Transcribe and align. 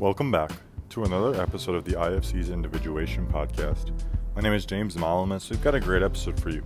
Welcome 0.00 0.30
back 0.30 0.50
to 0.88 1.04
another 1.04 1.38
episode 1.42 1.74
of 1.74 1.84
the 1.84 1.92
IFC's 1.92 2.48
Individuation 2.48 3.26
Podcast. 3.26 3.92
My 4.34 4.40
name 4.40 4.54
is 4.54 4.64
James 4.64 4.96
Malamas. 4.96 5.50
We've 5.50 5.62
got 5.62 5.74
a 5.74 5.80
great 5.80 6.02
episode 6.02 6.40
for 6.40 6.48
you. 6.48 6.62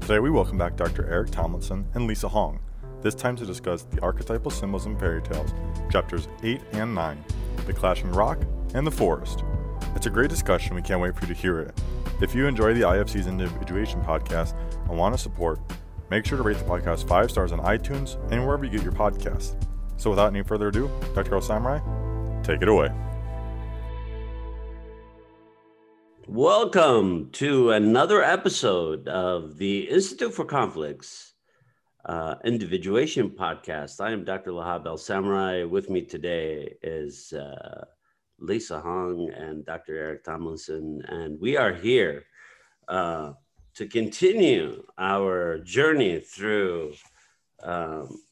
Today 0.00 0.18
we 0.18 0.30
welcome 0.30 0.56
back 0.56 0.76
Dr. 0.76 1.06
Eric 1.06 1.28
Tomlinson 1.30 1.84
and 1.92 2.06
Lisa 2.06 2.26
Hong, 2.26 2.58
this 3.02 3.14
time 3.14 3.36
to 3.36 3.44
discuss 3.44 3.82
the 3.82 4.00
archetypal 4.00 4.50
symbols 4.50 4.86
and 4.86 4.98
fairy 4.98 5.20
tales, 5.20 5.52
chapters 5.92 6.26
8 6.42 6.62
and 6.72 6.94
9, 6.94 7.22
the 7.66 7.74
clashing 7.74 8.10
rock 8.12 8.38
and 8.72 8.86
the 8.86 8.90
forest. 8.90 9.44
It's 9.94 10.06
a 10.06 10.10
great 10.10 10.30
discussion. 10.30 10.74
We 10.74 10.80
can't 10.80 11.02
wait 11.02 11.14
for 11.14 11.26
you 11.26 11.34
to 11.34 11.38
hear 11.38 11.60
it. 11.60 11.78
If 12.22 12.34
you 12.34 12.46
enjoy 12.46 12.72
the 12.72 12.80
IFC's 12.80 13.26
Individuation 13.26 14.00
Podcast 14.00 14.54
and 14.88 14.96
want 14.96 15.14
to 15.14 15.18
support, 15.20 15.60
make 16.08 16.24
sure 16.24 16.38
to 16.38 16.42
rate 16.42 16.56
the 16.56 16.64
podcast 16.64 17.06
five 17.06 17.30
stars 17.30 17.52
on 17.52 17.60
iTunes 17.60 18.16
and 18.32 18.46
wherever 18.46 18.64
you 18.64 18.70
get 18.70 18.82
your 18.82 18.92
podcasts. 18.92 19.54
So 19.98 20.08
without 20.08 20.28
any 20.28 20.42
further 20.42 20.68
ado, 20.68 20.90
Dr. 21.14 21.34
Al-Samarrai, 21.34 21.82
take 22.50 22.62
it 22.62 22.68
away. 22.68 22.90
Welcome 26.26 27.30
to 27.32 27.70
another 27.70 28.24
episode 28.24 29.06
of 29.06 29.56
the 29.56 29.88
Institute 29.88 30.34
for 30.34 30.44
Conflicts 30.44 31.34
uh, 32.06 32.36
Individuation 32.44 33.30
Podcast. 33.30 34.00
I 34.00 34.10
am 34.10 34.24
Dr. 34.24 34.50
Lahab 34.50 34.86
Al-Samarrai. 34.86 35.64
With 35.64 35.90
me 35.90 36.02
today 36.02 36.74
is 36.82 37.32
uh, 37.32 37.84
Lisa 38.40 38.80
Hong 38.80 39.30
and 39.30 39.64
Dr. 39.64 39.96
Eric 39.96 40.24
Tomlinson, 40.24 41.02
and 41.06 41.40
we 41.40 41.56
are 41.56 41.72
here 41.72 42.24
uh, 42.88 43.32
to 43.74 43.86
continue 43.86 44.82
our 44.98 45.58
journey 45.58 46.18
through 46.18 46.94
um, 47.62 48.22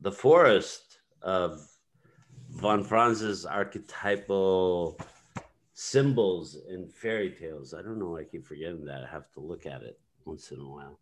the 0.00 0.12
forest 0.12 0.98
of 1.20 1.69
von 2.50 2.84
Franz's 2.84 3.46
archetypal 3.46 4.98
symbols 5.72 6.58
in 6.68 6.88
fairy 6.88 7.30
tales. 7.30 7.72
I 7.72 7.82
don't 7.82 7.98
know. 7.98 8.16
I 8.16 8.24
keep 8.24 8.46
forgetting 8.46 8.84
that. 8.86 9.04
I 9.04 9.10
have 9.10 9.30
to 9.32 9.40
look 9.40 9.66
at 9.66 9.82
it 9.82 9.98
once 10.24 10.50
in 10.50 10.60
a 10.60 10.68
while. 10.68 10.98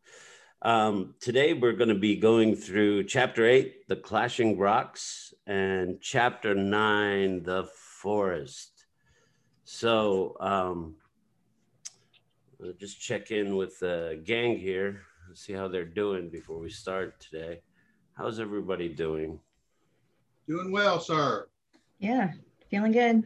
Um, 0.61 1.15
today, 1.21 1.55
we're 1.55 1.73
going 1.73 1.89
to 1.89 1.95
be 1.95 2.17
going 2.17 2.55
through 2.55 3.05
chapter 3.05 3.47
eight, 3.47 3.87
the 3.89 3.97
clashing 3.97 4.59
rocks, 4.59 5.33
and 5.47 6.01
chapter 6.01 6.55
nine, 6.55 7.43
the 7.45 7.69
forest. 7.75 8.87
So, 9.65 10.37
um, 10.41 10.97
I'll 12.63 12.73
just 12.73 13.01
check 13.01 13.31
in 13.31 13.57
with 13.57 13.79
the 13.79 14.21
gang 14.25 14.59
here, 14.59 15.03
see 15.35 15.53
how 15.53 15.69
they're 15.69 15.85
doing 15.85 16.29
before 16.29 16.59
we 16.59 16.71
start 16.71 17.21
today. 17.21 17.63
How's 18.15 18.41
everybody 18.41 18.89
doing? 18.89 19.39
Doing 20.49 20.73
well, 20.73 20.99
sir. 20.99 21.47
Yeah, 21.99 22.33
feeling 22.71 22.93
good. 22.93 23.23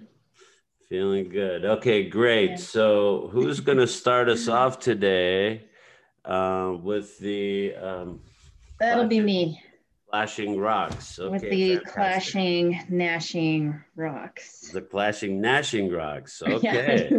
Feeling 0.88 1.28
good. 1.28 1.64
Okay, 1.64 2.08
great. 2.08 2.50
Yeah. 2.50 2.56
So, 2.56 3.28
who's 3.32 3.60
going 3.60 3.78
to 3.78 3.86
start 3.86 4.28
us 4.28 4.48
off 4.48 4.80
today 4.80 5.64
uh, 6.24 6.74
with 6.82 7.16
the 7.18 7.74
um, 7.76 8.20
That'll 8.80 9.06
be 9.06 9.20
me 9.20 9.62
Clashing 10.10 10.58
rocks? 10.58 11.18
Okay, 11.18 11.30
with 11.30 11.42
the 11.42 11.74
fantastic. 11.76 11.94
clashing, 11.94 12.80
gnashing 12.90 13.80
rocks. 13.96 14.70
The 14.72 14.82
clashing, 14.82 15.40
gnashing 15.40 15.90
rocks. 15.92 16.42
Yeah, 16.46 16.56
Okay. 16.56 17.10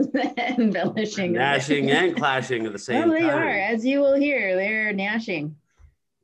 embellishing. 0.59 1.29
of 1.31 1.31
gnashing 1.41 1.89
and 1.89 2.15
clashing 2.17 2.65
at 2.67 2.73
the 2.73 2.77
same 2.77 3.09
Well, 3.09 3.11
they 3.19 3.21
time. 3.25 3.31
are, 3.37 3.49
as 3.49 3.83
you 3.85 3.99
will 4.01 4.13
hear, 4.15 4.55
they're 4.55 4.93
gnashing. 4.93 5.55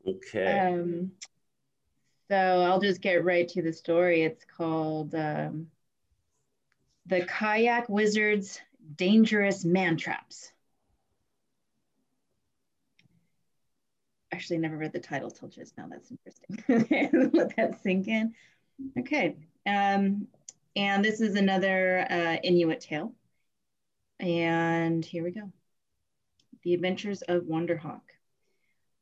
Okay. 0.08 0.60
Um, 0.60 1.12
so 2.30 2.36
I'll 2.36 2.80
just 2.80 3.02
get 3.02 3.24
right 3.26 3.48
to 3.50 3.62
the 3.62 3.74
story. 3.74 4.22
It's 4.24 4.46
called 4.46 5.16
um, 5.16 5.68
The 7.08 7.26
Kayak 7.26 7.90
Wizard's 7.90 8.60
Dangerous 8.96 9.66
Man 9.66 9.98
Traps. 9.98 10.52
Actually, 14.32 14.58
I 14.58 14.60
never 14.60 14.78
read 14.78 14.94
the 14.94 15.00
title 15.00 15.32
till 15.32 15.48
just 15.50 15.76
now. 15.76 15.88
That's 15.90 16.12
interesting. 16.12 17.30
Let 17.34 17.56
that 17.56 17.82
sink 17.82 18.08
in. 18.08 18.34
Okay. 18.98 19.36
Um, 19.66 20.28
and 20.76 21.04
this 21.04 21.22
is 21.22 21.36
another 21.36 22.06
uh, 22.10 22.38
Inuit 22.44 22.80
tale. 22.82 23.14
And 24.20 25.04
here 25.04 25.24
we 25.24 25.32
go 25.32 25.52
The 26.64 26.74
Adventures 26.76 27.22
of 27.24 27.44
Wonderhawk. 27.44 28.02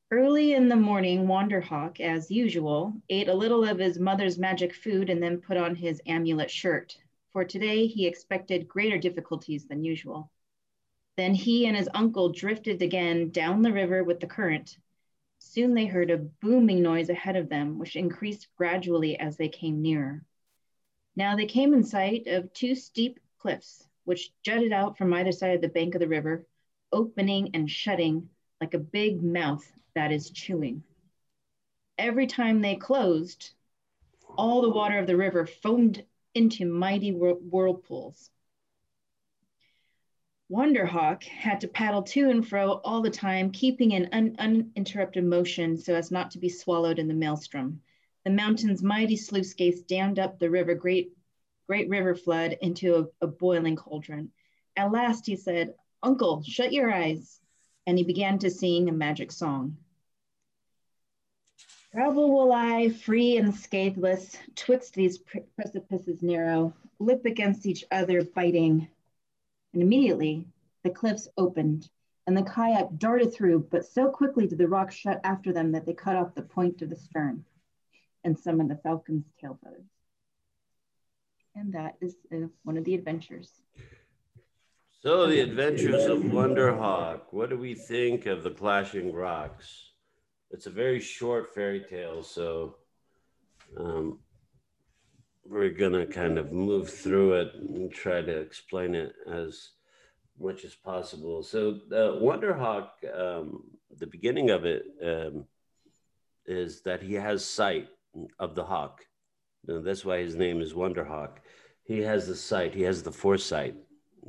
Early 0.09 0.53
in 0.53 0.69
the 0.69 0.77
morning, 0.77 1.27
Wanderhawk, 1.27 1.99
as 1.99 2.31
usual, 2.31 2.93
ate 3.09 3.27
a 3.27 3.33
little 3.33 3.65
of 3.65 3.77
his 3.77 3.99
mother's 3.99 4.39
magic 4.39 4.73
food 4.73 5.09
and 5.09 5.21
then 5.21 5.41
put 5.41 5.57
on 5.57 5.75
his 5.75 6.01
amulet 6.05 6.49
shirt. 6.49 6.97
For 7.33 7.43
today, 7.43 7.87
he 7.87 8.07
expected 8.07 8.69
greater 8.69 8.97
difficulties 8.97 9.67
than 9.67 9.83
usual. 9.83 10.31
Then 11.17 11.33
he 11.33 11.65
and 11.65 11.75
his 11.75 11.89
uncle 11.93 12.29
drifted 12.29 12.81
again 12.81 13.31
down 13.31 13.61
the 13.61 13.73
river 13.73 14.01
with 14.01 14.21
the 14.21 14.27
current. 14.27 14.77
Soon 15.39 15.73
they 15.73 15.87
heard 15.87 16.09
a 16.09 16.17
booming 16.17 16.81
noise 16.81 17.09
ahead 17.09 17.35
of 17.35 17.49
them, 17.49 17.77
which 17.77 17.97
increased 17.97 18.47
gradually 18.55 19.19
as 19.19 19.35
they 19.35 19.49
came 19.49 19.81
nearer. 19.81 20.23
Now 21.17 21.35
they 21.35 21.47
came 21.47 21.73
in 21.73 21.83
sight 21.83 22.27
of 22.27 22.53
two 22.53 22.75
steep 22.75 23.19
cliffs, 23.39 23.85
which 24.05 24.31
jutted 24.41 24.71
out 24.71 24.97
from 24.97 25.13
either 25.13 25.33
side 25.33 25.55
of 25.55 25.61
the 25.61 25.67
bank 25.67 25.95
of 25.95 25.99
the 25.99 26.07
river, 26.07 26.47
opening 26.93 27.49
and 27.53 27.69
shutting 27.69 28.29
like 28.61 28.73
a 28.73 28.79
big 28.79 29.23
mouth 29.23 29.65
that 29.95 30.11
is 30.11 30.29
chewing. 30.29 30.83
Every 31.97 32.27
time 32.27 32.61
they 32.61 32.75
closed, 32.75 33.51
all 34.37 34.61
the 34.61 34.69
water 34.69 34.99
of 34.99 35.07
the 35.07 35.17
river 35.17 35.45
foamed 35.45 36.03
into 36.33 36.65
mighty 36.65 37.11
whirl- 37.11 37.39
whirlpools. 37.41 38.29
Wonderhawk 40.49 41.23
had 41.23 41.59
to 41.61 41.67
paddle 41.67 42.03
to 42.03 42.29
and 42.29 42.47
fro 42.47 42.73
all 42.85 43.01
the 43.01 43.09
time, 43.09 43.51
keeping 43.51 43.93
an 43.93 44.09
un- 44.13 44.35
uninterrupted 44.39 45.23
motion 45.23 45.77
so 45.77 45.93
as 45.93 46.09
not 46.09 46.31
to 46.31 46.39
be 46.39 46.47
swallowed 46.47 46.99
in 46.99 47.07
the 47.07 47.13
maelstrom. 47.13 47.81
The 48.23 48.31
mountain's 48.31 48.81
mighty 48.81 49.17
sluice 49.17 49.53
gates 49.53 49.81
dammed 49.81 50.19
up 50.19 50.39
the 50.39 50.49
river, 50.49 50.73
great, 50.73 51.11
great 51.67 51.89
river 51.89 52.15
flood 52.15 52.57
into 52.61 52.95
a, 52.95 53.25
a 53.25 53.27
boiling 53.27 53.75
cauldron. 53.75 54.31
At 54.77 54.91
last 54.91 55.25
he 55.25 55.35
said, 55.35 55.73
Uncle, 56.01 56.43
shut 56.43 56.71
your 56.71 56.93
eyes. 56.93 57.41
And 57.87 57.97
he 57.97 58.03
began 58.03 58.37
to 58.39 58.51
sing 58.51 58.89
a 58.89 58.91
magic 58.91 59.31
song. 59.31 59.77
Travel 61.91 62.31
will 62.31 62.51
I, 62.51 62.89
free 62.89 63.37
and 63.37 63.55
scatheless, 63.55 64.37
twixt 64.55 64.93
these 64.93 65.17
pre- 65.17 65.45
precipices 65.55 66.21
narrow, 66.21 66.73
lip 66.99 67.25
against 67.25 67.65
each 67.65 67.85
other, 67.89 68.23
biting. 68.23 68.87
And 69.73 69.81
immediately 69.81 70.45
the 70.83 70.91
cliffs 70.91 71.27
opened, 71.37 71.89
and 72.27 72.37
the 72.37 72.43
kayak 72.43 72.99
darted 72.99 73.33
through, 73.33 73.67
but 73.71 73.85
so 73.85 74.09
quickly 74.09 74.47
did 74.47 74.57
the 74.57 74.67
rocks 74.67 74.95
shut 74.95 75.21
after 75.23 75.53
them 75.53 75.71
that 75.71 75.85
they 75.85 75.93
cut 75.93 76.17
off 76.17 76.35
the 76.35 76.41
point 76.41 76.81
of 76.81 76.89
the 76.89 76.95
stern 76.95 77.45
and 78.23 78.37
some 78.37 78.59
of 78.59 78.67
the 78.67 78.75
falcon's 78.75 79.25
tail 79.39 79.57
feathers. 79.63 79.87
And 81.55 81.73
that 81.73 81.95
is 82.01 82.15
uh, 82.31 82.47
one 82.63 82.77
of 82.77 82.83
the 82.83 82.95
adventures. 82.95 83.49
So, 84.99 85.27
the 85.27 85.41
adventures 85.41 86.05
of 86.05 86.23
Wonderhawk. 86.23 87.25
What 87.29 87.51
do 87.51 87.57
we 87.57 87.75
think 87.75 88.25
of 88.25 88.41
the 88.41 88.49
clashing 88.49 89.13
rocks? 89.13 89.91
It's 90.49 90.65
a 90.65 90.71
very 90.71 90.99
short 90.99 91.53
fairy 91.53 91.85
tale, 91.87 92.23
so 92.23 92.77
um, 93.77 94.17
we're 95.45 95.69
gonna 95.69 96.07
kind 96.07 96.39
of 96.39 96.51
move 96.51 96.89
through 96.89 97.33
it 97.33 97.53
and 97.53 97.93
try 97.93 98.23
to 98.23 98.37
explain 98.39 98.95
it 98.95 99.13
as 99.31 99.69
much 100.39 100.65
as 100.65 100.73
possible. 100.73 101.43
So, 101.43 101.79
uh, 101.91 102.19
Wonderhawk, 102.19 102.89
um, 103.15 103.65
the 103.99 104.07
beginning 104.07 104.49
of 104.49 104.65
it 104.65 104.83
um, 105.05 105.45
is 106.47 106.81
that 106.81 107.03
he 107.03 107.13
has 107.13 107.45
sight 107.45 107.87
of 108.39 108.55
the 108.55 108.63
hawk. 108.63 109.05
And 109.67 109.85
that's 109.85 110.03
why 110.03 110.21
his 110.21 110.33
name 110.33 110.59
is 110.59 110.73
Wonderhawk. 110.73 111.37
He 111.83 111.99
has 111.99 112.25
the 112.25 112.35
sight. 112.35 112.73
He 112.73 112.81
has 112.81 113.03
the 113.03 113.11
foresight 113.11 113.75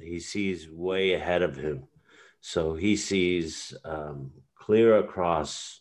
he 0.03 0.21
sees 0.21 0.69
way 0.71 1.13
ahead 1.13 1.43
of 1.43 1.57
him. 1.57 1.89
So 2.41 2.75
he 2.75 2.97
sees 2.97 3.75
um, 3.85 4.33
clear 4.55 4.99
across 4.99 5.81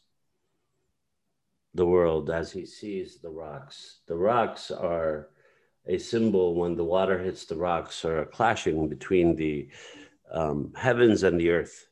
the 1.73 1.85
world 1.85 2.29
as 2.29 2.51
he 2.51 2.65
sees 2.65 3.19
the 3.19 3.29
rocks. 3.29 3.99
The 4.07 4.15
rocks 4.15 4.71
are 4.71 5.29
a 5.85 5.97
symbol 5.97 6.55
when 6.55 6.75
the 6.75 6.83
water 6.83 7.17
hits 7.17 7.45
the 7.45 7.55
rocks 7.55 8.03
or 8.03 8.19
a 8.19 8.25
clashing 8.25 8.89
between 8.89 9.35
the 9.35 9.69
um, 10.31 10.73
heavens 10.75 11.23
and 11.23 11.39
the 11.39 11.51
earth, 11.51 11.87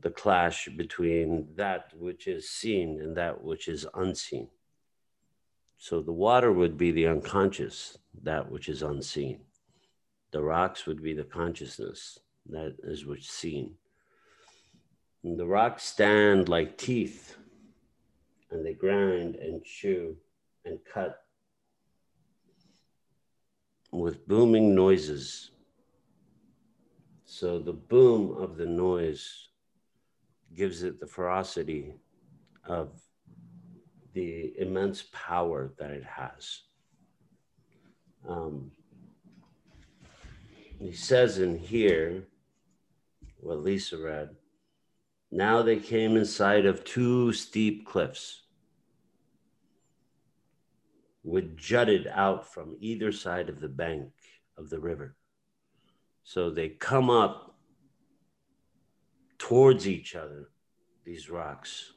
the 0.00 0.10
clash 0.10 0.68
between 0.76 1.48
that 1.56 1.92
which 1.96 2.26
is 2.26 2.48
seen 2.48 3.00
and 3.00 3.16
that 3.16 3.42
which 3.42 3.68
is 3.68 3.86
unseen. 3.94 4.48
So 5.76 6.00
the 6.00 6.12
water 6.12 6.52
would 6.52 6.78
be 6.78 6.92
the 6.92 7.08
unconscious, 7.08 7.98
that 8.22 8.50
which 8.50 8.68
is 8.68 8.82
unseen. 8.82 9.40
The 10.34 10.42
rocks 10.42 10.84
would 10.86 11.00
be 11.00 11.14
the 11.14 11.22
consciousness, 11.22 12.18
that 12.50 12.74
is 12.82 13.06
what's 13.06 13.30
seen. 13.30 13.76
And 15.22 15.38
the 15.38 15.46
rocks 15.46 15.84
stand 15.84 16.48
like 16.48 16.76
teeth, 16.76 17.36
and 18.50 18.66
they 18.66 18.74
grind 18.74 19.36
and 19.36 19.62
chew 19.62 20.16
and 20.64 20.80
cut 20.92 21.22
with 23.92 24.26
booming 24.26 24.74
noises. 24.74 25.52
So 27.26 27.60
the 27.60 27.72
boom 27.72 28.36
of 28.36 28.56
the 28.56 28.66
noise 28.66 29.50
gives 30.52 30.82
it 30.82 30.98
the 30.98 31.06
ferocity 31.06 31.94
of 32.66 33.00
the 34.14 34.52
immense 34.58 35.04
power 35.12 35.72
that 35.78 35.92
it 35.92 36.02
has. 36.02 36.62
Um, 38.28 38.72
he 40.80 40.92
says 40.92 41.38
in 41.38 41.58
here, 41.58 42.24
what 43.38 43.62
Lisa 43.62 43.98
read, 43.98 44.30
now 45.30 45.62
they 45.62 45.76
came 45.76 46.16
in 46.16 46.24
sight 46.24 46.66
of 46.66 46.84
two 46.84 47.32
steep 47.32 47.86
cliffs, 47.86 48.42
which 51.22 51.56
jutted 51.56 52.06
out 52.12 52.52
from 52.52 52.76
either 52.80 53.10
side 53.10 53.48
of 53.48 53.60
the 53.60 53.68
bank 53.68 54.10
of 54.56 54.70
the 54.70 54.78
river. 54.78 55.16
So 56.22 56.50
they 56.50 56.68
come 56.68 57.10
up 57.10 57.56
towards 59.38 59.86
each 59.86 60.14
other, 60.14 60.48
these 61.04 61.28
rocks. 61.28 61.92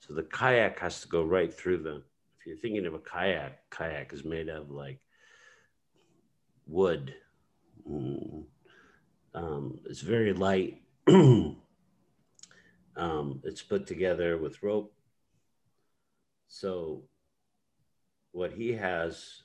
So 0.00 0.12
the 0.12 0.22
kayak 0.22 0.78
has 0.80 1.00
to 1.00 1.08
go 1.08 1.22
right 1.24 1.52
through 1.52 1.78
them. 1.78 2.02
If 2.38 2.46
you're 2.46 2.56
thinking 2.56 2.84
of 2.86 2.94
a 2.94 2.98
kayak, 2.98 3.70
kayak 3.70 4.12
is 4.12 4.24
made 4.24 4.48
of 4.48 4.70
like 4.70 5.00
wood. 6.66 7.14
Mm. 7.90 8.44
Um, 9.34 9.80
it's 9.86 10.00
very 10.00 10.32
light. 10.32 10.82
um, 11.08 11.58
it's 12.96 13.62
put 13.62 13.86
together 13.86 14.38
with 14.38 14.62
rope. 14.62 14.94
So 16.48 17.02
what 18.32 18.52
he 18.52 18.72
has 18.72 19.42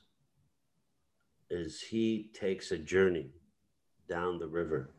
is 1.50 1.82
he 1.82 2.30
takes 2.34 2.72
a 2.72 2.78
journey 2.78 3.32
down 4.08 4.38
the 4.40 4.48
river 4.48 4.92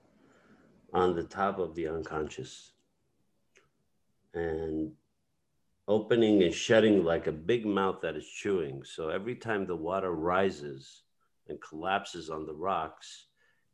on 0.93 1.15
the 1.15 1.23
top 1.23 1.59
of 1.59 1.75
the 1.75 1.87
unconscious 1.87 2.73
and 4.35 4.93
opening 5.87 6.43
and 6.43 6.55
shutting 6.55 7.05
like 7.05 7.27
a 7.27 7.33
big 7.33 7.67
mouth 7.67 8.01
that 8.03 8.17
is 8.17 8.27
chewing. 8.27 8.83
So 8.85 9.09
every 9.09 9.35
time 9.35 9.67
the 9.67 9.77
water 9.77 10.13
rises 10.13 11.03
and 11.49 11.61
collapses 11.61 12.31
on 12.31 12.47
the 12.47 12.55
rocks, 12.55 13.27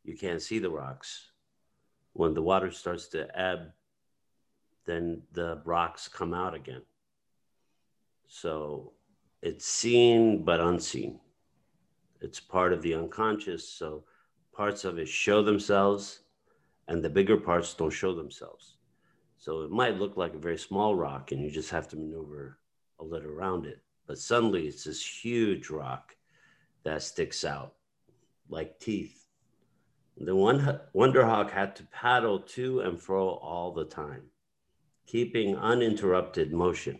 you 0.07 0.15
can't 0.15 0.41
see 0.41 0.57
the 0.57 0.69
rocks. 0.69 1.31
When 2.13 2.33
the 2.33 2.41
water 2.41 2.71
starts 2.71 3.07
to 3.09 3.27
ebb, 3.39 3.73
then 4.85 5.21
the 5.33 5.61
rocks 5.65 6.07
come 6.07 6.33
out 6.33 6.55
again. 6.55 6.81
So 8.27 8.93
it's 9.41 9.65
seen 9.65 10.43
but 10.45 10.61
unseen. 10.61 11.19
It's 12.21 12.39
part 12.39 12.73
of 12.73 12.81
the 12.81 12.95
unconscious. 12.95 13.67
So 13.67 14.05
parts 14.53 14.85
of 14.85 14.97
it 14.97 15.09
show 15.09 15.43
themselves 15.43 16.21
and 16.87 17.03
the 17.03 17.09
bigger 17.09 17.37
parts 17.37 17.73
don't 17.73 17.91
show 17.91 18.15
themselves. 18.15 18.77
So 19.37 19.61
it 19.61 19.71
might 19.71 19.99
look 19.99 20.15
like 20.15 20.33
a 20.33 20.39
very 20.39 20.57
small 20.57 20.95
rock 20.95 21.33
and 21.33 21.41
you 21.41 21.51
just 21.51 21.69
have 21.69 21.89
to 21.89 21.97
maneuver 21.97 22.57
a 22.99 23.03
little 23.03 23.29
around 23.29 23.65
it. 23.65 23.81
But 24.07 24.17
suddenly 24.17 24.67
it's 24.67 24.85
this 24.85 25.05
huge 25.05 25.69
rock 25.69 26.15
that 26.83 27.03
sticks 27.03 27.43
out 27.43 27.73
like 28.49 28.79
teeth. 28.79 29.26
The 30.19 30.35
one 30.35 30.79
Wonderhawk 30.95 31.51
had 31.51 31.75
to 31.75 31.83
paddle 31.85 32.39
to 32.39 32.79
and 32.81 32.99
fro 32.99 33.29
all 33.29 33.71
the 33.71 33.85
time, 33.85 34.23
keeping 35.05 35.55
uninterrupted 35.55 36.51
motion 36.51 36.99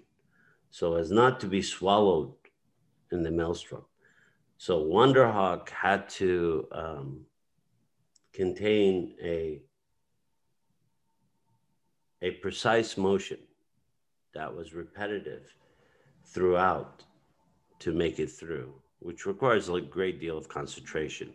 so 0.70 0.96
as 0.96 1.12
not 1.12 1.40
to 1.40 1.48
be 1.48 1.62
swallowed 1.62 2.34
in 3.12 3.24
the 3.24 3.32
maelstrom. 3.32 3.84
So 4.58 4.84
Wonderhawk 4.86 5.70
had 5.70 6.10
to 6.10 6.68
um, 6.72 7.26
contain 8.34 9.16
a 9.22 9.62
a 12.24 12.32
precise 12.32 12.98
motion 12.98 13.38
that 14.34 14.54
was 14.54 14.74
repetitive 14.74 15.54
throughout 16.26 17.04
to 17.78 17.94
make 17.94 18.20
it 18.20 18.32
through, 18.32 18.74
which 19.00 19.28
requires 19.28 19.70
a 19.70 19.80
great 19.80 20.20
deal 20.20 20.36
of 20.36 20.50
concentration. 20.50 21.32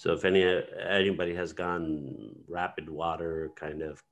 So 0.00 0.14
if 0.14 0.24
any 0.24 0.42
anybody 0.88 1.34
has 1.34 1.52
gone 1.52 2.34
rapid 2.48 2.88
water 2.88 3.50
kind 3.54 3.82
of 3.82 4.02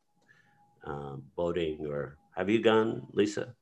uh, 0.86 1.16
boating, 1.34 1.86
or 1.86 2.18
have 2.36 2.50
you 2.50 2.60
gone, 2.60 3.06
Lisa? 3.14 3.54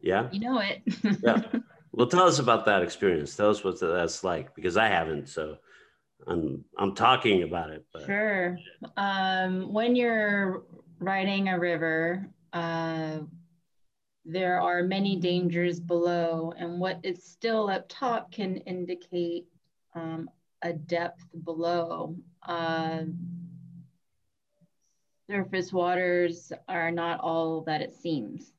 Yeah, 0.00 0.28
You 0.30 0.38
know 0.38 0.60
it. 0.60 0.82
yeah. 1.24 1.42
Well, 1.90 2.06
tell 2.06 2.22
us 2.28 2.38
about 2.38 2.66
that 2.66 2.84
experience. 2.84 3.34
Tell 3.34 3.50
us 3.50 3.64
what 3.64 3.80
that's 3.80 4.22
like 4.22 4.54
because 4.54 4.76
I 4.76 4.86
haven't. 4.86 5.28
So 5.28 5.56
I'm 6.28 6.64
I'm 6.78 6.94
talking 6.94 7.42
about 7.42 7.70
it. 7.70 7.84
But 7.92 8.06
Sure. 8.06 8.56
Um, 8.96 9.72
when 9.72 9.96
you're 9.96 10.62
riding 11.00 11.48
a 11.48 11.58
river, 11.58 12.30
uh, 12.52 13.18
there 14.24 14.60
are 14.60 14.84
many 14.84 15.16
dangers 15.16 15.80
below, 15.80 16.54
and 16.56 16.78
what 16.78 17.00
is 17.02 17.24
still 17.24 17.68
up 17.68 17.86
top 17.88 18.30
can 18.30 18.58
indicate 18.58 19.46
um, 19.96 20.30
a 20.62 20.72
depth 20.72 21.24
below. 21.44 22.16
Uh, 22.46 23.02
surface 25.28 25.72
waters 25.72 26.52
are 26.68 26.90
not 26.90 27.20
all 27.20 27.62
that 27.62 27.80
it 27.80 27.94
seems. 27.94 28.52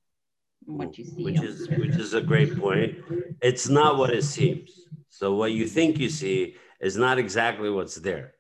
What 0.66 0.98
you 0.98 1.06
see, 1.06 1.24
which 1.24 1.42
is 1.42 1.68
which 1.70 1.96
is 1.96 2.14
a 2.14 2.22
great 2.22 2.58
point. 2.58 2.98
It's 3.42 3.68
not 3.68 3.98
what 3.98 4.14
it 4.14 4.24
seems. 4.24 4.88
So 5.10 5.36
what 5.36 5.52
you 5.52 5.66
think 5.68 5.98
you 5.98 6.10
see 6.10 6.56
is 6.80 6.96
not 6.96 7.18
exactly 7.18 7.70
what's 7.70 7.96
there. 7.96 8.36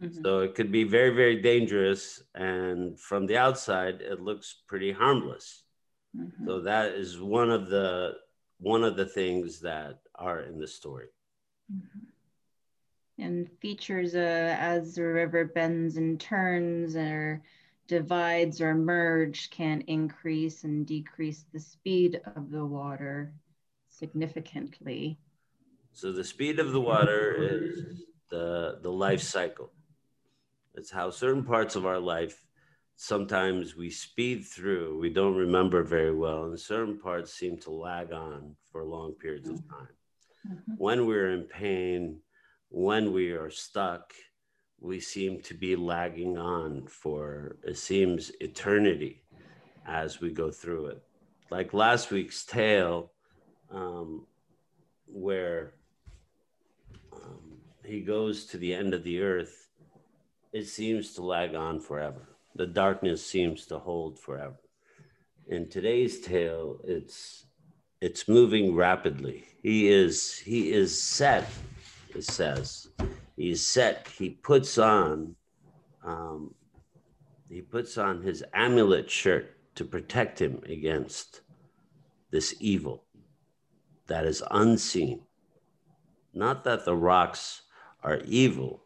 Mhm. 0.00 0.22
So 0.22 0.40
it 0.40 0.54
could 0.54 0.70
be 0.70 0.84
very, 0.84 1.10
very 1.10 1.40
dangerous. 1.40 2.22
And 2.34 2.98
from 3.00 3.26
the 3.26 3.38
outside, 3.38 4.02
it 4.02 4.20
looks 4.20 4.62
pretty 4.68 4.92
harmless. 4.92 5.64
Mhm. 6.14 6.44
So 6.44 6.60
that 6.60 6.92
is 6.92 7.20
one 7.20 7.50
of 7.50 7.68
the 7.68 8.18
one 8.58 8.84
of 8.84 8.96
the 8.96 9.06
things 9.06 9.60
that 9.60 9.98
are 10.14 10.40
in 10.40 10.58
the 10.58 10.68
story. 10.68 11.08
Mhm. 11.72 12.11
And 13.22 13.48
features 13.60 14.16
uh, 14.16 14.56
as 14.58 14.96
the 14.96 15.04
river 15.04 15.44
bends 15.44 15.96
and 15.96 16.18
turns 16.18 16.96
or 16.96 17.40
divides 17.86 18.60
or 18.60 18.74
merge 18.74 19.48
can 19.50 19.82
increase 19.82 20.64
and 20.64 20.84
decrease 20.84 21.44
the 21.52 21.60
speed 21.60 22.20
of 22.34 22.50
the 22.50 22.66
water 22.66 23.32
significantly. 23.88 25.18
So 25.92 26.10
the 26.10 26.24
speed 26.24 26.58
of 26.58 26.72
the 26.72 26.80
water 26.80 27.36
is 27.38 28.02
the 28.28 28.78
the 28.82 28.90
life 28.90 29.22
cycle. 29.22 29.70
It's 30.74 30.90
how 30.90 31.10
certain 31.10 31.44
parts 31.44 31.76
of 31.76 31.86
our 31.86 32.00
life 32.00 32.44
sometimes 32.96 33.76
we 33.76 33.90
speed 33.90 34.44
through, 34.46 34.98
we 34.98 35.10
don't 35.10 35.36
remember 35.36 35.82
very 35.82 36.14
well, 36.14 36.44
and 36.44 36.58
certain 36.58 36.98
parts 36.98 37.32
seem 37.32 37.56
to 37.58 37.70
lag 37.70 38.12
on 38.12 38.56
for 38.70 38.84
long 38.84 39.12
periods 39.14 39.48
of 39.48 39.66
time. 39.68 39.94
Mhm. 40.48 40.74
When 40.78 41.06
we're 41.06 41.30
in 41.30 41.44
pain, 41.44 42.20
when 42.72 43.12
we 43.12 43.30
are 43.32 43.50
stuck, 43.50 44.14
we 44.80 44.98
seem 44.98 45.42
to 45.42 45.52
be 45.54 45.76
lagging 45.76 46.38
on 46.38 46.86
for 46.86 47.56
it 47.62 47.76
seems 47.76 48.32
eternity 48.40 49.22
as 49.86 50.20
we 50.20 50.30
go 50.30 50.50
through 50.50 50.86
it. 50.86 51.02
Like 51.50 51.74
last 51.74 52.10
week's 52.10 52.44
tale, 52.44 53.12
um, 53.70 54.26
where 55.06 55.74
um, 57.12 57.58
he 57.84 58.00
goes 58.00 58.46
to 58.46 58.56
the 58.56 58.72
end 58.72 58.94
of 58.94 59.04
the 59.04 59.20
earth, 59.20 59.68
it 60.54 60.66
seems 60.66 61.12
to 61.14 61.22
lag 61.22 61.54
on 61.54 61.78
forever. 61.78 62.26
The 62.56 62.66
darkness 62.66 63.24
seems 63.24 63.66
to 63.66 63.78
hold 63.78 64.18
forever. 64.18 64.60
In 65.46 65.68
today's 65.68 66.20
tale, 66.20 66.80
it's 66.84 67.44
it's 68.00 68.28
moving 68.28 68.74
rapidly. 68.74 69.44
He 69.62 69.88
is 69.88 70.38
he 70.38 70.72
is 70.72 71.00
set. 71.00 71.46
It 72.14 72.24
says 72.24 72.88
he 73.36 73.54
set. 73.54 74.08
He 74.18 74.30
puts 74.30 74.78
on 74.78 75.34
um, 76.04 76.54
he 77.48 77.60
puts 77.60 77.98
on 77.98 78.22
his 78.22 78.44
amulet 78.54 79.10
shirt 79.10 79.56
to 79.74 79.84
protect 79.84 80.40
him 80.40 80.62
against 80.66 81.42
this 82.30 82.54
evil 82.60 83.04
that 84.06 84.24
is 84.24 84.42
unseen. 84.50 85.22
Not 86.34 86.64
that 86.64 86.84
the 86.84 86.96
rocks 86.96 87.62
are 88.02 88.20
evil, 88.24 88.82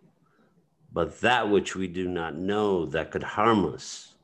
but 0.92 1.20
that 1.20 1.48
which 1.48 1.76
we 1.76 1.86
do 1.86 2.08
not 2.08 2.36
know 2.36 2.86
that 2.86 3.10
could 3.10 3.22
harm 3.22 3.72
us 3.72 4.14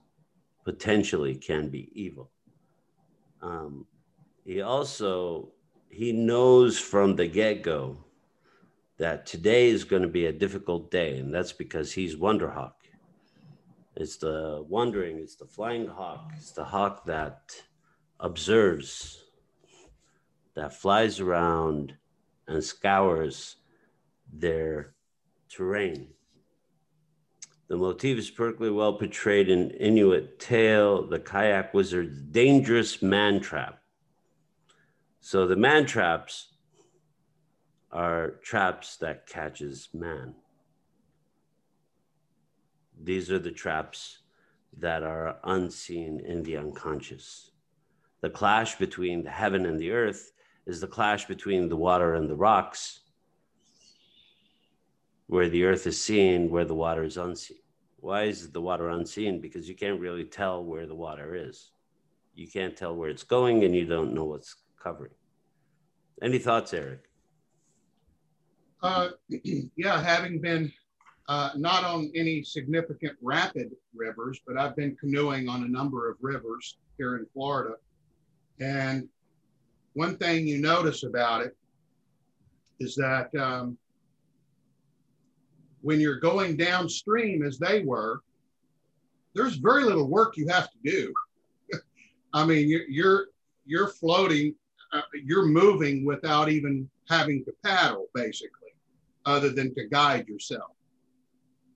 potentially 0.65 1.35
can 1.35 1.69
be 1.69 1.91
evil. 1.93 2.31
Um, 3.41 3.87
he 4.45 4.61
also 4.61 5.53
he 5.89 6.13
knows 6.13 6.79
from 6.79 7.17
the 7.17 7.27
get-go 7.27 8.02
that 8.99 9.27
today 9.27 9.69
is 9.69 9.85
going 9.85 10.03
to 10.03 10.09
be 10.09 10.27
a 10.27 10.33
difficult 10.33 10.91
day, 10.91 11.19
and 11.19 11.33
that's 11.35 11.53
because 11.53 11.93
he's 11.93 12.17
Wonderhawk. 12.17 12.73
It's 13.97 14.17
the 14.17 14.65
wandering, 14.69 15.19
it's 15.19 15.37
the 15.37 15.47
flying 15.47 15.87
hawk, 15.87 16.31
it's 16.37 16.53
the 16.53 16.65
hawk 16.65 17.05
that 17.07 17.55
observes, 18.21 19.25
that 20.55 20.75
flies 20.75 21.21
around 21.21 21.95
and 22.47 22.63
scours 22.63 23.57
their 24.33 24.95
terrain. 25.49 26.09
The 27.69 27.77
motif 27.77 28.19
is 28.19 28.31
perfectly 28.31 28.71
well 28.71 28.93
portrayed 28.93 29.49
in 29.49 29.71
Inuit 29.71 30.39
tale, 30.39 31.07
The 31.07 31.19
Kayak 31.19 31.73
Wizard's 31.73 32.21
Dangerous 32.21 33.01
Man 33.03 33.41
Trap. 33.41 33.79
So 35.21 35.47
the 35.47 35.57
man 35.57 35.87
traps 35.87 36.52
are 37.93 38.39
traps 38.43 38.97
that 38.97 39.27
catches 39.27 39.89
man. 39.93 40.35
These 43.03 43.31
are 43.31 43.39
the 43.39 43.51
traps 43.51 44.19
that 44.79 45.03
are 45.03 45.39
unseen 45.45 46.21
in 46.21 46.43
the 46.43 46.57
unconscious. 46.57 47.51
The 48.23 48.31
clash 48.31 48.77
between 48.77 49.25
the 49.25 49.31
heaven 49.31 49.67
and 49.67 49.79
the 49.79 49.91
earth 49.91 50.33
is 50.67 50.81
the 50.81 50.87
clash 50.87 51.27
between 51.27 51.69
the 51.69 51.77
water 51.77 52.15
and 52.15 52.31
the 52.31 52.37
rocks, 52.37 53.01
where 55.27 55.49
the 55.49 55.65
earth 55.65 55.87
is 55.87 56.01
seen, 56.01 56.51
where 56.51 56.65
the 56.65 56.75
water 56.75 57.03
is 57.03 57.17
unseen. 57.17 57.59
Why 57.99 58.25
is 58.25 58.51
the 58.51 58.61
water 58.61 58.89
unseen? 58.89 59.41
Because 59.41 59.69
you 59.69 59.75
can't 59.75 60.01
really 60.01 60.25
tell 60.25 60.65
where 60.65 60.87
the 60.87 60.95
water 60.95 61.35
is. 61.35 61.71
You 62.35 62.49
can't 62.49 62.77
tell 62.77 62.97
where 62.97 63.11
it's 63.11 63.25
going 63.25 63.65
and 63.65 63.75
you 63.75 63.85
don't 63.85 64.15
know 64.15 64.25
what's 64.25 64.57
covering. 64.83 65.13
Any 66.21 66.39
thoughts, 66.39 66.73
Eric? 66.73 67.12
Uh, 68.83 69.11
yeah, 69.77 70.03
having 70.03 70.41
been 70.41 70.73
uh, 71.29 71.51
not 71.57 71.85
on 71.85 72.11
any 72.15 72.43
significant 72.43 73.17
rapid 73.23 73.71
rivers, 73.95 74.41
but 74.47 74.59
I've 74.59 74.77
been 74.77 74.97
canoeing 74.97 75.49
on 75.49 75.63
a 75.63 75.69
number 75.69 76.11
of 76.11 76.17
rivers 76.21 76.79
here 76.99 77.17
in 77.17 77.27
Florida. 77.33 77.77
And 78.61 79.09
one 79.95 80.17
thing 80.17 80.47
you 80.47 80.59
notice 80.59 81.05
about 81.05 81.43
it 81.43 81.57
is 82.81 82.95
that 82.97 83.33
um, 83.37 83.79
when 85.81 86.01
you're 86.01 86.21
going 86.21 86.57
downstream 86.57 87.45
as 87.45 87.59
they 87.59 87.81
were, 87.81 88.21
there's 89.35 89.57
very 89.57 89.85
little 89.85 90.09
work 90.09 90.37
you 90.37 90.49
have 90.49 90.71
to 90.71 90.79
do. 90.85 91.15
I 92.35 92.45
mean, 92.45 92.69
you're, 92.69 92.89
you're, 92.89 93.27
you're 93.65 93.89
floating, 93.89 94.55
uh, 94.93 95.03
you're 95.25 95.47
moving 95.47 96.05
without 96.05 96.49
even 96.49 96.91
having 97.09 97.45
to 97.45 97.53
paddle, 97.65 98.07
basically, 98.15 98.62
other 99.27 99.51
than 99.51 99.75
to 99.75 99.87
guide 99.89 100.27
yourself 100.29 100.73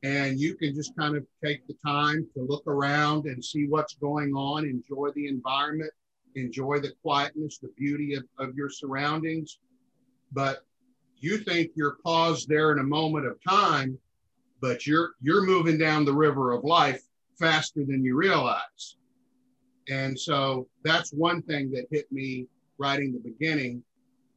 and 0.07 0.39
you 0.39 0.55
can 0.55 0.75
just 0.75 0.97
kind 0.97 1.17
of 1.17 1.27
take 1.45 1.67
the 1.67 1.77
time 1.85 2.27
to 2.35 2.43
look 2.43 2.65
around 2.67 3.27
and 3.27 3.45
see 3.45 3.67
what's 3.67 3.95
going 3.95 4.35
on, 4.35 4.65
enjoy 4.65 5.11
the 5.17 5.27
environment, 5.27 5.91
enjoy 6.37 6.79
the 6.79 6.93
quietness, 7.03 7.59
the 7.59 7.73
beauty 7.77 8.15
of, 8.15 8.25
of 8.39 8.55
your 8.55 8.71
surroundings. 8.71 9.59
But 10.33 10.61
you 11.19 11.39
think 11.39 11.73
you're 11.75 11.97
paused 12.05 12.49
there 12.49 12.73
in 12.73 12.79
a 12.79 12.85
moment 12.85 13.27
of 13.27 13.39
time, 13.49 13.99
but 14.61 14.87
you're 14.87 15.13
you're 15.21 15.45
moving 15.45 15.77
down 15.77 16.05
the 16.05 16.15
river 16.15 16.53
of 16.53 16.63
life 16.63 17.03
faster 17.39 17.85
than 17.85 18.05
you 18.05 18.17
realize. 18.17 18.97
And 19.89 20.19
so 20.19 20.69
that's 20.85 21.13
one 21.13 21.43
thing 21.43 21.71
that 21.73 21.87
hit 21.91 22.11
me 22.13 22.47
right 22.79 23.01
in 23.01 23.13
the 23.13 23.19
beginning 23.19 23.83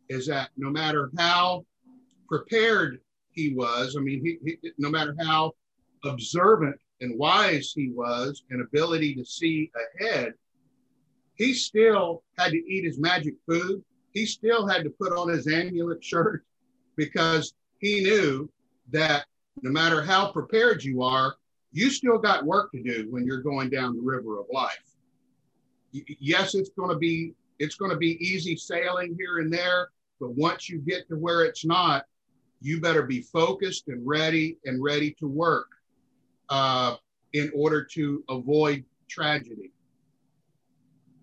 is 0.08 0.26
that 0.28 0.50
no 0.58 0.72
matter 0.72 1.12
how 1.18 1.66
prepared 2.30 3.00
he 3.32 3.54
was. 3.54 3.96
I 3.98 4.02
mean, 4.02 4.24
he, 4.24 4.38
he, 4.46 4.72
no 4.78 4.90
matter 4.90 5.16
how 5.20 5.54
observant 6.06 6.76
and 7.02 7.18
wise 7.18 7.74
he 7.76 7.90
was 7.90 8.44
and 8.50 8.62
ability 8.62 9.16
to 9.16 9.26
see 9.26 9.72
ahead, 10.00 10.34
he 11.36 11.54
still 11.54 12.24
had 12.38 12.52
to 12.52 12.58
eat 12.58 12.86
his 12.86 13.00
magic 13.00 13.36
food. 13.48 13.84
He 14.12 14.26
still 14.26 14.68
had 14.68 14.84
to 14.84 14.90
put 14.90 15.14
on 15.14 15.30
his 15.30 15.48
amulet 15.48 16.04
shirt 16.04 16.46
because 16.96 17.54
he 17.80 18.02
knew 18.02 18.50
that 18.92 19.26
no 19.62 19.72
matter 19.72 20.04
how 20.04 20.32
prepared 20.32 20.84
you 20.84 21.02
are, 21.02 21.36
you 21.72 21.90
still 21.90 22.18
got 22.18 22.46
work 22.46 22.72
to 22.72 22.82
do 22.82 23.08
when 23.10 23.26
you're 23.26 23.42
going 23.42 23.70
down 23.70 23.96
the 23.96 24.02
river 24.02 24.40
of 24.40 24.48
life. 24.52 24.78
Yes, 25.92 26.56
it's 26.56 26.72
going 26.72 26.90
to 26.90 26.98
be 26.98 27.34
it's 27.60 27.76
going 27.76 27.92
to 27.92 27.98
be 27.98 28.18
easy 28.26 28.56
sailing 28.56 29.16
here 29.20 29.40
and 29.40 29.52
there, 29.52 29.90
but 30.20 30.32
once 30.32 30.70
you 30.70 30.80
get 30.80 31.08
to 31.10 31.16
where 31.16 31.44
it's 31.44 31.66
not, 31.66 32.06
you 32.62 32.82
better 32.82 33.04
be 33.04 33.22
focused 33.22 33.88
and 33.88 34.06
ready 34.06 34.58
and 34.66 34.84
ready 34.84 35.16
to 35.20 35.28
work 35.28 35.68
uh, 36.50 36.96
in 37.34 37.52
order 37.56 37.84
to 37.84 38.24
avoid 38.30 38.84
tragedy. 39.10 39.72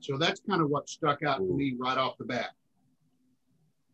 So 0.00 0.16
that's 0.16 0.40
kind 0.48 0.62
of 0.62 0.70
what 0.70 0.88
stuck 0.88 1.22
out 1.22 1.38
to 1.38 1.56
me 1.56 1.74
right 1.78 1.98
off 1.98 2.16
the 2.18 2.24
bat. 2.24 2.50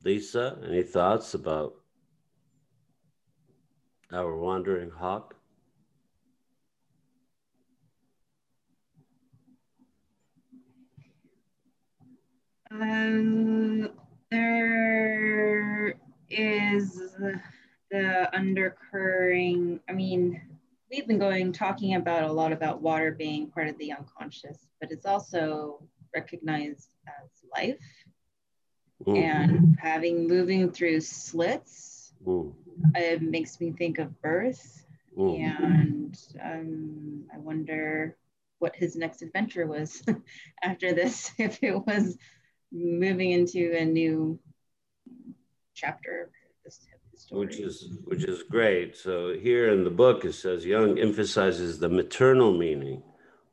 Lisa, 0.04 0.58
any 0.68 0.82
thoughts 0.82 1.34
about 1.34 1.74
our 4.12 4.36
wandering 4.36 4.90
hawk? 4.90 5.34
Um, 12.70 13.90
there 14.30 15.94
is 16.32 17.14
the 17.90 18.30
undercurring. 18.32 19.80
I 19.88 19.92
mean, 19.92 20.40
we've 20.90 21.06
been 21.06 21.18
going 21.18 21.52
talking 21.52 21.94
about 21.94 22.24
a 22.24 22.32
lot 22.32 22.52
about 22.52 22.82
water 22.82 23.12
being 23.12 23.50
part 23.50 23.68
of 23.68 23.78
the 23.78 23.92
unconscious, 23.92 24.66
but 24.80 24.90
it's 24.90 25.06
also 25.06 25.82
recognized 26.14 26.88
as 27.06 27.30
life. 27.56 27.78
Ooh. 29.08 29.16
And 29.16 29.76
having 29.80 30.28
moving 30.28 30.70
through 30.70 31.00
slits, 31.00 32.12
Ooh. 32.26 32.54
it 32.94 33.22
makes 33.22 33.60
me 33.60 33.72
think 33.72 33.98
of 33.98 34.20
birth. 34.22 34.84
Ooh. 35.18 35.36
And 35.36 36.18
um, 36.42 37.24
I 37.34 37.38
wonder 37.38 38.16
what 38.58 38.76
his 38.76 38.94
next 38.94 39.22
adventure 39.22 39.66
was 39.66 40.02
after 40.62 40.92
this, 40.92 41.32
if 41.38 41.58
it 41.62 41.74
was 41.86 42.16
moving 42.70 43.32
into 43.32 43.76
a 43.76 43.84
new 43.84 44.38
chapter 45.74 46.30
which 47.30 47.58
is 47.58 47.98
which 48.04 48.24
is 48.24 48.42
great. 48.42 48.96
So 48.96 49.34
here 49.34 49.72
in 49.72 49.84
the 49.84 49.90
book 49.90 50.24
it 50.24 50.34
says 50.34 50.66
Jung 50.66 50.98
emphasizes 50.98 51.78
the 51.78 51.88
maternal 51.88 52.52
meaning, 52.56 53.02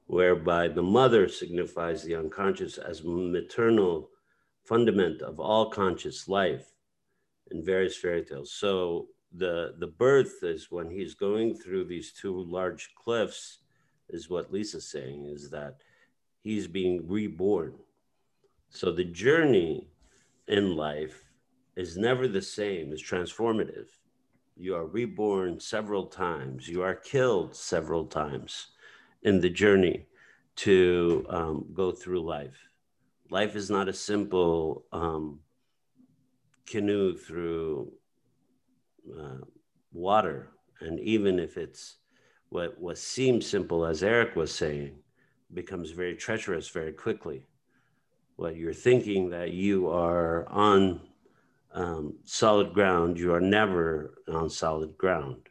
whereby 0.07 0.67
the 0.67 0.83
mother 0.83 1.27
signifies 1.27 2.03
the 2.03 2.15
unconscious 2.15 2.77
as 2.77 3.03
maternal 3.03 4.09
fundament 4.63 5.21
of 5.21 5.39
all 5.39 5.69
conscious 5.69 6.27
life 6.27 6.73
in 7.51 7.63
various 7.63 7.97
fairy 7.97 8.23
tales. 8.23 8.51
So 8.51 9.07
the 9.33 9.75
the 9.77 9.87
birth 9.87 10.43
is 10.43 10.71
when 10.71 10.89
he's 10.89 11.13
going 11.13 11.55
through 11.55 11.85
these 11.85 12.11
two 12.11 12.37
large 12.43 12.91
cliffs, 12.95 13.59
is 14.09 14.29
what 14.29 14.51
Lisa's 14.51 14.89
saying, 14.89 15.25
is 15.25 15.49
that 15.51 15.77
he's 16.41 16.67
being 16.67 17.07
reborn. 17.07 17.75
So 18.69 18.91
the 18.91 19.05
journey 19.05 19.87
in 20.47 20.75
life 20.75 21.28
is 21.75 21.97
never 21.97 22.27
the 22.27 22.41
same, 22.41 22.91
is 22.91 23.03
transformative. 23.03 23.87
You 24.55 24.75
are 24.75 24.85
reborn 24.85 25.59
several 25.59 26.05
times, 26.05 26.67
you 26.67 26.81
are 26.81 26.95
killed 26.95 27.55
several 27.55 28.05
times 28.05 28.67
in 29.23 29.39
the 29.39 29.49
journey 29.49 30.05
to 30.57 31.25
um, 31.29 31.65
go 31.73 31.91
through 31.91 32.21
life. 32.21 32.57
Life 33.29 33.55
is 33.55 33.69
not 33.69 33.87
a 33.87 33.93
simple 33.93 34.85
um, 34.91 35.39
canoe 36.65 37.15
through 37.15 37.91
uh, 39.17 39.45
water. 39.93 40.51
And 40.81 40.99
even 40.99 41.39
if 41.39 41.57
it's 41.57 41.97
what, 42.49 42.79
what 42.79 42.97
seems 42.97 43.45
simple, 43.45 43.85
as 43.85 44.03
Eric 44.03 44.35
was 44.35 44.53
saying, 44.53 44.95
becomes 45.53 45.91
very 45.91 46.15
treacherous 46.15 46.69
very 46.69 46.91
quickly. 46.91 47.45
What 48.35 48.55
you're 48.55 48.73
thinking 48.73 49.29
that 49.31 49.51
you 49.51 49.89
are 49.89 50.47
on 50.49 51.01
um, 51.73 52.15
solid 52.23 52.73
ground, 52.73 53.19
you 53.19 53.33
are 53.33 53.41
never 53.41 54.21
on 54.27 54.49
solid 54.49 54.97
ground. 54.97 55.49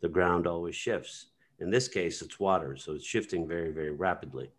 The 0.00 0.08
ground 0.08 0.46
always 0.46 0.76
shifts. 0.76 1.26
In 1.60 1.70
this 1.70 1.88
case, 1.88 2.20
it's 2.20 2.38
water, 2.38 2.76
so 2.76 2.92
it's 2.92 3.06
shifting 3.06 3.48
very, 3.48 3.70
very 3.72 3.92
rapidly. 3.92 4.50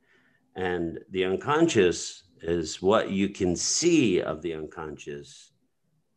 And 0.55 0.99
the 1.11 1.25
unconscious 1.25 2.23
is 2.41 2.81
what 2.81 3.09
you 3.11 3.29
can 3.29 3.55
see 3.55 4.21
of 4.21 4.41
the 4.41 4.53
unconscious 4.53 5.51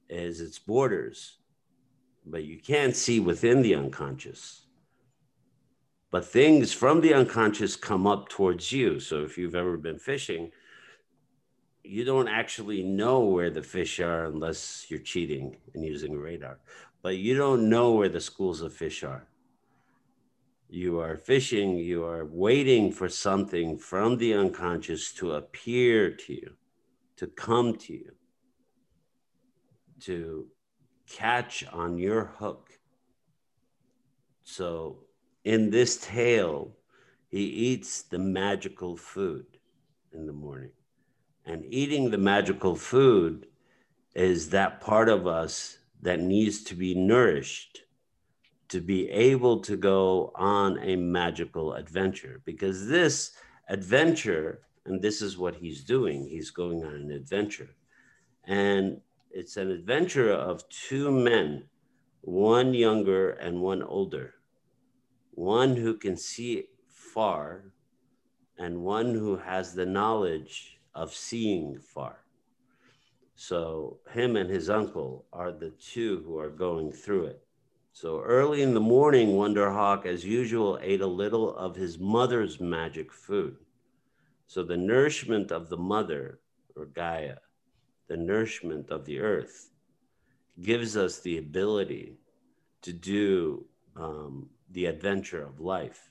is 0.09 0.41
its 0.41 0.59
borders, 0.59 1.39
but 2.25 2.45
you 2.45 2.59
can't 2.59 2.97
see 2.97 3.21
within 3.21 3.63
the 3.63 3.75
unconscious. 3.75 4.67
But 6.11 6.25
things 6.25 6.73
from 6.73 7.01
the 7.01 7.13
unconscious 7.13 7.77
come 7.77 8.07
up 8.07 8.29
towards 8.29 8.73
you. 8.73 8.99
So 9.01 9.23
if 9.25 9.37
you've 9.37 9.55
ever 9.55 9.77
been 9.77 9.99
fishing, 9.99 10.51
you 11.89 12.05
don't 12.05 12.29
actually 12.29 12.83
know 12.83 13.21
where 13.21 13.49
the 13.49 13.63
fish 13.63 13.99
are 13.99 14.27
unless 14.27 14.87
you're 14.91 15.01
cheating 15.01 15.57
and 15.75 15.83
using 15.83 16.19
radar. 16.19 16.59
But 17.03 17.17
you 17.17 17.35
don't 17.35 17.71
know 17.71 17.93
where 17.93 18.11
the 18.11 18.21
schools 18.21 18.61
of 18.61 18.75
fish 18.75 19.03
are. 19.03 19.27
You 20.69 21.01
are 21.01 21.17
fishing, 21.17 21.79
you 21.79 22.05
are 22.05 22.27
waiting 22.27 22.93
for 22.93 23.09
something 23.09 23.79
from 23.79 24.19
the 24.19 24.35
unconscious 24.35 25.15
to 25.15 25.33
appear 25.33 26.11
to 26.11 26.35
you, 26.35 26.53
to 27.17 27.27
come 27.27 27.77
to 27.79 27.95
you, 27.95 28.13
to 30.01 30.47
catch 31.09 31.65
on 31.73 31.97
your 31.97 32.27
hook. 32.39 32.79
So 34.43 35.05
in 35.45 35.71
this 35.71 35.97
tale, 35.97 36.77
he 37.29 37.45
eats 37.45 38.03
the 38.03 38.19
magical 38.19 38.95
food 38.95 39.47
in 40.13 40.27
the 40.27 40.35
morning. 40.35 40.73
And 41.49 41.65
eating 41.71 42.11
the 42.11 42.19
magical 42.19 42.77
food 42.77 43.47
is 44.15 44.51
that 44.51 44.83
part 44.83 45.09
of 45.09 45.27
us 45.27 45.79
that 46.03 46.21
needs 46.21 46.63
to 46.65 46.75
be 46.75 46.95
nourished 46.95 47.85
to 48.69 48.83
be 48.83 49.09
able 49.09 49.61
to 49.61 49.75
go 49.75 50.31
on 50.35 50.79
a 50.81 50.95
magical 50.95 51.73
adventure. 51.73 52.43
Because 52.45 52.87
this 52.87 53.33
adventure, 53.71 54.61
and 54.85 55.01
this 55.01 55.23
is 55.23 55.39
what 55.39 55.57
he's 55.57 55.85
doing, 55.85 56.29
he's 56.29 56.51
going 56.51 56.85
on 56.85 56.95
an 56.95 57.11
adventure. 57.11 57.71
And 58.45 59.01
it's 59.31 59.57
an 59.57 59.71
adventure 59.71 60.31
of 60.31 60.69
two 60.69 61.11
men, 61.11 61.65
one 62.21 62.75
younger 62.75 63.31
and 63.31 63.63
one 63.63 63.83
older, 63.83 64.35
one 65.31 65.77
who 65.77 65.97
can 65.97 66.17
see 66.19 66.65
far 66.89 67.73
and 68.59 68.83
one 68.83 69.15
who 69.15 69.39
has 69.39 69.73
the 69.73 69.87
knowledge 69.87 70.78
of 70.95 71.15
seeing 71.15 71.79
far. 71.79 72.25
So, 73.35 74.01
him 74.11 74.35
and 74.35 74.51
his 74.51 74.69
uncle 74.69 75.27
are 75.33 75.53
the 75.53 75.71
two 75.71 76.23
who 76.27 76.39
are 76.39 76.51
going 76.51 76.91
through 76.91 77.27
it. 77.27 77.41
So, 77.93 78.21
early 78.21 78.63
in 78.63 78.75
the 78.75 78.81
morning, 78.81 79.37
Wonder 79.37 79.71
Hawk, 79.71 80.07
as 80.07 80.25
usual, 80.25 80.79
ate 80.83 81.01
a 81.01 81.07
little 81.07 81.57
of 81.57 81.77
his 81.77 81.99
mother's 81.99 82.61
magic 82.61 83.13
food. 83.13 83.57
So, 84.49 84.65
the 84.65 84.77
nourishment 84.77 85.53
of 85.53 85.69
the 85.69 85.77
mother, 85.77 86.41
or 86.75 86.87
Gaia, 86.87 87.37
the 88.09 88.17
nourishment 88.17 88.91
of 88.91 89.05
the 89.05 89.21
earth, 89.21 89.71
gives 90.61 90.97
us 90.97 91.21
the 91.21 91.39
ability 91.39 92.19
to 92.83 92.93
do 92.93 93.67
um, 93.95 94.49
the 94.71 94.87
adventure 94.87 95.43
of 95.45 95.61
life. 95.61 96.11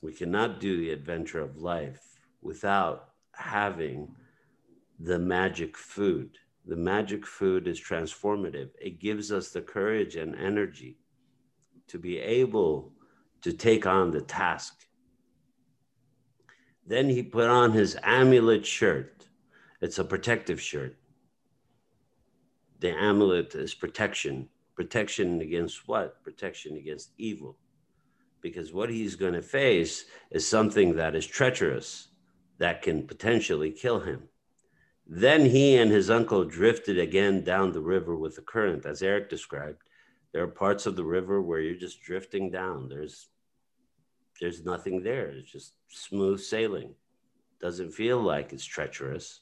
We 0.00 0.12
cannot 0.12 0.60
do 0.60 0.76
the 0.76 0.90
adventure 0.90 1.40
of 1.40 1.58
life 1.58 2.09
without 2.42 3.10
having 3.32 4.14
the 4.98 5.18
magic 5.18 5.76
food. 5.76 6.38
The 6.66 6.76
magic 6.76 7.26
food 7.26 7.66
is 7.66 7.80
transformative. 7.80 8.70
It 8.80 9.00
gives 9.00 9.32
us 9.32 9.50
the 9.50 9.62
courage 9.62 10.16
and 10.16 10.36
energy 10.36 10.98
to 11.88 11.98
be 11.98 12.18
able 12.18 12.92
to 13.42 13.52
take 13.52 13.86
on 13.86 14.10
the 14.10 14.20
task. 14.20 14.86
Then 16.86 17.08
he 17.08 17.22
put 17.22 17.48
on 17.48 17.72
his 17.72 17.96
amulet 18.02 18.66
shirt. 18.66 19.26
It's 19.80 19.98
a 19.98 20.04
protective 20.04 20.60
shirt. 20.60 20.96
The 22.80 22.90
amulet 22.90 23.54
is 23.54 23.74
protection. 23.74 24.48
Protection 24.74 25.40
against 25.40 25.88
what? 25.88 26.22
Protection 26.22 26.76
against 26.76 27.12
evil 27.18 27.56
because 28.40 28.72
what 28.72 28.90
he's 28.90 29.16
going 29.16 29.34
to 29.34 29.42
face 29.42 30.06
is 30.30 30.46
something 30.46 30.94
that 30.96 31.14
is 31.14 31.26
treacherous 31.26 32.08
that 32.60 32.82
can 32.82 33.06
potentially 33.06 33.72
kill 33.72 34.00
him. 34.00 34.28
Then 35.06 35.46
he 35.46 35.76
and 35.76 35.90
his 35.90 36.08
uncle 36.08 36.44
drifted 36.44 36.98
again 36.98 37.42
down 37.42 37.72
the 37.72 37.80
river 37.80 38.14
with 38.14 38.36
the 38.36 38.42
current, 38.42 38.86
as 38.86 39.02
Eric 39.02 39.28
described. 39.28 39.82
There 40.32 40.44
are 40.44 40.48
parts 40.48 40.86
of 40.86 40.94
the 40.94 41.04
river 41.04 41.42
where 41.42 41.58
you're 41.58 41.74
just 41.74 42.02
drifting 42.02 42.50
down. 42.50 42.88
There's 42.88 43.28
there's 44.40 44.64
nothing 44.64 45.02
there. 45.02 45.26
It's 45.26 45.50
just 45.50 45.74
smooth 45.88 46.40
sailing. 46.40 46.94
Doesn't 47.60 47.90
feel 47.90 48.22
like 48.22 48.52
it's 48.52 48.64
treacherous. 48.64 49.40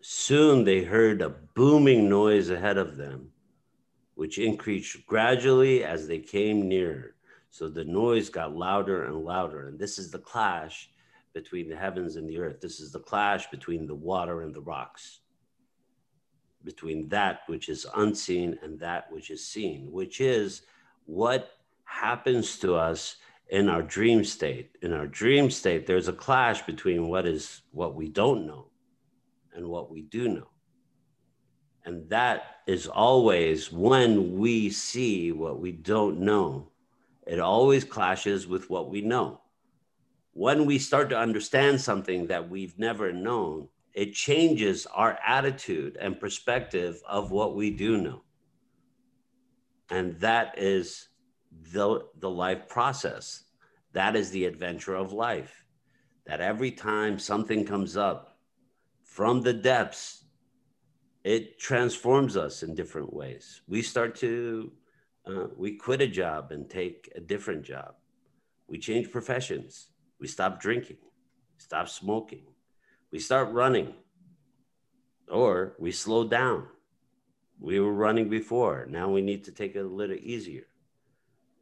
Soon 0.00 0.64
they 0.64 0.82
heard 0.82 1.20
a 1.20 1.28
booming 1.54 2.08
noise 2.08 2.48
ahead 2.48 2.78
of 2.78 2.96
them 2.96 3.30
which 4.14 4.38
increased 4.38 5.04
gradually 5.06 5.84
as 5.84 6.06
they 6.06 6.18
came 6.18 6.68
nearer. 6.68 7.14
So 7.50 7.68
the 7.68 7.84
noise 7.84 8.30
got 8.30 8.56
louder 8.56 9.04
and 9.04 9.24
louder. 9.24 9.68
And 9.68 9.78
this 9.78 9.98
is 9.98 10.10
the 10.10 10.18
clash 10.18 10.90
between 11.34 11.68
the 11.68 11.76
heavens 11.76 12.16
and 12.16 12.28
the 12.28 12.38
earth. 12.38 12.60
This 12.60 12.80
is 12.80 12.92
the 12.92 13.00
clash 13.00 13.50
between 13.50 13.86
the 13.86 13.94
water 13.94 14.42
and 14.42 14.54
the 14.54 14.62
rocks, 14.62 15.20
between 16.62 17.08
that 17.08 17.40
which 17.48 17.68
is 17.68 17.86
unseen 17.96 18.58
and 18.62 18.78
that 18.80 19.12
which 19.12 19.30
is 19.30 19.46
seen, 19.46 19.90
which 19.90 20.20
is 20.20 20.62
what 21.04 21.50
happens 21.84 22.58
to 22.60 22.74
us 22.74 23.16
in 23.50 23.68
our 23.68 23.82
dream 23.82 24.24
state. 24.24 24.70
In 24.80 24.92
our 24.92 25.06
dream 25.06 25.50
state, 25.50 25.86
there's 25.86 26.08
a 26.08 26.12
clash 26.12 26.62
between 26.62 27.08
what 27.08 27.26
is 27.26 27.62
what 27.72 27.94
we 27.94 28.08
don't 28.08 28.46
know 28.46 28.70
and 29.54 29.68
what 29.68 29.90
we 29.90 30.02
do 30.02 30.28
know. 30.28 30.48
And 31.84 32.08
that 32.08 32.60
is 32.66 32.86
always 32.86 33.70
when 33.70 34.38
we 34.38 34.70
see 34.70 35.32
what 35.32 35.60
we 35.60 35.72
don't 35.72 36.20
know, 36.20 36.70
it 37.26 37.38
always 37.38 37.84
clashes 37.84 38.46
with 38.46 38.70
what 38.70 38.88
we 38.88 39.02
know. 39.02 39.40
When 40.34 40.66
we 40.66 40.78
start 40.78 41.08
to 41.10 41.18
understand 41.18 41.80
something 41.80 42.26
that 42.26 42.50
we've 42.50 42.78
never 42.78 43.12
known, 43.12 43.68
it 43.92 44.12
changes 44.14 44.86
our 44.86 45.18
attitude 45.26 45.96
and 46.00 46.18
perspective 46.18 47.00
of 47.08 47.30
what 47.30 47.56
we 47.56 47.70
do 47.70 47.96
know. 47.96 48.22
And 49.90 50.18
that 50.20 50.58
is 50.58 51.08
the, 51.72 52.00
the 52.18 52.30
life 52.30 52.68
process. 52.68 53.44
That 53.92 54.16
is 54.16 54.30
the 54.30 54.44
adventure 54.44 54.96
of 54.96 55.12
life. 55.12 55.64
That 56.26 56.40
every 56.40 56.72
time 56.72 57.18
something 57.18 57.64
comes 57.64 57.96
up 57.96 58.36
from 59.04 59.42
the 59.42 59.52
depths 59.52 60.24
it 61.24 61.58
transforms 61.58 62.36
us 62.36 62.62
in 62.62 62.74
different 62.74 63.12
ways. 63.12 63.62
We 63.66 63.80
start 63.80 64.14
to, 64.16 64.70
uh, 65.26 65.46
we 65.56 65.76
quit 65.76 66.02
a 66.02 66.06
job 66.06 66.52
and 66.52 66.68
take 66.68 67.10
a 67.14 67.20
different 67.20 67.64
job. 67.64 67.94
We 68.68 68.78
change 68.78 69.10
professions. 69.10 69.88
We 70.24 70.28
stop 70.28 70.58
drinking, 70.58 70.96
stop 71.58 71.86
smoking. 71.86 72.44
We 73.12 73.18
start 73.18 73.52
running, 73.52 73.92
or 75.30 75.74
we 75.78 75.92
slow 75.92 76.26
down. 76.26 76.66
We 77.60 77.78
were 77.78 77.92
running 77.92 78.30
before. 78.30 78.86
Now 78.88 79.10
we 79.10 79.20
need 79.20 79.44
to 79.44 79.52
take 79.52 79.76
it 79.76 79.80
a 79.80 79.96
little 80.00 80.16
easier. 80.16 80.64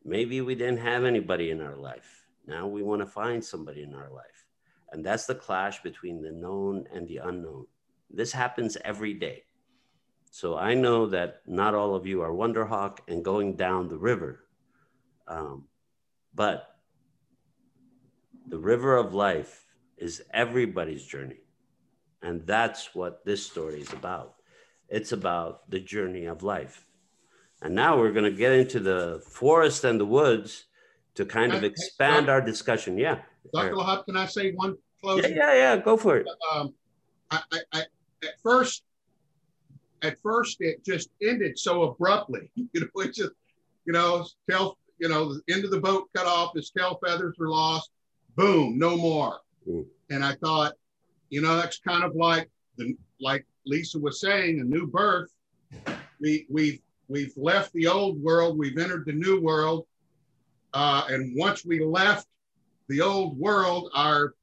Maybe 0.05 0.41
we 0.43 0.55
didn't 0.55 0.77
have 0.77 1.03
anybody 1.03 1.51
in 1.51 1.61
our 1.61 1.75
life. 1.75 2.29
Now 2.47 2.69
we 2.69 2.85
want 2.85 3.01
to 3.03 3.07
find 3.07 3.45
somebody 3.45 3.83
in 3.83 3.97
our 3.97 4.11
life. 4.13 4.47
And 4.93 5.05
that's 5.05 5.27
the 5.27 5.35
clash 5.35 5.83
between 5.83 6.23
the 6.23 6.31
known 6.31 6.85
and 6.95 7.09
the 7.09 7.17
unknown. 7.17 7.67
This 8.11 8.31
happens 8.31 8.77
every 8.85 9.15
day. 9.15 9.43
So 10.31 10.57
I 10.57 10.75
know 10.75 11.07
that 11.07 11.41
not 11.49 11.75
all 11.75 11.97
of 11.97 12.07
you 12.07 12.23
are 12.23 12.31
Wonderhawk 12.31 12.99
and 13.09 13.25
going 13.25 13.57
down 13.57 13.89
the 13.89 13.99
river. 13.99 14.45
Um, 15.27 15.65
but 16.33 16.72
the 18.47 18.59
river 18.59 18.97
of 18.97 19.15
life 19.15 19.67
is 19.97 20.23
everybody's 20.33 21.05
journey. 21.05 21.41
And 22.23 22.47
that's 22.47 22.95
what 22.95 23.25
this 23.25 23.45
story 23.45 23.81
is 23.81 23.93
about. 23.93 24.35
It's 24.89 25.13
about 25.13 25.71
the 25.71 25.81
journey 25.81 26.27
of 26.27 26.43
life. 26.43 26.87
And 27.63 27.75
now 27.75 27.97
we're 27.99 28.13
going 28.13 28.31
to 28.31 28.37
get 28.37 28.53
into 28.53 28.81
the 28.81 29.23
forest 29.29 29.85
and 29.85 29.99
the 29.99 30.05
woods 30.05 30.65
to 31.15 31.25
kind 31.25 31.53
of 31.53 31.63
expand 31.63 32.29
our 32.29 32.41
discussion. 32.41 32.99
Yeah. 32.99 33.19
Dr. 33.53 33.75
Lahab, 33.75 34.05
can 34.07 34.17
I 34.17 34.27
say 34.27 34.53
one 34.53 34.77
closing? 35.01 35.37
Yeah, 35.37 35.53
yeah, 35.53 35.75
yeah. 35.75 35.77
Go 35.77 35.97
for 35.97 36.17
it. 36.17 36.27
Um, 36.53 36.75
I, 37.31 37.41
I, 37.53 37.59
I, 37.73 37.81
at 38.25 38.41
first, 38.43 38.83
at 40.03 40.19
first 40.21 40.57
it 40.61 40.85
just 40.85 41.11
ended 41.23 41.59
so 41.59 41.83
abruptly. 41.85 42.51
You 42.73 42.81
know, 42.81 43.03
it 43.03 43.15
just, 43.15 43.33
you 43.85 43.93
know, 43.93 44.27
tail, 44.51 44.79
you 44.99 45.09
know, 45.09 45.35
the 45.35 45.55
end 45.55 45.65
of 45.65 45.71
the 45.71 45.81
boat 45.81 46.09
cut 46.17 46.27
off, 46.27 46.53
his 46.55 46.71
tail 46.71 46.99
feathers 47.05 47.37
were 47.39 47.49
lost, 47.49 47.91
boom, 48.37 48.79
no 48.79 48.97
more. 48.97 49.41
Mm. 49.69 49.87
And 50.11 50.25
I 50.25 50.35
thought, 50.37 50.75
you 51.31 51.41
know, 51.41 51.57
that's 51.57 51.79
kind 51.79 52.05
of 52.05 52.15
like 52.15 52.51
the 52.77 52.97
like 53.21 53.47
Lisa 53.67 53.99
was 53.99 54.21
saying, 54.21 54.61
a 54.61 54.65
new 54.65 54.87
birth. 54.87 55.31
We 56.21 56.47
we've 56.51 56.81
we've 57.09 57.33
left 57.37 57.73
the 57.73 57.87
old 57.87 58.23
world, 58.23 58.59
we've 58.59 58.79
entered 58.79 59.07
the 59.07 59.13
new 59.13 59.41
world. 59.41 59.87
Uh, 60.75 61.05
and 61.09 61.37
once 61.37 61.65
we 61.65 61.85
left 61.85 62.27
the 62.89 63.01
old 63.01 63.39
world, 63.39 63.91
our 63.95 64.35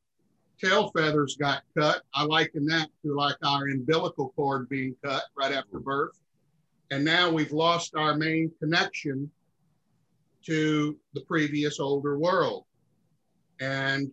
tail 0.62 0.92
feathers 0.96 1.38
got 1.40 1.64
cut. 1.78 2.02
I 2.14 2.24
liken 2.24 2.66
that 2.68 2.90
to 3.04 3.16
like 3.16 3.38
our 3.44 3.68
umbilical 3.68 4.34
cord 4.36 4.70
being 4.70 4.96
cut 5.04 5.24
right 5.36 5.54
after 5.54 5.80
birth. 5.80 6.20
And 6.92 7.06
now 7.06 7.30
we've 7.30 7.52
lost 7.52 7.96
our 7.96 8.16
main 8.16 8.52
connection 8.60 9.30
to 10.46 10.98
the 11.14 11.22
previous 11.22 11.80
older 11.80 12.18
world. 12.18 12.66
And 13.60 14.12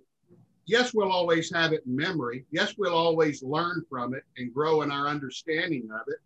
yes, 0.67 0.93
we'll 0.93 1.13
always 1.13 1.53
have 1.53 1.73
it 1.73 1.85
in 1.87 1.97
memory. 1.97 2.45
Yes, 2.51 2.75
we'll 2.77 2.95
always 2.95 3.43
learn 3.43 3.85
from 3.89 4.15
it 4.15 4.25
and 4.37 4.53
grow 4.53 4.83
in 4.83 4.91
our 4.91 5.09
understanding 5.09 5.89
of 5.93 6.03
it. 6.09 6.19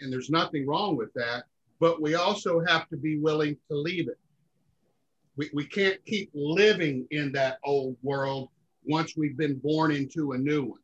And 0.00 0.12
there's 0.12 0.30
nothing 0.30 0.66
wrong 0.66 0.96
with 0.96 1.12
that. 1.14 1.44
But 1.80 2.02
we 2.02 2.14
also 2.14 2.60
have 2.66 2.88
to 2.88 2.96
be 2.96 3.18
willing 3.18 3.56
to 3.70 3.76
leave 3.76 4.08
it. 4.08 4.18
We, 5.36 5.50
we 5.54 5.64
can't 5.64 6.04
keep 6.04 6.30
living 6.34 7.06
in 7.12 7.30
that 7.32 7.58
old 7.64 7.96
world 8.02 8.48
once 8.84 9.16
we've 9.16 9.36
been 9.36 9.58
born 9.58 9.92
into 9.92 10.32
a 10.32 10.38
new 10.38 10.64
one. 10.64 10.80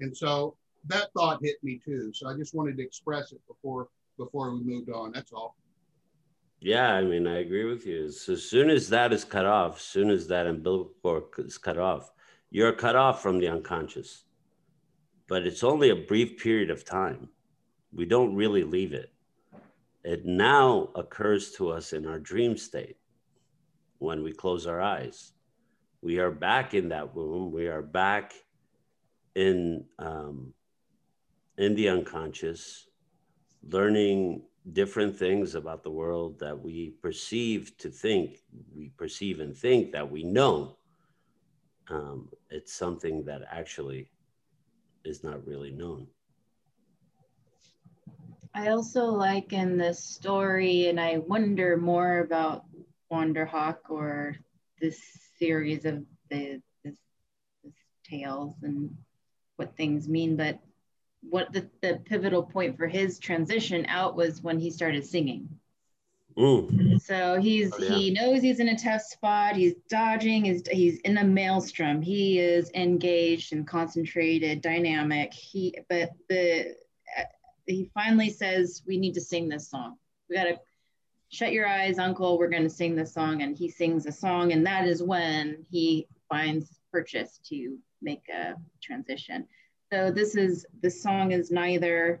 And 0.00 0.16
so 0.16 0.56
that 0.86 1.12
thought 1.12 1.40
hit 1.42 1.56
me 1.62 1.80
too. 1.84 2.12
So 2.14 2.28
I 2.28 2.34
just 2.34 2.54
wanted 2.54 2.78
to 2.78 2.82
express 2.82 3.32
it 3.32 3.40
before 3.46 3.88
before 4.16 4.52
we 4.52 4.60
moved 4.62 4.90
on. 4.90 5.12
That's 5.12 5.32
all. 5.32 5.56
Yeah, 6.60 6.92
I 6.92 7.02
mean, 7.02 7.26
I 7.26 7.38
agree 7.38 7.64
with 7.64 7.86
you. 7.86 8.10
So 8.10 8.32
as 8.32 8.42
soon 8.42 8.68
as 8.68 8.88
that 8.88 9.12
is 9.12 9.24
cut 9.24 9.46
off, 9.46 9.76
as 9.76 9.82
soon 9.82 10.10
as 10.10 10.26
that 10.28 10.46
umbilical 10.46 10.92
cord 11.02 11.24
is 11.38 11.56
cut 11.56 11.78
off, 11.78 12.10
you're 12.50 12.72
cut 12.72 12.96
off 12.96 13.22
from 13.22 13.38
the 13.38 13.48
unconscious. 13.48 14.24
But 15.28 15.46
it's 15.46 15.62
only 15.62 15.90
a 15.90 15.96
brief 15.96 16.42
period 16.42 16.70
of 16.70 16.84
time. 16.84 17.28
We 17.92 18.06
don't 18.06 18.34
really 18.34 18.64
leave 18.64 18.92
it. 18.92 19.12
It 20.02 20.24
now 20.24 20.88
occurs 20.96 21.52
to 21.52 21.70
us 21.70 21.92
in 21.92 22.06
our 22.06 22.18
dream 22.18 22.56
state 22.56 22.96
when 23.98 24.22
we 24.22 24.32
close 24.32 24.66
our 24.66 24.80
eyes. 24.80 25.32
We 26.02 26.18
are 26.18 26.30
back 26.30 26.74
in 26.74 26.88
that 26.88 27.14
womb. 27.14 27.52
We 27.52 27.66
are 27.66 27.82
back 27.82 28.32
in 29.34 29.84
um, 29.98 30.52
in 31.56 31.74
the 31.74 31.88
unconscious, 31.88 32.86
learning 33.68 34.42
different 34.72 35.16
things 35.16 35.54
about 35.54 35.82
the 35.82 35.90
world 35.90 36.38
that 36.40 36.58
we 36.58 36.90
perceive 37.02 37.76
to 37.78 37.90
think, 37.90 38.38
we 38.74 38.90
perceive 38.90 39.40
and 39.40 39.56
think 39.56 39.92
that 39.92 40.10
we 40.10 40.22
know. 40.22 40.76
Um, 41.88 42.28
it's 42.50 42.72
something 42.72 43.24
that 43.24 43.42
actually 43.50 44.10
is 45.04 45.24
not 45.24 45.46
really 45.46 45.70
known. 45.70 46.06
I 48.54 48.68
also 48.68 49.04
like 49.06 49.52
in 49.52 49.78
this 49.78 50.02
story, 50.02 50.88
and 50.88 50.98
I 50.98 51.18
wonder 51.18 51.76
more 51.76 52.20
about 52.20 52.64
Wanderhawk 53.10 53.78
or 53.88 54.36
this 54.80 55.00
series 55.38 55.84
of 55.84 56.04
the 56.30 56.60
this, 56.84 56.94
this 57.62 57.72
tales 58.04 58.54
and 58.62 58.90
what 59.56 59.76
things 59.76 60.08
mean. 60.08 60.36
But 60.36 60.58
what 61.22 61.52
the, 61.52 61.68
the 61.82 62.00
pivotal 62.04 62.42
point 62.42 62.76
for 62.76 62.86
his 62.86 63.18
transition 63.18 63.86
out 63.88 64.16
was 64.16 64.42
when 64.42 64.58
he 64.58 64.70
started 64.70 65.04
singing. 65.04 65.48
Ooh. 66.38 66.70
So 67.00 67.40
he's 67.40 67.72
Oh, 67.72 67.78
yeah. 67.78 67.96
he 67.96 68.10
knows 68.12 68.42
he's 68.42 68.60
in 68.60 68.68
a 68.68 68.78
tough 68.78 69.02
spot. 69.02 69.56
He's 69.56 69.74
dodging. 69.90 70.44
He's 70.44 70.62
he's 70.68 70.98
in 71.00 71.18
a 71.18 71.24
maelstrom. 71.24 72.00
He 72.00 72.38
is 72.38 72.70
engaged 72.74 73.52
and 73.52 73.66
concentrated, 73.66 74.60
dynamic. 74.60 75.34
He 75.34 75.74
but 75.88 76.10
the 76.28 76.76
uh, 77.18 77.22
he 77.66 77.90
finally 77.92 78.30
says, 78.30 78.82
"We 78.86 78.98
need 78.98 79.14
to 79.14 79.20
sing 79.20 79.48
this 79.48 79.68
song. 79.68 79.96
We 80.30 80.36
gotta 80.36 80.60
shut 81.28 81.52
your 81.52 81.66
eyes, 81.66 81.98
Uncle. 81.98 82.38
We're 82.38 82.50
gonna 82.50 82.70
sing 82.70 82.94
this 82.94 83.12
song." 83.12 83.42
And 83.42 83.56
he 83.56 83.68
sings 83.68 84.06
a 84.06 84.12
song, 84.12 84.52
and 84.52 84.64
that 84.64 84.86
is 84.86 85.02
when 85.02 85.66
he 85.68 86.06
finds 86.28 86.78
purchase 86.92 87.40
to 87.48 87.78
make 88.00 88.28
a 88.28 88.54
transition. 88.80 89.48
So 89.92 90.10
this 90.10 90.34
is 90.34 90.66
the 90.82 90.90
song 90.90 91.32
is 91.32 91.50
neither 91.50 92.20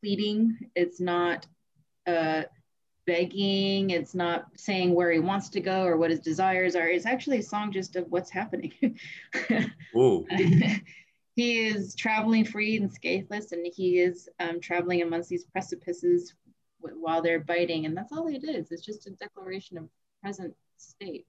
pleading. 0.00 0.58
It's 0.74 1.00
not. 1.00 1.46
Uh, 2.06 2.44
begging 3.06 3.88
it's 3.88 4.14
not 4.14 4.48
saying 4.54 4.94
where 4.94 5.10
he 5.10 5.18
wants 5.18 5.48
to 5.48 5.60
go 5.62 5.84
or 5.84 5.96
what 5.96 6.10
his 6.10 6.20
desires 6.20 6.76
are 6.76 6.88
it's 6.88 7.06
actually 7.06 7.38
a 7.38 7.42
song 7.42 7.72
just 7.72 7.96
of 7.96 8.04
what's 8.10 8.30
happening 8.30 8.70
he 11.34 11.66
is 11.66 11.94
traveling 11.94 12.44
free 12.44 12.76
and 12.76 12.92
scatheless 12.92 13.52
and 13.52 13.66
he 13.74 13.98
is 13.98 14.28
um, 14.40 14.60
traveling 14.60 15.00
amongst 15.00 15.30
these 15.30 15.44
precipices 15.44 16.34
while 16.80 17.22
they're 17.22 17.40
biting 17.40 17.86
and 17.86 17.96
that's 17.96 18.12
all 18.12 18.28
it 18.28 18.44
is 18.44 18.70
it's 18.70 18.84
just 18.84 19.06
a 19.06 19.10
declaration 19.12 19.78
of 19.78 19.88
present 20.20 20.54
state. 20.76 21.26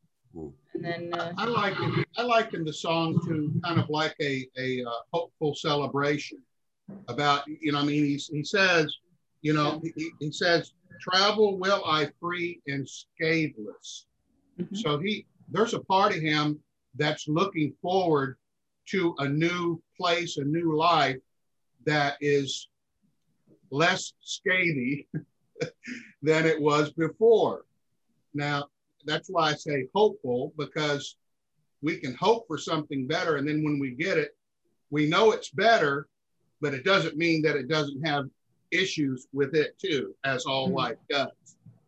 And 0.73 0.83
then 0.83 1.13
uh, 1.13 1.33
I 1.37 1.45
liken 1.45 2.05
I 2.17 2.23
liken 2.23 2.63
the 2.63 2.73
song 2.73 3.19
to 3.25 3.51
kind 3.63 3.79
of 3.79 3.89
like 3.89 4.15
a 4.21 4.47
a 4.57 4.83
uh, 4.85 4.91
hopeful 5.13 5.55
celebration 5.55 6.39
about 7.07 7.43
you 7.47 7.71
know 7.71 7.79
I 7.79 7.83
mean 7.83 8.05
he 8.05 8.17
he 8.31 8.43
says 8.43 8.95
you 9.41 9.53
know 9.53 9.81
he, 9.95 10.11
he 10.19 10.31
says 10.31 10.73
travel 11.01 11.57
will 11.57 11.83
I 11.85 12.09
free 12.19 12.61
and 12.67 12.87
scatheless. 12.87 14.05
mhm, 14.59 14.75
So 14.77 14.99
he 14.99 15.25
there's 15.49 15.73
a 15.73 15.81
part 15.81 16.15
of 16.15 16.21
him 16.21 16.59
that's 16.95 17.27
looking 17.27 17.73
forward 17.81 18.37
to 18.89 19.15
a 19.19 19.27
new 19.27 19.81
place, 19.97 20.37
a 20.37 20.43
new 20.43 20.75
life 20.75 21.17
that 21.85 22.17
is 22.21 22.67
less 23.71 24.13
scathy 24.25 25.07
than 26.21 26.45
it 26.45 26.59
was 26.59 26.91
before. 26.93 27.65
Now, 28.33 28.67
that's 29.05 29.29
why 29.29 29.49
I 29.51 29.53
say 29.55 29.87
hopeful 29.93 30.53
because 30.57 31.15
we 31.81 31.97
can 31.97 32.13
hope 32.15 32.47
for 32.47 32.57
something 32.57 33.07
better. 33.07 33.37
And 33.37 33.47
then 33.47 33.63
when 33.63 33.79
we 33.79 33.91
get 33.91 34.17
it, 34.17 34.35
we 34.89 35.07
know 35.07 35.31
it's 35.31 35.49
better, 35.51 36.07
but 36.61 36.73
it 36.73 36.83
doesn't 36.83 37.17
mean 37.17 37.41
that 37.43 37.55
it 37.55 37.67
doesn't 37.67 38.05
have 38.05 38.25
issues 38.71 39.27
with 39.33 39.55
it 39.55 39.77
too, 39.79 40.15
as 40.25 40.45
all 40.45 40.69
Mhm. 40.69 40.75
life 40.75 40.97
does. 41.09 41.31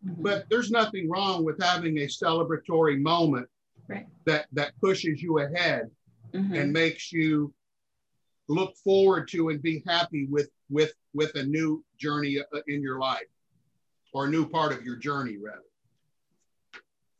mhm. 0.05 0.23
But 0.23 0.45
there's 0.49 0.71
nothing 0.71 1.09
wrong 1.09 1.43
with 1.43 1.61
having 1.61 1.97
a 1.99 2.07
celebratory 2.07 2.99
moment 3.01 3.47
Right. 3.87 4.07
that, 4.25 4.47
that 4.53 4.79
pushes 4.79 5.21
you 5.21 5.39
ahead 5.39 5.91
Mhm. 6.33 6.55
and 6.55 6.73
makes 6.73 7.11
you 7.11 7.53
look 8.47 8.75
forward 8.77 9.27
to 9.29 9.49
and 9.49 9.61
be 9.61 9.83
happy 9.87 10.25
with 10.25 10.49
with 10.69 10.93
with 11.13 11.35
a 11.35 11.43
new 11.43 11.83
journey 11.97 12.39
uh, 12.39 12.61
in 12.67 12.81
your 12.81 12.99
life 12.99 13.27
or 14.13 14.25
a 14.25 14.29
new 14.29 14.47
part 14.47 14.71
of 14.73 14.83
your 14.83 14.95
journey 14.97 15.37
rather 15.37 15.63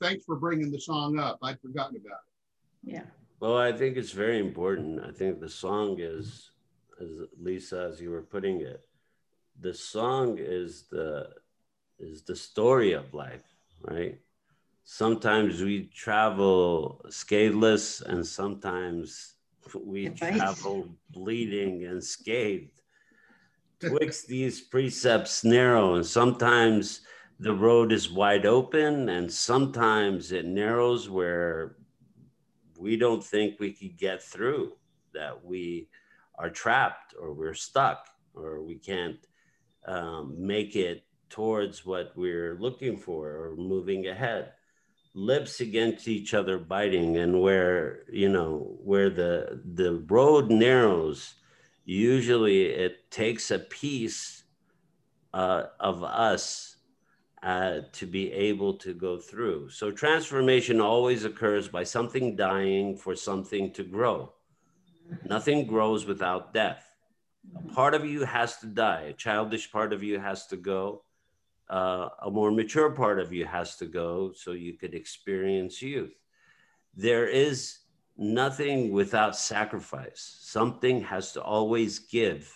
thanks 0.01 0.23
for 0.25 0.35
bringing 0.35 0.71
the 0.71 0.79
song 0.79 1.17
up 1.19 1.37
i'd 1.43 1.59
forgotten 1.61 1.95
about 2.03 2.19
it 2.23 2.91
yeah 2.95 3.03
Well, 3.39 3.57
I 3.57 3.71
think 3.79 3.97
it's 3.97 4.11
very 4.25 4.37
important. 4.39 5.01
I 5.09 5.11
think 5.19 5.39
the 5.39 5.49
song 5.49 5.97
is, 5.99 6.51
as 7.01 7.11
Lisa, 7.47 7.79
as 7.89 7.99
you 8.03 8.09
were 8.15 8.21
putting 8.35 8.61
it, 8.61 8.81
the 9.65 9.73
song 9.73 10.37
is 10.37 10.71
the 10.95 11.29
is 11.97 12.21
the 12.29 12.35
story 12.35 12.91
of 12.93 13.05
life, 13.13 13.47
right? 13.93 14.15
Sometimes 14.83 15.61
we 15.67 15.89
travel 16.05 17.01
scatheless, 17.09 18.01
and 18.11 18.21
sometimes 18.41 19.09
we 19.93 20.01
It 20.05 20.19
bites. 20.19 20.37
travel 20.37 20.75
bleeding 21.17 21.85
and 21.89 22.01
scathed. 22.03 22.77
Twixt 23.79 24.27
these 24.27 24.61
precepts 24.61 25.43
narrow, 25.43 25.95
and 25.97 26.05
sometimes 26.05 27.01
the 27.41 27.53
road 27.55 27.91
is 27.91 28.11
wide 28.11 28.45
open, 28.45 29.09
and 29.09 29.31
sometimes 29.31 30.31
it 30.31 30.45
narrows 30.45 31.09
where 31.09 31.75
we 32.77 32.95
don't 32.95 33.23
think 33.23 33.59
we 33.59 33.73
could 33.73 33.97
get 33.97 34.21
through, 34.21 34.73
that 35.15 35.43
we 35.43 35.89
are 36.35 36.51
trapped 36.51 37.15
or 37.19 37.33
we're 37.33 37.55
stuck 37.55 38.07
or 38.35 38.61
we 38.61 38.75
can't 38.75 39.25
um, 39.87 40.35
make 40.37 40.75
it 40.75 41.03
towards 41.29 41.83
what 41.83 42.11
we're 42.15 42.59
looking 42.59 42.95
for 42.95 43.29
or 43.29 43.55
moving 43.55 44.05
ahead. 44.05 44.51
Lips 45.15 45.61
against 45.61 46.07
each 46.07 46.35
other 46.35 46.59
biting, 46.59 47.17
and 47.17 47.41
where 47.41 48.03
you 48.11 48.29
know 48.29 48.77
where 48.83 49.09
the 49.09 49.61
the 49.73 49.95
road 50.07 50.51
narrows, 50.51 51.33
usually 51.85 52.67
it 52.67 53.09
takes 53.09 53.49
a 53.49 53.59
piece 53.59 54.43
uh, 55.33 55.63
of 55.79 56.03
us 56.03 56.70
uh, 57.43 57.81
to 57.93 58.05
be 58.05 58.31
able 58.31 58.75
to 58.75 58.93
go 58.93 59.17
through. 59.17 59.69
So 59.69 59.91
transformation 59.91 60.79
always 60.79 61.25
occurs 61.25 61.67
by 61.67 61.83
something 61.83 62.35
dying 62.35 62.95
for 62.95 63.15
something 63.15 63.73
to 63.73 63.83
grow. 63.83 64.33
Nothing 65.25 65.65
grows 65.65 66.05
without 66.05 66.53
death. 66.53 66.85
A 67.55 67.73
part 67.73 67.95
of 67.95 68.05
you 68.05 68.23
has 68.25 68.57
to 68.57 68.67
die. 68.67 69.01
A 69.09 69.13
childish 69.13 69.71
part 69.71 69.91
of 69.91 70.03
you 70.03 70.19
has 70.19 70.45
to 70.47 70.57
go. 70.57 71.03
Uh, 71.69 72.09
a 72.23 72.29
more 72.29 72.51
mature 72.51 72.91
part 72.91 73.19
of 73.19 73.33
you 73.33 73.45
has 73.45 73.75
to 73.77 73.85
go 73.85 74.31
so 74.35 74.51
you 74.51 74.73
could 74.73 74.93
experience 74.93 75.81
youth. 75.81 76.13
There 76.95 77.27
is 77.27 77.79
nothing 78.17 78.91
without 78.91 79.35
sacrifice. 79.35 80.37
Something 80.41 81.01
has 81.01 81.31
to 81.33 81.41
always 81.41 81.97
give 81.97 82.53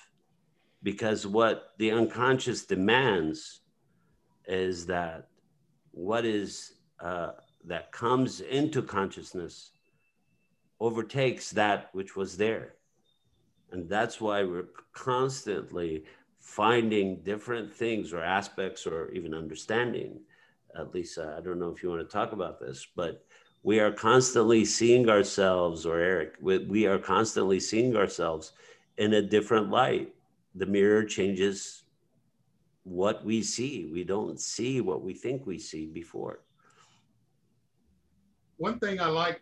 because 0.84 1.26
what 1.26 1.72
the 1.80 1.92
unconscious 1.92 2.66
demands 2.66 3.62
is 4.48 4.86
that 4.88 5.28
what 5.92 6.26
is 6.26 6.74
uh, 7.00 7.32
that 7.66 7.92
comes 7.92 8.42
into 8.42 8.82
consciousness 8.82 9.72
overtakes 10.80 11.52
that 11.52 11.90
which 11.94 12.16
was 12.16 12.38
there. 12.38 12.74
And 13.72 13.90
that's 13.90 14.22
why 14.22 14.44
we're 14.44 14.70
constantly 14.94 16.04
finding 16.40 17.22
different 17.24 17.74
things 17.74 18.14
or 18.14 18.24
aspects 18.24 18.86
or 18.86 19.10
even 19.12 19.34
understanding. 19.34 20.20
At 20.78 20.94
least 20.94 21.18
uh, 21.18 21.36
i 21.38 21.42
don't 21.42 21.60
know 21.60 21.70
if 21.70 21.82
you 21.82 21.90
want 21.90 22.02
to 22.02 22.14
talk 22.14 22.34
about 22.34 22.60
this 22.60 22.86
but 22.98 23.24
we 23.64 23.80
are 23.80 23.92
constantly 23.92 24.66
seeing 24.66 25.10
ourselves 25.10 25.86
or 25.86 26.00
eric 26.00 26.36
we, 26.42 26.58
we 26.66 26.86
are 26.86 27.00
constantly 27.00 27.62
seeing 27.62 27.96
ourselves 27.96 28.52
in 28.98 29.14
a 29.14 29.22
different 29.22 29.70
light. 29.70 30.14
The 30.56 30.66
mirror 30.66 31.04
changes 31.04 31.84
what 32.86 33.26
we 33.26 33.44
see. 33.44 33.90
We 33.92 34.06
don't 34.06 34.40
see 34.40 34.80
what 34.80 35.04
we 35.04 35.14
think 35.14 35.46
we 35.46 35.60
see 35.60 35.86
before. 35.86 36.40
one 38.58 38.80
thing 38.80 39.02
i 39.02 39.08
like 39.08 39.42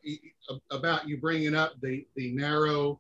about 0.72 1.08
you 1.08 1.18
bringing 1.18 1.54
up 1.54 1.72
the 1.82 2.04
the 2.16 2.32
narrow 2.32 3.00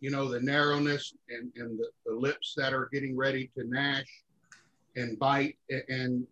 you 0.00 0.10
know, 0.10 0.28
the 0.28 0.40
narrowness 0.40 1.14
and, 1.30 1.50
and 1.56 1.78
the, 1.78 1.88
the 2.04 2.14
lips 2.14 2.54
that 2.56 2.72
are 2.72 2.88
getting 2.92 3.16
ready 3.16 3.50
to 3.56 3.64
gnash 3.64 4.06
and 4.96 5.18
bite. 5.18 5.56
And, 5.88 6.26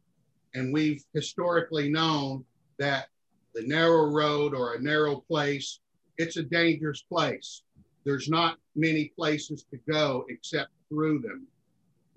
and 0.55 0.73
we've 0.73 1.03
historically 1.15 1.91
known 1.91 2.45
that 2.79 3.09
the 3.55 3.67
narrow 3.67 4.11
road 4.11 4.55
or 4.55 4.75
a 4.75 4.81
narrow 4.81 5.17
place, 5.17 5.81
it's 6.19 6.37
a 6.37 6.43
dangerous 6.43 7.03
place. 7.03 7.63
There's 8.05 8.29
not 8.29 8.59
many 8.77 9.13
places 9.17 9.65
to 9.71 9.79
go 9.91 10.27
except 10.29 10.71
through 10.89 11.21
them. 11.21 11.47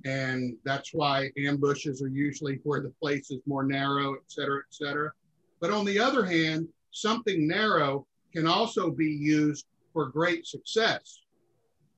And 0.05 0.55
that's 0.63 0.93
why 0.93 1.31
ambushes 1.37 2.01
are 2.01 2.07
usually 2.07 2.59
where 2.63 2.81
the 2.81 2.93
place 3.01 3.31
is 3.31 3.41
more 3.45 3.63
narrow, 3.63 4.13
et 4.13 4.27
cetera, 4.27 4.59
et 4.59 4.73
cetera. 4.73 5.11
But 5.59 5.71
on 5.71 5.85
the 5.85 5.99
other 5.99 6.23
hand, 6.23 6.67
something 6.91 7.47
narrow 7.47 8.05
can 8.33 8.47
also 8.47 8.91
be 8.91 9.09
used 9.09 9.65
for 9.93 10.07
great 10.07 10.45
success. 10.45 11.21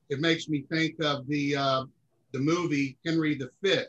It 0.08 0.20
makes 0.20 0.48
me 0.48 0.64
think 0.72 0.94
of 1.02 1.26
the 1.28 1.56
uh, 1.56 1.84
the 2.32 2.40
movie 2.40 2.96
Henry 3.04 3.38
V 3.62 3.82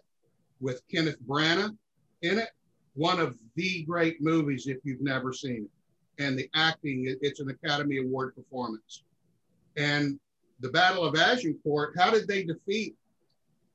with 0.60 0.82
Kenneth 0.94 1.22
Branagh 1.26 1.76
in 2.22 2.38
it. 2.38 2.50
One 2.94 3.20
of 3.20 3.38
the 3.56 3.84
great 3.84 4.22
movies 4.22 4.68
if 4.68 4.78
you've 4.84 5.02
never 5.02 5.32
seen 5.32 5.68
it. 5.68 6.24
And 6.24 6.38
the 6.38 6.50
acting, 6.54 7.06
it's 7.22 7.40
an 7.40 7.50
Academy 7.50 7.98
Award 7.98 8.36
performance. 8.36 9.04
And 9.78 10.20
the 10.60 10.70
Battle 10.70 11.04
of 11.04 11.16
Agincourt, 11.16 11.98
how 11.98 12.12
did 12.12 12.28
they 12.28 12.44
defeat 12.44 12.96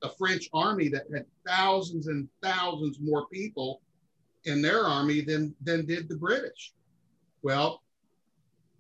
a 0.02 0.11
French 0.11 0.48
army 0.52 0.88
that 0.88 1.04
had 1.12 1.26
thousands 1.46 2.06
and 2.06 2.28
thousands 2.42 2.98
more 3.00 3.26
people 3.28 3.80
in 4.44 4.62
their 4.62 4.85
army 4.85 5.20
than, 5.20 5.54
than 5.62 5.87
did 5.87 6.09
the 6.09 6.16
British? 6.16 6.72
Well, 7.42 7.82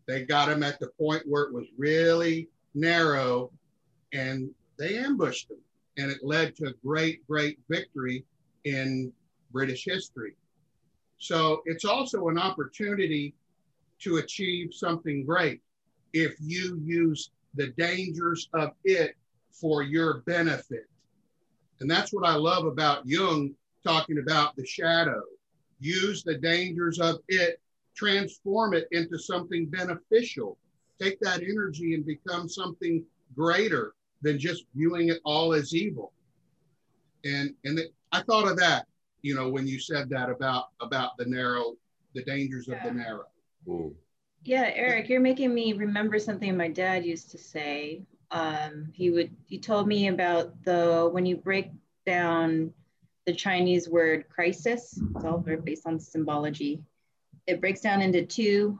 they 0.06 0.24
got 0.24 0.48
them 0.48 0.62
at 0.62 0.78
the 0.78 0.88
point 0.98 1.22
where 1.26 1.44
it 1.44 1.52
was 1.52 1.66
really 1.76 2.48
narrow 2.74 3.50
and 4.12 4.50
they 4.78 4.98
ambushed 4.98 5.48
them. 5.48 5.58
And 5.98 6.10
it 6.10 6.18
led 6.22 6.54
to 6.56 6.66
a 6.66 6.72
great, 6.84 7.26
great 7.26 7.58
victory 7.70 8.24
in 8.64 9.12
British 9.50 9.84
history. 9.84 10.36
So 11.18 11.62
it's 11.64 11.84
also 11.86 12.28
an 12.28 12.38
opportunity 12.38 13.34
to 14.00 14.18
achieve 14.18 14.74
something 14.74 15.24
great 15.24 15.62
if 16.12 16.34
you 16.38 16.78
use 16.84 17.30
the 17.54 17.68
dangers 17.78 18.48
of 18.52 18.72
it 18.84 19.16
for 19.50 19.82
your 19.82 20.18
benefit. 20.26 20.86
And 21.80 21.90
that's 21.90 22.12
what 22.12 22.26
I 22.26 22.34
love 22.34 22.64
about 22.64 23.06
Jung 23.06 23.54
talking 23.84 24.18
about 24.18 24.56
the 24.56 24.66
shadow. 24.66 25.22
Use 25.78 26.22
the 26.22 26.38
dangers 26.38 26.98
of 26.98 27.16
it 27.28 27.60
transform 27.96 28.74
it 28.74 28.86
into 28.92 29.18
something 29.18 29.66
beneficial. 29.66 30.58
Take 31.00 31.18
that 31.20 31.42
energy 31.42 31.94
and 31.94 32.04
become 32.04 32.48
something 32.48 33.04
greater 33.34 33.94
than 34.22 34.38
just 34.38 34.64
viewing 34.74 35.08
it 35.08 35.18
all 35.24 35.52
as 35.54 35.74
evil. 35.74 36.12
And 37.24 37.54
and 37.64 37.78
it, 37.78 37.92
I 38.12 38.22
thought 38.22 38.48
of 38.48 38.56
that, 38.58 38.86
you 39.22 39.34
know, 39.34 39.50
when 39.50 39.66
you 39.66 39.80
said 39.80 40.08
that 40.10 40.30
about 40.30 40.66
about 40.80 41.16
the 41.16 41.24
narrow, 41.24 41.74
the 42.14 42.22
dangers 42.24 42.66
yeah. 42.68 42.76
of 42.76 42.84
the 42.84 42.92
narrow. 42.92 43.26
Ooh. 43.68 43.94
Yeah, 44.44 44.70
Eric, 44.74 45.08
you're 45.08 45.20
making 45.20 45.52
me 45.52 45.72
remember 45.72 46.20
something 46.20 46.56
my 46.56 46.68
dad 46.68 47.04
used 47.04 47.30
to 47.32 47.38
say. 47.38 48.02
Um, 48.30 48.90
he 48.92 49.10
would 49.10 49.30
he 49.46 49.58
told 49.58 49.86
me 49.86 50.08
about 50.08 50.64
the 50.64 51.08
when 51.12 51.26
you 51.26 51.36
break 51.36 51.70
down 52.04 52.72
the 53.24 53.34
Chinese 53.34 53.88
word 53.88 54.28
crisis, 54.28 55.00
it's 55.14 55.24
all 55.24 55.38
based 55.38 55.86
on 55.86 55.98
symbology 55.98 56.82
it 57.46 57.60
breaks 57.60 57.80
down 57.80 58.02
into 58.02 58.24
two 58.24 58.78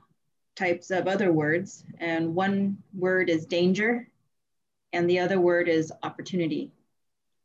types 0.57 0.91
of 0.91 1.07
other 1.07 1.33
words. 1.33 1.85
And 1.99 2.35
one 2.35 2.79
word 2.95 3.31
is 3.31 3.47
danger, 3.47 4.09
and 4.93 5.09
the 5.09 5.21
other 5.21 5.41
word 5.41 5.69
is 5.69 5.93
opportunity. 6.03 6.73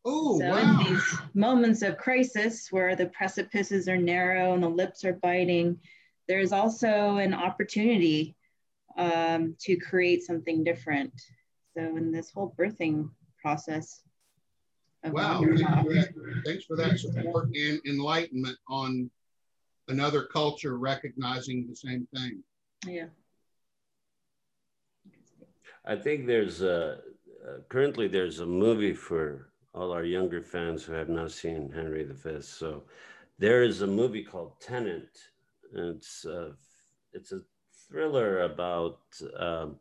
Oh, 0.04 0.40
so 0.40 0.50
wow. 0.50 0.58
in 0.58 0.94
these 0.94 1.18
moments 1.36 1.84
of 1.84 1.98
crisis 1.98 2.72
where 2.72 2.96
the 2.96 3.06
precipices 3.08 3.88
are 3.88 3.98
narrow 3.98 4.54
and 4.54 4.64
the 4.64 4.70
lips 4.70 5.06
are 5.06 5.14
biting, 5.14 5.80
there's 6.28 6.52
also 6.52 7.18
an 7.18 7.36
opportunity 7.36 8.36
um, 8.98 9.56
to 9.60 9.76
create 9.76 10.24
something 10.24 10.64
different. 10.64 11.14
So 11.76 11.96
in 11.98 12.12
this 12.12 12.32
whole 12.32 12.54
birthing 12.58 13.10
process. 13.42 14.02
Wow, 15.04 15.42
thanks 15.44 15.62
for, 15.62 15.94
that, 15.94 16.42
thanks 16.46 16.66
for 16.66 16.76
that 16.76 17.00
support 17.00 17.46
and 17.56 17.82
enlightenment 17.88 18.58
on 18.70 19.10
another 19.88 20.24
culture 20.26 20.78
recognizing 20.78 21.68
the 21.68 21.76
same 21.76 22.08
thing. 22.14 22.44
Yeah. 22.86 23.08
I 25.86 25.96
think 25.96 26.28
there's 26.28 26.62
a, 26.62 27.00
uh, 27.44 27.58
currently 27.70 28.08
there's 28.08 28.40
a 28.40 28.46
movie 28.46 28.94
for 28.94 29.50
all 29.74 29.92
our 29.92 30.04
younger 30.04 30.42
fans 30.42 30.84
who 30.84 30.94
have 30.94 31.10
not 31.10 31.32
seen 31.32 31.72
Henry 31.74 32.04
V. 32.04 32.42
So 32.42 32.84
there 33.40 33.64
is 33.64 33.82
a 33.82 33.88
movie 33.88 34.24
called 34.24 34.60
Tenet. 34.60 35.18
It's 35.74 36.26
a, 36.26 36.54
it's 37.14 37.32
a 37.32 37.42
thriller 37.88 38.42
about 38.42 39.00
um, 39.40 39.78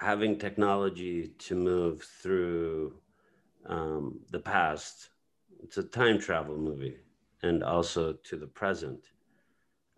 having 0.00 0.38
technology 0.38 1.28
to 1.38 1.54
move 1.54 2.02
through 2.22 2.94
um, 3.66 4.18
the 4.30 4.38
past. 4.38 5.10
It's 5.62 5.76
a 5.76 5.82
time 5.82 6.18
travel 6.18 6.56
movie 6.56 6.96
and 7.42 7.62
also 7.62 8.14
to 8.14 8.36
the 8.36 8.46
present 8.46 9.04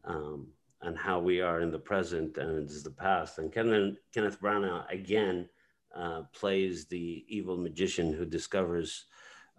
um, 0.05 0.49
and 0.83 0.99
how 0.99 1.21
we 1.21 1.41
are 1.41 1.61
in 1.61 1.71
the 1.71 1.79
present 1.79 2.37
and 2.37 2.65
it's 2.65 2.83
the 2.83 2.91
past. 2.91 3.39
And 3.39 3.53
Kenneth, 3.53 3.97
Kenneth 4.13 4.41
Branagh 4.41 4.91
again 4.91 5.49
uh, 5.97 6.23
plays 6.33 6.87
the 6.87 7.25
evil 7.29 7.57
magician 7.57 8.13
who 8.13 8.25
discovers 8.25 9.05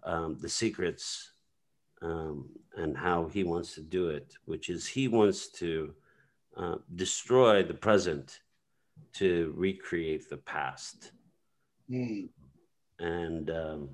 um, 0.02 0.36
the 0.42 0.48
secrets 0.48 1.32
um, 2.02 2.50
and 2.76 2.94
how 2.94 3.28
he 3.28 3.44
wants 3.44 3.74
to 3.76 3.80
do 3.80 4.10
it, 4.10 4.34
which 4.44 4.68
is 4.68 4.86
he 4.86 5.08
wants 5.08 5.48
to 5.52 5.94
uh, 6.54 6.76
destroy 6.94 7.62
the 7.62 7.72
present 7.72 8.40
to 9.14 9.52
recreate 9.56 10.28
the 10.28 10.36
past. 10.36 11.12
Mm. 11.90 12.28
And 12.98 13.50
um, 13.50 13.90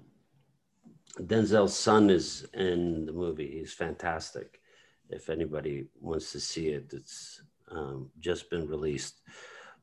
Denzel's 1.18 1.76
son 1.76 2.10
is 2.10 2.46
in 2.54 3.06
the 3.06 3.12
movie. 3.12 3.58
He's 3.58 3.72
fantastic. 3.72 4.60
If 5.08 5.28
anybody 5.28 5.88
wants 6.00 6.32
to 6.32 6.40
see 6.40 6.68
it, 6.68 6.92
it's 6.92 7.42
um, 7.70 8.10
just 8.20 8.50
been 8.50 8.66
released. 8.68 9.20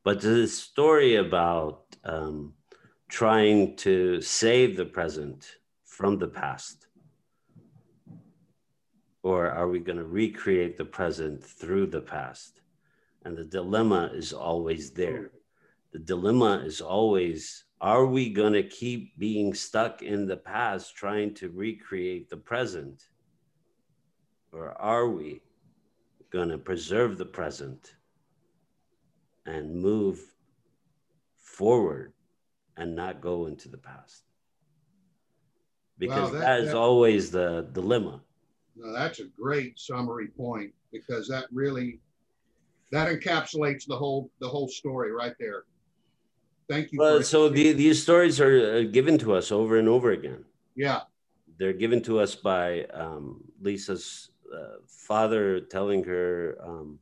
But 0.04 0.20
the 0.20 0.46
story 0.46 1.16
about 1.16 1.82
um, 2.04 2.54
trying 3.08 3.76
to 3.76 4.20
save 4.20 4.76
the 4.76 4.84
present 4.84 5.56
from 5.84 6.18
the 6.18 6.28
past. 6.28 6.86
Or 9.22 9.50
are 9.50 9.68
we 9.68 9.80
going 9.80 9.98
to 9.98 10.04
recreate 10.04 10.76
the 10.78 10.84
present 10.84 11.42
through 11.42 11.88
the 11.88 12.00
past? 12.00 12.60
And 13.24 13.36
the 13.36 13.44
dilemma 13.44 14.10
is 14.14 14.32
always 14.32 14.90
there. 14.90 15.22
Hmm. 15.22 15.36
The 15.92 15.98
dilemma 16.00 16.62
is 16.64 16.80
always 16.80 17.64
are 17.80 18.06
we 18.06 18.30
going 18.30 18.54
to 18.54 18.62
keep 18.64 19.16
being 19.18 19.54
stuck 19.54 20.02
in 20.02 20.26
the 20.26 20.36
past 20.36 20.96
trying 20.96 21.34
to 21.34 21.48
recreate 21.50 22.28
the 22.28 22.36
present? 22.36 23.08
Or 24.52 24.72
are 24.80 25.08
we 25.08 25.42
going 26.30 26.48
to 26.48 26.58
preserve 26.58 27.18
the 27.18 27.24
present 27.24 27.94
and 29.46 29.74
move 29.74 30.20
forward 31.36 32.12
and 32.76 32.96
not 32.96 33.20
go 33.20 33.46
into 33.46 33.68
the 33.68 33.78
past? 33.78 34.24
Because 35.98 36.32
wow, 36.32 36.38
that, 36.38 36.40
that 36.40 36.60
is 36.60 36.68
that, 36.68 36.76
always 36.76 37.30
the 37.30 37.68
dilemma. 37.72 38.20
No, 38.76 38.92
that's 38.92 39.20
a 39.20 39.26
great 39.40 39.78
summary 39.78 40.28
point 40.28 40.72
because 40.92 41.28
that 41.28 41.46
really 41.52 42.00
that 42.92 43.08
encapsulates 43.08 43.84
the 43.86 43.96
whole 43.96 44.30
the 44.40 44.48
whole 44.48 44.68
story 44.68 45.12
right 45.12 45.34
there. 45.38 45.64
Thank 46.68 46.92
you. 46.92 46.98
Well, 46.98 47.22
so 47.22 47.48
the, 47.48 47.72
these 47.72 48.02
stories 48.02 48.40
are 48.40 48.76
uh, 48.76 48.82
given 48.82 49.16
to 49.18 49.32
us 49.34 49.50
over 49.50 49.78
and 49.78 49.88
over 49.88 50.12
again. 50.12 50.44
Yeah. 50.76 51.00
They're 51.58 51.72
given 51.72 52.02
to 52.02 52.20
us 52.20 52.34
by 52.34 52.84
um, 52.92 53.42
Lisa's 53.60 54.30
uh, 54.54 54.76
father 54.86 55.60
telling 55.60 56.04
her, 56.04 56.58
um, 56.62 56.98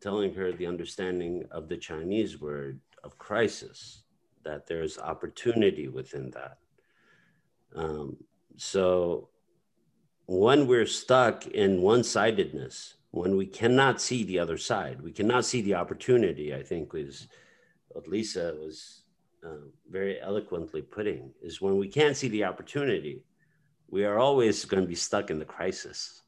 telling 0.00 0.32
her 0.34 0.50
the 0.50 0.66
understanding 0.66 1.44
of 1.50 1.68
the 1.68 1.76
Chinese 1.76 2.40
word 2.40 2.80
of 3.04 3.18
crisis, 3.18 4.04
that 4.44 4.66
there's 4.66 4.98
opportunity 4.98 5.88
within 5.88 6.30
that. 6.30 6.56
Um, 7.76 8.16
so 8.56 9.28
when 10.26 10.66
we're 10.66 10.86
stuck 10.86 11.46
in 11.46 11.82
one-sidedness, 11.82 12.94
when 13.14 13.36
we 13.36 13.46
cannot 13.46 14.00
see 14.00 14.24
the 14.24 14.38
other 14.38 14.58
side, 14.58 15.00
we 15.00 15.12
cannot 15.12 15.44
see 15.44 15.62
the 15.62 15.74
opportunity, 15.74 16.54
I 16.54 16.62
think 16.62 16.90
is 16.94 17.28
what 17.88 18.08
Lisa 18.08 18.56
was 18.58 19.02
uh, 19.44 19.68
very 19.88 20.20
eloquently 20.20 20.82
putting 20.82 21.30
is 21.40 21.60
when 21.60 21.78
we 21.78 21.88
can't 21.88 22.16
see 22.16 22.28
the 22.28 22.44
opportunity, 22.44 23.22
we 23.88 24.04
are 24.04 24.18
always 24.18 24.64
going 24.64 24.82
to 24.82 24.88
be 24.88 24.94
stuck 24.94 25.30
in 25.30 25.38
the 25.38 25.44
crisis. 25.44 26.22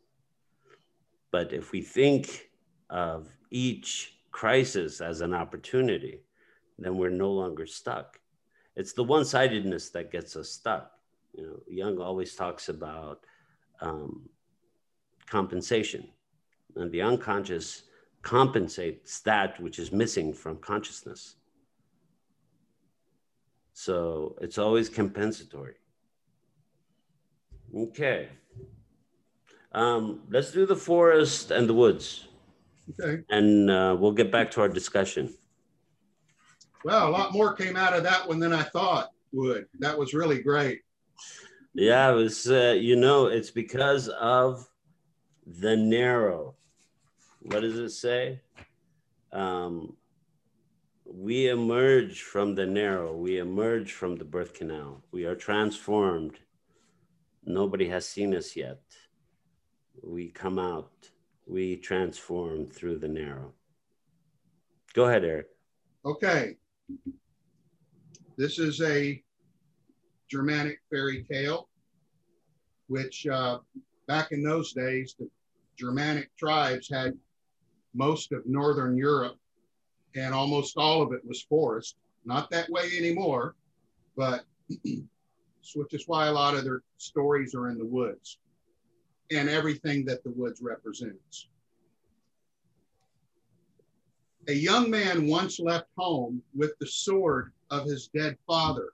But 1.33 1.53
if 1.53 1.72
we 1.72 1.83
think 1.83 2.51
of 2.88 3.27
each 3.51 4.18
crisis 4.31 5.01
as 5.01 5.22
an 5.22 5.35
opportunity 5.35 6.20
then 6.79 6.96
we're 6.96 7.11
no 7.11 7.31
longer 7.31 7.66
stuck. 7.66 8.20
It's 8.75 8.92
the 8.92 9.05
one 9.05 9.25
sidedness 9.25 9.90
that 9.90 10.12
gets 10.12 10.37
us 10.37 10.51
stuck. 10.51 10.90
You 11.33 11.46
know, 11.46 11.61
Jung 11.68 11.99
always 11.99 12.35
talks 12.35 12.68
about 12.68 13.25
um, 13.81 14.29
compensation, 15.27 16.09
and 16.77 16.91
the 16.93 17.03
unconscious 17.03 17.85
compensates 18.23 19.21
that 19.21 19.61
which 19.61 19.79
is 19.79 19.93
missing 19.93 20.33
from 20.33 20.59
consciousness. 20.59 21.37
So 23.73 24.37
it's 24.41 24.59
always 24.59 24.89
compensatory. 24.89 25.75
Okay. 27.75 28.29
Um, 29.73 30.23
let's 30.31 30.51
do 30.51 30.67
the 30.67 30.77
forest 30.77 31.51
and 31.51 31.69
the 31.69 31.75
woods. 31.75 32.29
Okay. 32.99 33.23
And 33.31 33.71
uh, 33.71 33.97
we'll 33.99 34.12
get 34.12 34.33
back 34.33 34.51
to 34.53 34.61
our 34.61 34.69
discussion. 34.69 35.35
Well, 36.85 37.09
a 37.09 37.11
lot 37.11 37.33
more 37.33 37.53
came 37.53 37.77
out 37.77 37.95
of 37.95 38.03
that 38.05 38.27
one 38.27 38.41
than 38.41 38.53
I 38.53 38.62
thought 38.62 39.11
would. 39.33 39.67
That 39.79 39.99
was 39.99 40.15
really 40.15 40.41
great. 40.43 40.83
Yeah, 41.75 42.11
it 42.11 42.15
was, 42.15 42.51
uh, 42.51 42.75
you 42.79 42.97
know, 42.97 43.27
it's 43.27 43.51
because 43.51 44.09
of 44.09 44.67
the 45.47 45.77
narrow. 45.77 46.56
What 47.47 47.61
does 47.61 47.79
it 47.79 47.91
say? 47.91 48.41
Um, 49.33 49.97
we 51.05 51.49
emerge 51.49 52.23
from 52.23 52.57
the 52.57 52.67
narrow, 52.67 53.17
we 53.17 53.39
emerge 53.39 53.93
from 53.93 54.17
the 54.17 54.25
birth 54.25 54.53
canal, 54.55 55.05
we 55.13 55.27
are 55.27 55.37
transformed. 55.37 56.41
Nobody 57.45 57.89
has 57.89 58.09
seen 58.09 58.35
us 58.35 58.57
yet. 58.57 58.83
We 60.03 60.31
come 60.31 60.59
out, 60.59 60.91
we 61.47 61.77
transform 61.77 62.67
through 62.67 62.99
the 62.99 63.09
narrow. 63.09 63.53
Go 64.95 65.05
ahead, 65.05 65.25
Eric. 65.25 65.47
Okay. 66.05 66.57
This 68.37 68.59
is 68.59 68.81
a 68.81 69.23
Germanic 70.29 70.81
fairy 70.91 71.25
tale, 71.31 71.69
which 72.89 73.25
uh, 73.29 73.59
back 74.09 74.33
in 74.33 74.43
those 74.43 74.73
days, 74.73 75.15
the 75.17 75.29
Germanic 75.79 76.37
tribes 76.37 76.89
had 76.91 77.13
most 77.97 78.33
of 78.33 78.47
Northern 78.47 78.97
Europe, 78.97 79.37
and 80.15 80.35
almost 80.35 80.77
all 80.77 81.03
of 81.03 81.13
it 81.13 81.25
was 81.27 81.43
forest. 81.43 81.97
Not 82.25 82.51
that 82.51 82.69
way 82.71 82.91
anymore, 82.97 83.55
but 84.17 84.45
which 85.75 85.95
is 85.95 86.05
why 86.07 86.27
a 86.27 86.33
lot 86.33 86.55
of 86.55 86.65
their 86.65 86.83
stories 86.97 87.55
are 87.55 87.69
in 87.69 87.79
the 87.79 87.85
woods 87.85 88.39
and 89.33 89.49
everything 89.49 90.05
that 90.05 90.23
the 90.23 90.31
woods 90.31 90.61
represents. 90.63 91.49
A 94.49 94.53
young 94.53 94.89
man 94.89 95.27
once 95.27 95.59
left 95.59 95.89
home 95.97 96.41
with 96.55 96.79
the 96.79 96.87
sword 96.87 97.53
of 97.71 97.85
his 97.85 98.09
dead 98.15 98.37
father. 98.47 98.91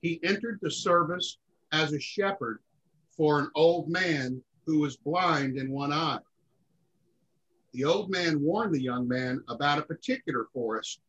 He 0.00 0.18
entered 0.24 0.58
the 0.60 0.70
service 0.70 1.38
as 1.70 1.92
a 1.92 2.00
shepherd 2.00 2.58
for 3.16 3.38
an 3.38 3.50
old 3.54 3.88
man 3.88 4.42
who 4.66 4.80
was 4.80 4.96
blind 4.96 5.56
in 5.56 5.70
one 5.70 5.92
eye. 5.92 6.18
The 7.72 7.84
old 7.84 8.10
man 8.10 8.42
warned 8.42 8.74
the 8.74 8.82
young 8.82 9.08
man 9.08 9.42
about 9.48 9.78
a 9.78 9.82
particular 9.82 10.46
forest 10.52 11.00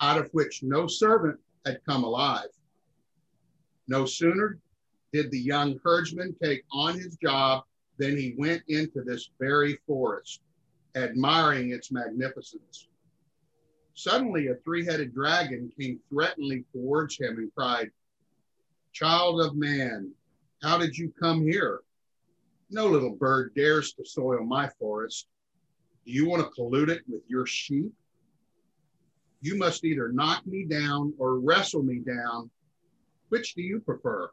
out 0.00 0.18
of 0.18 0.30
which 0.32 0.62
no 0.62 0.86
servant 0.86 1.38
had 1.66 1.84
come 1.84 2.04
alive. 2.04 2.48
No 3.88 4.04
sooner 4.04 4.58
did 5.12 5.30
the 5.30 5.40
young 5.40 5.80
herdsman 5.84 6.36
take 6.42 6.64
on 6.70 6.94
his 6.94 7.16
job 7.16 7.64
than 7.98 8.16
he 8.16 8.34
went 8.38 8.62
into 8.68 9.02
this 9.02 9.30
very 9.40 9.78
forest, 9.86 10.40
admiring 10.94 11.70
its 11.70 11.90
magnificence. 11.90 12.88
Suddenly, 13.94 14.46
a 14.46 14.54
three 14.56 14.84
headed 14.84 15.12
dragon 15.12 15.70
came 15.78 16.00
threateningly 16.08 16.64
towards 16.72 17.18
him 17.18 17.38
and 17.38 17.54
cried, 17.54 17.90
Child 18.92 19.40
of 19.40 19.56
man, 19.56 20.12
how 20.62 20.78
did 20.78 20.96
you 20.96 21.12
come 21.20 21.42
here? 21.42 21.80
No 22.70 22.86
little 22.86 23.14
bird 23.14 23.54
dares 23.54 23.92
to 23.94 24.04
soil 24.04 24.44
my 24.44 24.68
forest. 24.78 25.26
Do 26.04 26.12
you 26.12 26.28
want 26.28 26.42
to 26.42 26.50
pollute 26.54 26.88
it 26.88 27.02
with 27.08 27.22
your 27.28 27.46
sheep? 27.46 27.92
You 29.40 29.56
must 29.56 29.84
either 29.84 30.10
knock 30.12 30.46
me 30.46 30.64
down 30.64 31.14
or 31.18 31.38
wrestle 31.38 31.82
me 31.82 31.98
down. 31.98 32.50
Which 33.28 33.54
do 33.54 33.62
you 33.62 33.80
prefer? 33.80 34.30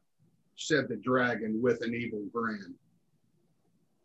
said 0.55 0.89
the 0.89 0.97
dragon 0.97 1.61
with 1.61 1.81
an 1.81 1.95
evil 1.95 2.25
grin. 2.33 2.75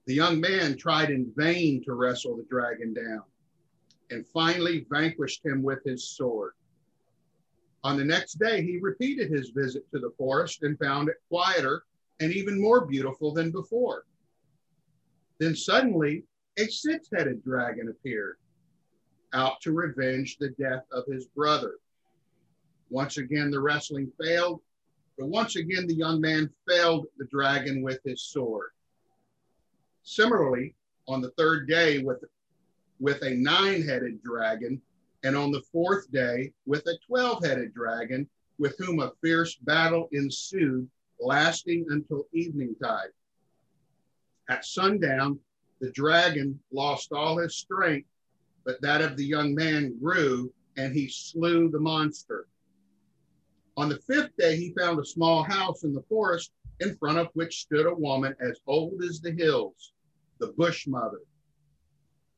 The 0.07 0.14
young 0.14 0.40
man 0.40 0.77
tried 0.77 1.11
in 1.11 1.33
vain 1.37 1.83
to 1.85 1.94
wrestle 1.94 2.37
the 2.37 2.44
dragon 2.44 2.94
down 2.94 3.22
and 4.11 4.27
finally 4.29 4.87
vanquished 4.88 5.44
him 5.44 5.62
with 5.62 5.83
his 5.85 6.09
sword. 6.11 6.53
On 7.83 7.96
the 7.96 8.05
next 8.05 8.38
day, 8.38 8.62
he 8.62 8.79
repeated 8.79 9.31
his 9.31 9.50
visit 9.50 9.90
to 9.90 9.98
the 9.98 10.12
forest 10.16 10.62
and 10.62 10.79
found 10.79 11.09
it 11.09 11.16
quieter 11.29 11.85
and 12.20 12.33
even 12.33 12.61
more 12.61 12.87
beautiful 12.87 13.33
than 13.33 13.50
before. 13.50 14.05
Then 15.38 15.57
suddenly, 15.57 16.24
a 16.57 16.67
six 16.69 17.09
headed 17.12 17.43
dragon 17.45 17.88
appeared, 17.88 18.37
out 19.33 19.61
to 19.62 19.73
revenge 19.73 20.37
the 20.38 20.51
death 20.51 20.85
of 20.93 21.05
his 21.07 21.27
brother. 21.27 21.77
Once 22.90 23.17
again, 23.17 23.51
the 23.51 23.61
wrestling 23.61 24.11
failed, 24.23 24.61
but 25.19 25.27
once 25.29 25.57
again, 25.57 25.87
the 25.87 25.95
young 25.95 26.21
man 26.21 26.51
felled 26.69 27.07
the 27.19 27.27
dragon 27.27 27.83
with 27.83 28.01
his 28.05 28.23
sword. 28.23 28.71
Similarly, 30.03 30.75
on 31.09 31.21
the 31.21 31.31
third 31.33 31.69
day, 31.69 31.99
with, 31.99 32.23
with 33.01 33.23
a 33.23 33.31
nine 33.31 33.83
headed 33.83 34.23
dragon, 34.23 34.81
and 35.25 35.37
on 35.37 35.51
the 35.51 35.62
fourth 35.73 36.11
day, 36.12 36.53
with 36.67 36.87
a 36.87 36.99
12 37.07 37.45
headed 37.45 37.75
dragon, 37.75 38.29
with 38.59 38.77
whom 38.79 39.01
a 39.01 39.12
fierce 39.23 39.57
battle 39.57 40.09
ensued, 40.12 40.88
lasting 41.19 41.87
until 41.88 42.27
evening 42.33 42.77
tide. 42.81 43.09
At 44.49 44.64
sundown, 44.64 45.40
the 45.85 45.90
dragon 45.90 46.59
lost 46.73 47.12
all 47.12 47.37
his 47.37 47.57
strength, 47.57 48.09
but 48.64 48.81
that 48.81 49.03
of 49.03 49.18
the 49.18 49.25
young 49.25 49.55
man 49.55 49.99
grew, 49.99 50.51
and 50.79 50.94
he 50.94 51.07
slew 51.07 51.68
the 51.68 51.79
monster. 51.79 52.47
On 53.77 53.90
the 53.90 53.99
fifth 53.99 54.35
day, 54.38 54.57
he 54.57 54.73
found 54.73 54.99
a 54.99 55.05
small 55.05 55.42
house 55.42 55.85
in 55.85 55.92
the 55.92 56.05
forest 56.09 56.53
in 56.81 56.97
front 56.97 57.18
of 57.18 57.29
which 57.35 57.61
stood 57.61 57.85
a 57.85 57.94
woman 57.94 58.35
as 58.40 58.59
old 58.66 59.03
as 59.03 59.20
the 59.20 59.33
hills, 59.33 59.92
the 60.38 60.55
bush 60.57 60.87
mother. 60.87 61.20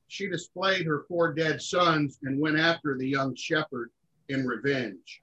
She 0.08 0.28
displayed 0.28 0.84
her 0.86 1.04
four 1.06 1.32
dead 1.32 1.62
sons 1.62 2.18
and 2.24 2.40
went 2.40 2.58
after 2.58 2.98
the 2.98 3.08
young 3.08 3.36
shepherd 3.36 3.90
in 4.28 4.44
revenge. 4.44 5.22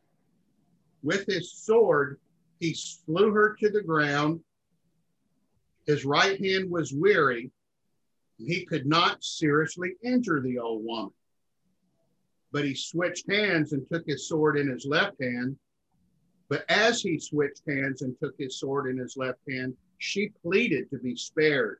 With 1.02 1.26
his 1.26 1.52
sword, 1.52 2.22
he 2.62 2.74
slew 2.74 3.32
her 3.32 3.58
to 3.60 3.70
the 3.70 3.84
ground. 3.84 4.40
His 5.86 6.06
right 6.06 6.40
hand 6.40 6.72
was 6.72 6.94
weary. 6.94 7.52
He 8.38 8.66
could 8.66 8.86
not 8.86 9.24
seriously 9.24 9.96
injure 10.04 10.42
the 10.42 10.60
old 10.60 10.84
woman. 10.84 11.14
But 12.52 12.66
he 12.66 12.76
switched 12.76 13.30
hands 13.32 13.74
and 13.74 13.88
took 13.90 14.06
his 14.06 14.28
sword 14.28 14.58
in 14.58 14.68
his 14.70 14.86
left 14.86 15.22
hand 15.22 15.58
but 16.54 16.66
as 16.70 17.02
he 17.02 17.18
switched 17.18 17.64
hands 17.68 18.04
and 18.04 18.16
took 18.20 18.36
his 18.38 18.60
sword 18.60 18.88
in 18.88 19.00
his 19.00 19.18
left 19.18 19.40
hand, 19.50 19.76
she 19.98 20.30
pleaded 20.44 20.88
to 20.92 21.00
be 21.00 21.16
spared. 21.16 21.80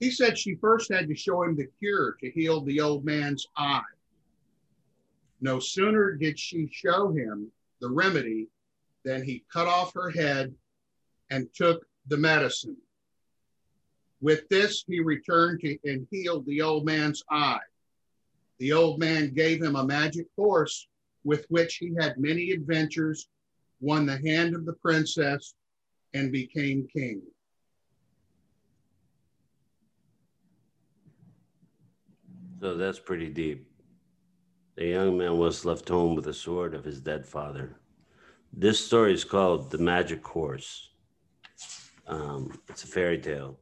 He 0.00 0.10
said 0.10 0.38
she 0.38 0.54
first 0.54 0.90
had 0.90 1.08
to 1.08 1.14
show 1.14 1.42
him 1.42 1.54
the 1.54 1.68
cure 1.78 2.16
to 2.20 2.30
heal 2.30 2.62
the 2.62 2.80
old 2.80 3.04
man's 3.04 3.46
eye. 3.58 3.82
No 5.42 5.58
sooner 5.58 6.12
did 6.12 6.38
she 6.38 6.66
show 6.72 7.12
him 7.12 7.52
the 7.80 7.90
remedy 7.90 8.48
than 9.04 9.22
he 9.22 9.44
cut 9.52 9.66
off 9.66 9.92
her 9.92 10.08
head 10.08 10.54
and 11.28 11.52
took 11.52 11.86
the 12.06 12.16
medicine. 12.16 12.78
With 14.24 14.48
this, 14.48 14.84
he 14.88 15.00
returned 15.00 15.60
to 15.60 15.76
and 15.84 16.06
healed 16.10 16.46
the 16.46 16.62
old 16.62 16.86
man's 16.86 17.22
eye. 17.30 17.60
The 18.58 18.72
old 18.72 18.98
man 18.98 19.34
gave 19.34 19.62
him 19.62 19.76
a 19.76 19.84
magic 19.84 20.28
horse 20.34 20.88
with 21.24 21.44
which 21.50 21.76
he 21.76 21.92
had 22.00 22.16
many 22.16 22.52
adventures, 22.52 23.28
won 23.80 24.06
the 24.06 24.16
hand 24.16 24.54
of 24.54 24.64
the 24.64 24.72
princess, 24.72 25.52
and 26.14 26.32
became 26.32 26.88
king. 26.90 27.20
So 32.62 32.78
that's 32.78 32.98
pretty 32.98 33.28
deep. 33.28 33.66
The 34.76 34.86
young 34.86 35.18
man 35.18 35.36
was 35.36 35.66
left 35.66 35.86
home 35.86 36.14
with 36.14 36.24
the 36.24 36.32
sword 36.32 36.72
of 36.72 36.82
his 36.82 36.98
dead 36.98 37.26
father. 37.26 37.76
This 38.54 38.80
story 38.82 39.12
is 39.12 39.22
called 39.22 39.70
The 39.70 39.76
Magic 39.76 40.26
Horse. 40.26 40.88
Um, 42.06 42.58
it's 42.70 42.84
a 42.84 42.86
fairy 42.86 43.18
tale. 43.18 43.58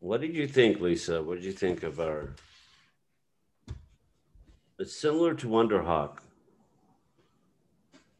What 0.00 0.20
did 0.20 0.34
you 0.34 0.46
think, 0.46 0.80
Lisa? 0.80 1.22
What 1.22 1.36
did 1.36 1.44
you 1.44 1.52
think 1.52 1.82
of 1.82 2.00
our 2.00 2.34
it's 4.80 4.94
similar 4.94 5.34
to 5.34 5.48
Wonderhawk. 5.48 6.18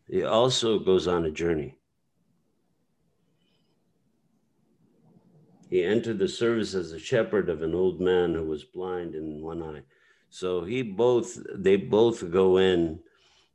He 0.09 0.25
also 0.25 0.81
goes 0.81 1.07
on 1.07 1.25
a 1.25 1.31
journey. 1.31 1.77
He 5.71 5.85
entered 5.85 6.19
the 6.19 6.27
service 6.27 6.75
as 6.75 6.91
a 6.91 6.99
shepherd 6.99 7.49
of 7.49 7.63
an 7.63 7.77
old 7.77 8.01
man 8.01 8.35
who 8.35 8.43
was 8.43 8.65
blind 8.65 9.15
in 9.15 9.41
one 9.41 9.63
eye. 9.63 9.83
So 10.31 10.65
he 10.65 10.83
both 10.83 11.39
they 11.55 11.77
both 11.77 12.29
go 12.29 12.57
in 12.57 12.99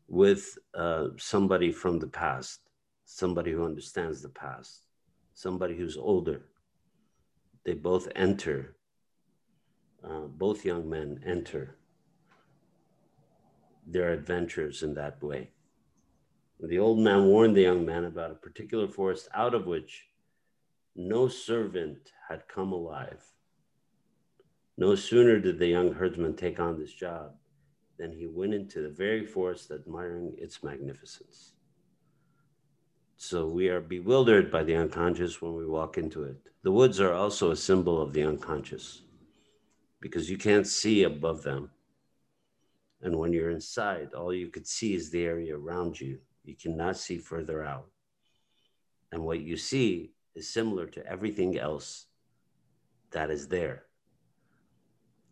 with 0.08 0.58
uh, 0.74 1.08
somebody 1.18 1.74
from 1.74 2.00
the 2.00 2.08
past, 2.08 2.62
somebody 3.04 3.52
who 3.52 3.66
understands 3.66 4.22
the 4.22 4.30
past, 4.30 4.86
somebody 5.34 5.76
who's 5.76 5.98
older. 5.98 6.44
They 7.66 7.74
both 7.74 8.08
enter. 8.16 8.76
Uh, 10.04 10.28
both 10.28 10.66
young 10.66 10.90
men 10.90 11.22
enter 11.26 11.78
their 13.88 14.12
adventures 14.12 14.84
in 14.84 14.94
that 14.96 15.22
way. 15.22 15.52
The 16.60 16.80
old 16.80 17.00
man 17.00 17.26
warned 17.26 17.56
the 17.56 17.62
young 17.62 17.86
man 17.86 18.06
about 18.06 18.32
a 18.32 18.36
particular 18.36 18.88
forest 18.88 19.28
out 19.34 19.54
of 19.54 19.66
which 19.66 20.08
no 20.96 21.28
servant 21.28 22.12
had 22.30 22.48
come 22.48 22.72
alive. 22.72 23.24
No 24.78 24.96
sooner 24.96 25.40
did 25.40 25.60
the 25.60 25.68
young 25.68 25.94
herdsman 25.94 26.36
take 26.36 26.60
on 26.60 26.80
this 26.80 26.94
job 26.94 27.34
than 27.98 28.12
he 28.12 28.28
went 28.28 28.54
into 28.54 28.82
the 28.82 28.90
very 28.90 29.26
forest 29.26 29.72
admiring 29.72 30.36
its 30.38 30.64
magnificence. 30.64 31.53
So 33.18 33.48
we 33.48 33.70
are 33.70 33.80
bewildered 33.80 34.52
by 34.52 34.64
the 34.64 34.76
unconscious 34.76 35.42
when 35.42 35.56
we 35.56 35.66
walk 35.66 35.98
into 35.98 36.24
it. 36.24 36.38
The 36.64 36.72
woods 36.72 37.00
are 37.00 37.14
also 37.14 37.52
a 37.52 37.56
symbol 37.56 38.02
of 38.02 38.14
the 38.14 38.24
unconscious 38.24 39.02
because 40.00 40.30
you 40.30 40.38
can't 40.38 40.68
see 40.68 41.04
above 41.04 41.44
them. 41.44 41.72
And 43.02 43.18
when 43.18 43.34
you're 43.34 43.52
inside, 43.52 44.14
all 44.14 44.34
you 44.34 44.48
could 44.48 44.68
see 44.68 44.94
is 44.94 45.10
the 45.10 45.26
area 45.26 45.58
around 45.58 46.00
you. 46.00 46.20
You 46.44 46.56
cannot 46.56 46.98
see 46.98 47.18
further 47.18 47.64
out. 47.64 47.88
And 49.12 49.24
what 49.24 49.42
you 49.42 49.58
see 49.58 50.12
is 50.36 50.50
similar 50.50 50.88
to 50.88 51.06
everything 51.06 51.58
else 51.58 52.06
that 53.12 53.30
is 53.30 53.48
there, 53.48 53.84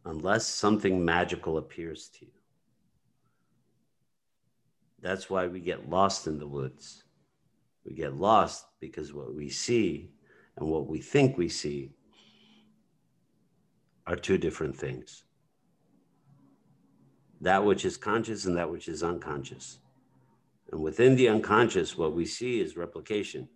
unless 0.05 0.45
something 0.45 1.03
magical 1.03 1.57
appears 1.57 2.09
to 2.19 2.25
you. 2.25 2.31
That's 5.01 5.29
why 5.29 5.47
we 5.47 5.59
get 5.59 5.89
lost 5.89 6.27
in 6.27 6.37
the 6.37 6.47
woods. 6.47 7.03
We 7.85 7.93
get 7.93 8.15
lost 8.15 8.65
because 8.79 9.13
what 9.13 9.33
we 9.33 9.49
see 9.49 10.11
and 10.57 10.67
what 10.67 10.87
we 10.87 10.99
think 10.99 11.37
we 11.37 11.49
see 11.49 11.91
are 14.07 14.15
two 14.15 14.37
different 14.37 14.75
things 14.75 15.23
that 17.41 17.65
which 17.65 17.85
is 17.85 17.97
conscious 17.97 18.45
and 18.45 18.55
that 18.55 18.69
which 18.69 18.87
is 18.87 19.01
unconscious. 19.01 19.79
And 20.71 20.81
within 20.81 21.15
the 21.15 21.27
unconscious, 21.27 21.97
what 21.97 22.13
we 22.13 22.25
see 22.25 22.61
is 22.61 22.77
replication. 22.77 23.49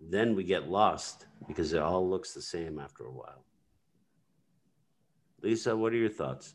Then 0.00 0.34
we 0.34 0.44
get 0.44 0.68
lost 0.68 1.26
because 1.46 1.72
it 1.72 1.80
all 1.80 2.08
looks 2.08 2.34
the 2.34 2.42
same 2.42 2.78
after 2.78 3.04
a 3.04 3.12
while. 3.12 3.44
Lisa, 5.42 5.76
what 5.76 5.92
are 5.92 5.96
your 5.96 6.10
thoughts? 6.10 6.54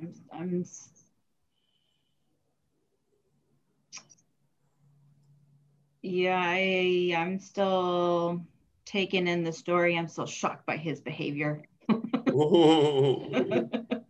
I'm, 0.00 0.14
I'm 0.32 0.64
yeah, 6.06 6.40
I 6.42 7.14
I'm 7.16 7.38
still 7.38 8.40
taken 8.84 9.26
in 9.28 9.42
the 9.42 9.52
story. 9.52 9.96
I'm 9.98 10.08
still 10.08 10.26
shocked 10.26 10.66
by 10.66 10.76
his 10.76 11.00
behavior. 11.00 11.62
so 11.90 11.98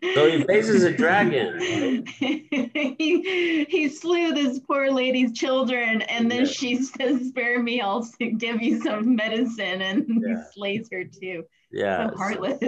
he 0.03 0.45
faces 0.45 0.83
a 0.83 0.93
dragon. 0.93 2.07
he, 2.07 3.67
he 3.69 3.89
slew 3.89 4.33
this 4.33 4.59
poor 4.61 4.91
lady's 4.91 5.33
children, 5.33 6.03
and 6.03 6.31
then 6.31 6.41
yeah. 6.41 6.53
she 6.53 6.77
says, 6.83 7.29
"Spare 7.29 7.63
me, 7.63 7.81
I'll 7.81 8.07
give 8.39 8.63
you 8.63 8.81
some 8.83 9.17
medicine," 9.17 9.83
and 9.83 10.07
yeah. 10.09 10.37
he 10.37 10.43
slays 10.53 10.89
her 10.93 11.05
too. 11.05 11.45
Yeah, 11.73 12.11
so 12.11 12.17
heartless. 12.17 12.59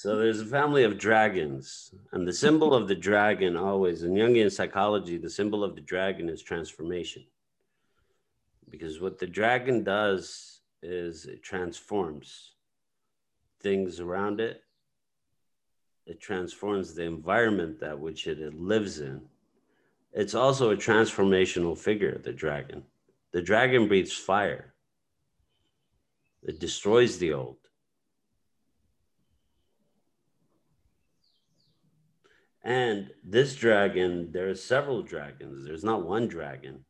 So 0.00 0.16
there's 0.16 0.40
a 0.40 0.46
family 0.46 0.84
of 0.84 0.96
dragons, 0.96 1.92
and 2.12 2.24
the 2.24 2.32
symbol 2.32 2.72
of 2.72 2.86
the 2.86 2.94
dragon 2.94 3.56
always 3.56 4.04
in 4.04 4.12
Jungian 4.12 4.48
psychology, 4.48 5.18
the 5.18 5.28
symbol 5.28 5.64
of 5.64 5.74
the 5.74 5.80
dragon 5.80 6.28
is 6.28 6.40
transformation. 6.40 7.24
Because 8.70 9.00
what 9.00 9.18
the 9.18 9.26
dragon 9.26 9.82
does 9.82 10.60
is 10.84 11.26
it 11.26 11.42
transforms 11.42 12.52
things 13.60 13.98
around 13.98 14.38
it. 14.38 14.62
It 16.06 16.20
transforms 16.20 16.94
the 16.94 17.02
environment 17.02 17.80
that 17.80 17.98
which 17.98 18.28
it 18.28 18.54
lives 18.54 19.00
in. 19.00 19.22
It's 20.12 20.36
also 20.36 20.70
a 20.70 20.76
transformational 20.76 21.76
figure, 21.76 22.20
the 22.22 22.32
dragon. 22.32 22.84
The 23.32 23.42
dragon 23.42 23.88
breathes 23.88 24.12
fire. 24.12 24.74
It 26.44 26.60
destroys 26.60 27.18
the 27.18 27.32
old 27.32 27.67
And 32.68 33.12
this 33.24 33.54
dragon, 33.54 34.30
there 34.30 34.50
are 34.50 34.54
several 34.54 35.00
dragons. 35.00 35.64
There's 35.64 35.84
not 35.84 36.04
one 36.04 36.28
dragon. 36.28 36.84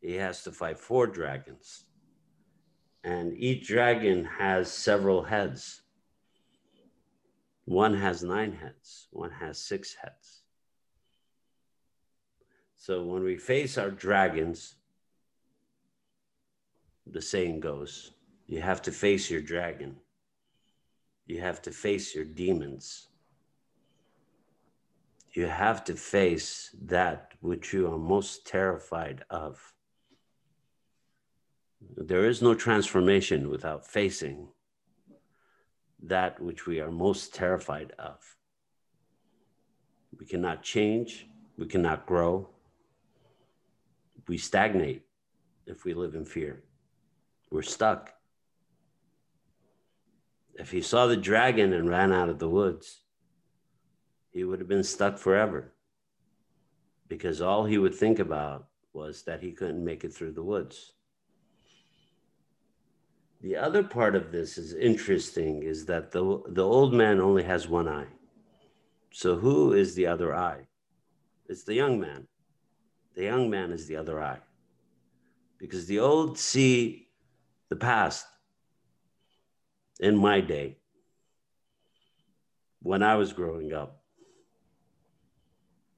He 0.00 0.14
has 0.14 0.42
to 0.42 0.50
fight 0.50 0.80
four 0.80 1.06
dragons. 1.06 1.84
And 3.04 3.32
each 3.38 3.68
dragon 3.68 4.24
has 4.24 4.68
several 4.68 5.22
heads. 5.22 5.82
One 7.66 7.94
has 7.94 8.24
nine 8.24 8.54
heads, 8.54 9.06
one 9.12 9.30
has 9.30 9.60
six 9.60 9.94
heads. 9.94 10.42
So 12.74 13.04
when 13.04 13.22
we 13.22 13.36
face 13.36 13.78
our 13.78 13.92
dragons, 13.92 14.74
the 17.06 17.22
saying 17.22 17.60
goes, 17.60 18.10
you 18.48 18.60
have 18.60 18.82
to 18.82 18.90
face 18.90 19.30
your 19.30 19.42
dragon. 19.42 19.94
You 21.26 21.40
have 21.40 21.62
to 21.62 21.70
face 21.70 22.16
your 22.16 22.24
demons 22.24 23.10
you 25.36 25.46
have 25.46 25.84
to 25.84 25.94
face 25.94 26.74
that 26.82 27.32
which 27.40 27.72
you 27.72 27.92
are 27.92 27.98
most 27.98 28.46
terrified 28.46 29.22
of. 29.28 29.74
There 31.96 32.24
is 32.24 32.40
no 32.40 32.54
transformation 32.54 33.50
without 33.50 33.86
facing 33.86 34.48
that 36.02 36.40
which 36.40 36.66
we 36.66 36.80
are 36.80 36.90
most 36.90 37.34
terrified 37.34 37.92
of. 37.98 38.18
We 40.18 40.24
cannot 40.24 40.62
change, 40.62 41.28
we 41.58 41.66
cannot 41.66 42.06
grow, 42.06 42.48
we 44.26 44.38
stagnate 44.38 45.02
if 45.66 45.84
we 45.84 45.92
live 45.92 46.14
in 46.14 46.24
fear. 46.24 46.62
We're 47.50 47.62
stuck. 47.62 48.14
If 50.54 50.70
he 50.70 50.80
saw 50.80 51.06
the 51.06 51.16
dragon 51.16 51.74
and 51.74 51.90
ran 51.90 52.12
out 52.12 52.30
of 52.30 52.38
the 52.38 52.48
woods, 52.48 53.02
he 54.36 54.44
would 54.44 54.58
have 54.58 54.68
been 54.68 54.84
stuck 54.84 55.16
forever 55.16 55.72
because 57.08 57.40
all 57.40 57.64
he 57.64 57.78
would 57.78 57.94
think 57.94 58.18
about 58.18 58.66
was 58.92 59.22
that 59.22 59.40
he 59.40 59.50
couldn't 59.50 59.82
make 59.82 60.04
it 60.04 60.12
through 60.12 60.32
the 60.32 60.42
woods. 60.42 60.92
The 63.40 63.56
other 63.56 63.82
part 63.82 64.14
of 64.14 64.32
this 64.32 64.58
is 64.58 64.74
interesting 64.74 65.62
is 65.62 65.86
that 65.86 66.12
the, 66.12 66.42
the 66.48 66.62
old 66.62 66.92
man 66.92 67.18
only 67.18 67.44
has 67.44 67.66
one 67.66 67.88
eye. 67.88 68.08
So 69.10 69.36
who 69.36 69.72
is 69.72 69.94
the 69.94 70.06
other 70.06 70.36
eye? 70.36 70.66
It's 71.48 71.64
the 71.64 71.72
young 71.72 71.98
man. 71.98 72.26
The 73.14 73.24
young 73.24 73.48
man 73.48 73.72
is 73.72 73.86
the 73.86 73.96
other 73.96 74.22
eye. 74.22 74.40
Because 75.56 75.86
the 75.86 76.00
old 76.00 76.36
see 76.36 77.08
the 77.70 77.76
past 77.76 78.26
in 79.98 80.14
my 80.14 80.42
day 80.42 80.76
when 82.82 83.02
I 83.02 83.16
was 83.16 83.32
growing 83.32 83.72
up 83.72 84.02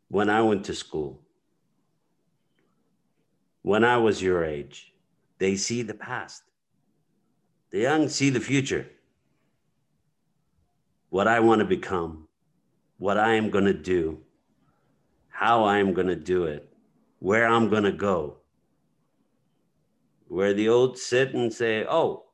when 0.08 0.30
I 0.30 0.42
went 0.42 0.64
to 0.64 0.74
school, 0.74 1.20
when 3.62 3.84
I 3.84 3.98
was 3.98 4.22
your 4.22 4.44
age, 4.44 4.92
they 5.38 5.56
see 5.56 5.82
the 5.82 5.94
past. 5.94 6.42
The 7.70 7.80
young 7.80 8.08
see 8.08 8.30
the 8.30 8.40
future. 8.40 8.88
What 11.10 11.28
I 11.28 11.40
want 11.40 11.60
to 11.60 11.64
become, 11.66 12.28
what 12.98 13.18
I 13.18 13.34
am 13.34 13.50
going 13.50 13.66
to 13.66 13.74
do, 13.74 14.18
how 15.28 15.64
I 15.64 15.78
am 15.78 15.92
going 15.92 16.06
to 16.06 16.16
do 16.16 16.44
it, 16.44 16.68
where 17.18 17.46
I'm 17.46 17.68
going 17.68 17.84
to 17.84 17.92
go. 17.92 18.38
Where 20.28 20.52
the 20.52 20.68
old 20.68 20.98
sit 20.98 21.34
and 21.34 21.52
say, 21.52 21.86
Oh, 21.88 22.24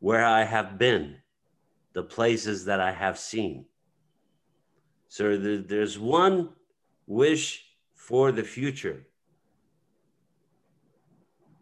where 0.00 0.24
I 0.24 0.44
have 0.44 0.78
been, 0.78 1.16
the 1.92 2.02
places 2.02 2.64
that 2.66 2.80
I 2.80 2.92
have 2.92 3.18
seen. 3.18 3.66
So 5.08 5.36
there's 5.36 5.98
one 5.98 6.50
wish 7.06 7.64
for 7.94 8.32
the 8.32 8.42
future. 8.42 9.06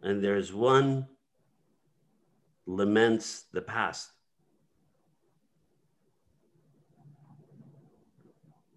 And 0.03 0.23
there's 0.23 0.53
one 0.53 1.07
laments 2.65 3.45
the 3.53 3.61
past. 3.61 4.11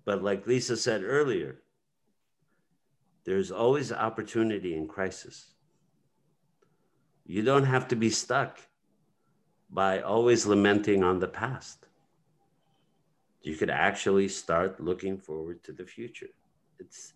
But 0.05 0.23
like 0.23 0.47
Lisa 0.47 0.77
said 0.77 1.03
earlier, 1.05 1.61
there's 3.25 3.51
always 3.51 3.93
opportunity 3.93 4.75
in 4.75 4.89
crisis. 4.89 5.53
You 7.27 7.43
don't 7.43 7.65
have 7.65 7.89
to 7.89 7.97
be 7.97 8.11
stuck. 8.11 8.59
by 9.71 10.01
always 10.01 10.47
lamenting 10.47 11.05
on 11.05 11.19
the 11.19 11.29
past. 11.29 11.87
You 13.43 13.57
could 13.57 13.71
actually 13.71 14.29
start 14.29 14.81
looking 14.81 15.19
forward 15.19 15.63
to 15.65 15.73
the 15.73 15.85
future. 15.85 16.31
It's 16.79 17.15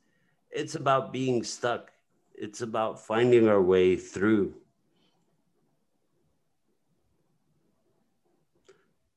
it's 0.50 0.74
about 0.74 1.12
being 1.12 1.42
stuck. 1.42 1.90
It's 2.34 2.60
about 2.60 3.04
finding 3.04 3.48
our 3.48 3.62
way 3.62 3.96
through. 3.96 4.54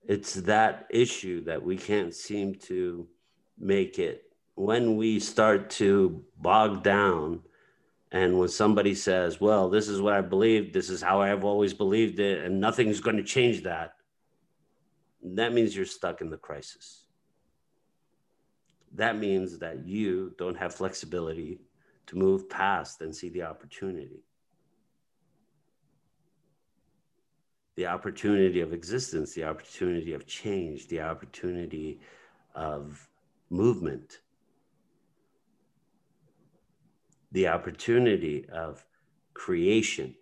It's 0.07 0.35
that 0.35 0.87
issue 0.91 1.43
that 1.45 1.63
we 1.63 1.77
can't 1.77 2.13
seem 2.13 2.55
to 2.55 3.07
make 3.57 3.97
it 3.97 4.25
when 4.55 4.95
we 4.95 5.19
start 5.19 5.69
to 5.69 6.23
bog 6.37 6.83
down 6.83 7.41
and 8.11 8.39
when 8.39 8.47
somebody 8.47 8.95
says, 8.95 9.41
well, 9.41 9.69
this 9.69 9.89
is 9.89 9.99
what 9.99 10.13
I 10.13 10.21
believe, 10.21 10.71
this 10.71 10.89
is 10.89 11.01
how 11.01 11.21
I've 11.21 11.43
always 11.43 11.73
believed 11.73 12.19
it, 12.19 12.45
and 12.45 12.61
nothing's 12.61 13.01
going 13.01 13.17
to 13.17 13.23
change 13.23 13.63
that, 13.63 13.95
that 15.21 15.53
means 15.53 15.75
you're 15.75 15.85
stuck 15.85 16.21
in 16.21 16.29
the 16.29 16.37
crisis. 16.37 17.04
That 18.95 19.17
means 19.17 19.59
that 19.59 19.85
you 19.85 20.33
don't 20.37 20.57
have 20.57 20.73
flexibility 20.73 21.59
to 22.07 22.15
move 22.17 22.49
past 22.49 23.01
and 23.01 23.15
see 23.15 23.29
the 23.29 23.43
opportunity. 23.43 24.23
The 27.75 27.87
opportunity 27.87 28.61
of 28.61 28.73
existence, 28.73 29.33
the 29.33 29.43
opportunity 29.43 30.13
of 30.13 30.25
change, 30.25 30.87
the 30.87 31.01
opportunity 31.01 31.99
of 32.55 33.07
movement 33.49 34.19
the 37.35 37.49
opportunity 37.49 38.45
of 38.49 38.85
creation 39.33 40.15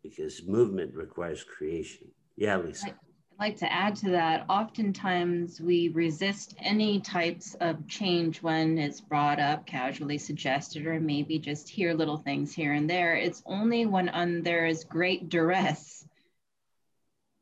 because 0.00 0.46
movement 0.46 0.94
requires 0.94 1.42
creation. 1.42 2.06
Yeah, 2.36 2.56
Lisa. 2.58 2.94
I'd 3.38 3.44
like 3.50 3.58
to 3.58 3.70
add 3.70 3.96
to 3.96 4.10
that. 4.12 4.46
Oftentimes, 4.48 5.60
we 5.60 5.88
resist 5.88 6.54
any 6.58 7.00
types 7.00 7.54
of 7.60 7.86
change 7.86 8.40
when 8.40 8.78
it's 8.78 9.02
brought 9.02 9.38
up, 9.38 9.66
casually 9.66 10.16
suggested, 10.16 10.86
or 10.86 10.98
maybe 11.00 11.38
just 11.38 11.68
hear 11.68 11.92
little 11.92 12.16
things 12.16 12.54
here 12.54 12.72
and 12.72 12.88
there. 12.88 13.14
It's 13.14 13.42
only 13.44 13.84
when 13.84 14.42
there 14.42 14.64
is 14.64 14.84
great 14.84 15.28
duress 15.28 16.06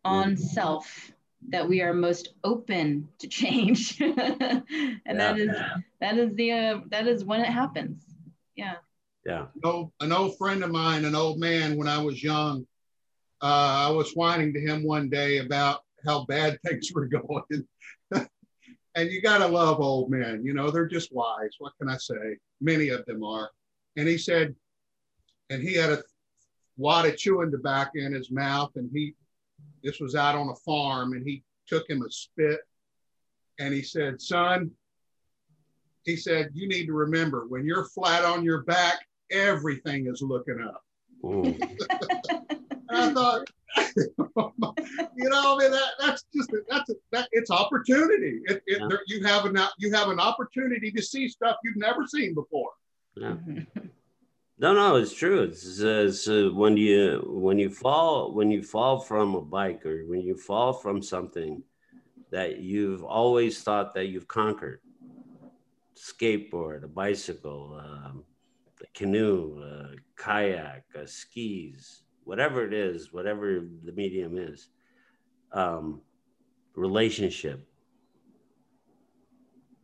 on 0.05 0.33
mm-hmm. 0.33 0.43
self 0.43 1.13
that 1.51 1.69
we 1.69 1.81
are 1.81 1.95
most 1.95 2.31
open 2.43 3.09
to 3.21 3.29
change, 3.29 4.01
and 4.01 4.17
yeah. 4.19 5.15
that 5.15 5.39
is 5.39 5.57
that 6.01 6.19
is 6.19 6.35
the 6.35 6.51
uh, 6.51 6.81
that 6.89 7.07
is 7.07 7.25
when 7.25 7.41
it 7.41 7.53
happens. 7.53 8.03
Yeah. 8.57 8.77
Yeah. 9.25 9.47
An 9.55 9.61
old, 9.63 9.93
an 10.01 10.13
old 10.13 10.39
friend 10.39 10.65
of 10.65 10.73
mine, 10.73 11.05
an 11.05 11.15
old 11.15 11.39
man, 11.39 11.77
when 11.77 11.87
I 11.87 12.03
was 12.03 12.21
young, 12.21 12.67
uh, 13.41 13.89
I 13.89 13.91
was 13.91 14.13
whining 14.15 14.53
to 14.55 14.61
him 14.61 14.83
one 14.83 15.09
day 15.09 15.39
about 15.39 15.84
how 16.05 16.25
bad 16.27 16.59
things 16.67 16.93
were 16.95 17.07
going. 17.07 17.67
and 18.95 19.11
you 19.11 19.21
got 19.21 19.39
to 19.39 19.47
love 19.47 19.81
old 19.81 20.11
men. 20.11 20.43
You 20.45 20.55
know, 20.55 20.71
they're 20.71 20.87
just 20.87 21.13
wise. 21.13 21.55
What 21.59 21.73
can 21.79 21.89
I 21.89 21.97
say? 21.97 22.39
Many 22.61 22.89
of 22.89 23.05
them 23.07 23.23
are. 23.25 23.51
And 23.97 24.09
he 24.09 24.19
said, 24.19 24.55
and 25.51 25.63
he 25.63 25.75
had 25.75 25.91
a 25.91 26.03
wad 26.77 27.07
of 27.07 27.17
chewing 27.17 27.51
tobacco 27.51 28.01
in 28.01 28.13
his 28.13 28.31
mouth. 28.31 28.73
And 28.77 28.91
he, 28.93 29.15
this 29.83 30.01
was 30.01 30.15
out 30.15 30.35
on 30.35 30.49
a 30.49 30.55
farm, 30.57 31.13
and 31.13 31.27
he 31.27 31.43
took 31.67 31.89
him 31.89 32.03
a 32.03 32.11
spit 32.11 32.61
and 33.59 33.73
he 33.73 33.83
said, 33.83 34.21
Son, 34.21 34.71
he 36.05 36.17
said, 36.17 36.51
You 36.55 36.69
need 36.69 36.87
to 36.87 36.93
remember 36.93 37.47
when 37.49 37.65
you're 37.65 37.85
flat 37.85 38.25
on 38.25 38.45
your 38.45 38.63
back, 38.63 39.07
everything 39.31 40.07
is 40.07 40.23
looking 40.23 40.61
up. 40.61 40.83
I 42.91 43.13
thought, 43.13 43.49
you 43.97 45.29
know, 45.29 45.57
I 45.57 45.59
mean, 45.59 45.71
that, 45.71 45.91
that's 46.01 46.25
just 46.35 46.53
that's 46.69 46.91
a, 46.91 46.95
that 47.13 47.29
it's 47.33 47.51
opportunity. 47.51 48.41
It, 48.47 48.63
it, 48.67 48.79
yeah. 48.81 48.87
there, 48.89 49.01
you 49.07 49.25
have 49.25 49.45
an 49.47 49.59
you 49.79 49.93
have 49.93 50.09
an 50.09 50.21
opportunity 50.21 50.91
to 50.93 51.03
see 51.03 51.29
stuff 51.29 51.57
you've 51.65 51.77
never 51.77 52.07
seen 52.07 52.35
before. 52.35 52.71
Yeah. 53.17 53.37
No, 54.57 54.73
no, 54.73 54.95
it's 54.95 55.13
true. 55.13 55.43
It's, 55.43 55.81
it's 55.81 56.29
uh, 56.29 56.49
when 56.55 56.77
you 56.77 57.25
when 57.27 57.59
you 57.59 57.71
fall 57.71 58.33
when 58.33 58.53
you 58.53 58.63
fall 58.63 59.01
from 59.01 59.35
a 59.35 59.41
bike 59.41 59.85
or 59.85 60.05
when 60.07 60.21
you 60.21 60.37
fall 60.37 60.73
from 60.73 61.03
something 61.03 61.61
that 62.31 62.59
you've 62.61 63.03
always 63.03 63.63
thought 63.63 63.95
that 63.95 64.07
you've 64.07 64.29
conquered, 64.29 64.81
skateboard, 65.97 66.85
a 66.85 66.89
bicycle, 66.89 67.81
um, 67.85 68.25
a 68.81 68.87
canoe, 68.97 69.61
a 69.61 69.97
kayak, 70.17 70.85
a 70.95 71.07
skis, 71.09 72.04
whatever 72.25 72.65
it 72.65 72.73
is, 72.73 73.13
whatever 73.13 73.61
the 73.85 73.93
medium 73.93 74.37
is, 74.37 74.69
um, 75.53 76.01
relationship, 76.75 77.67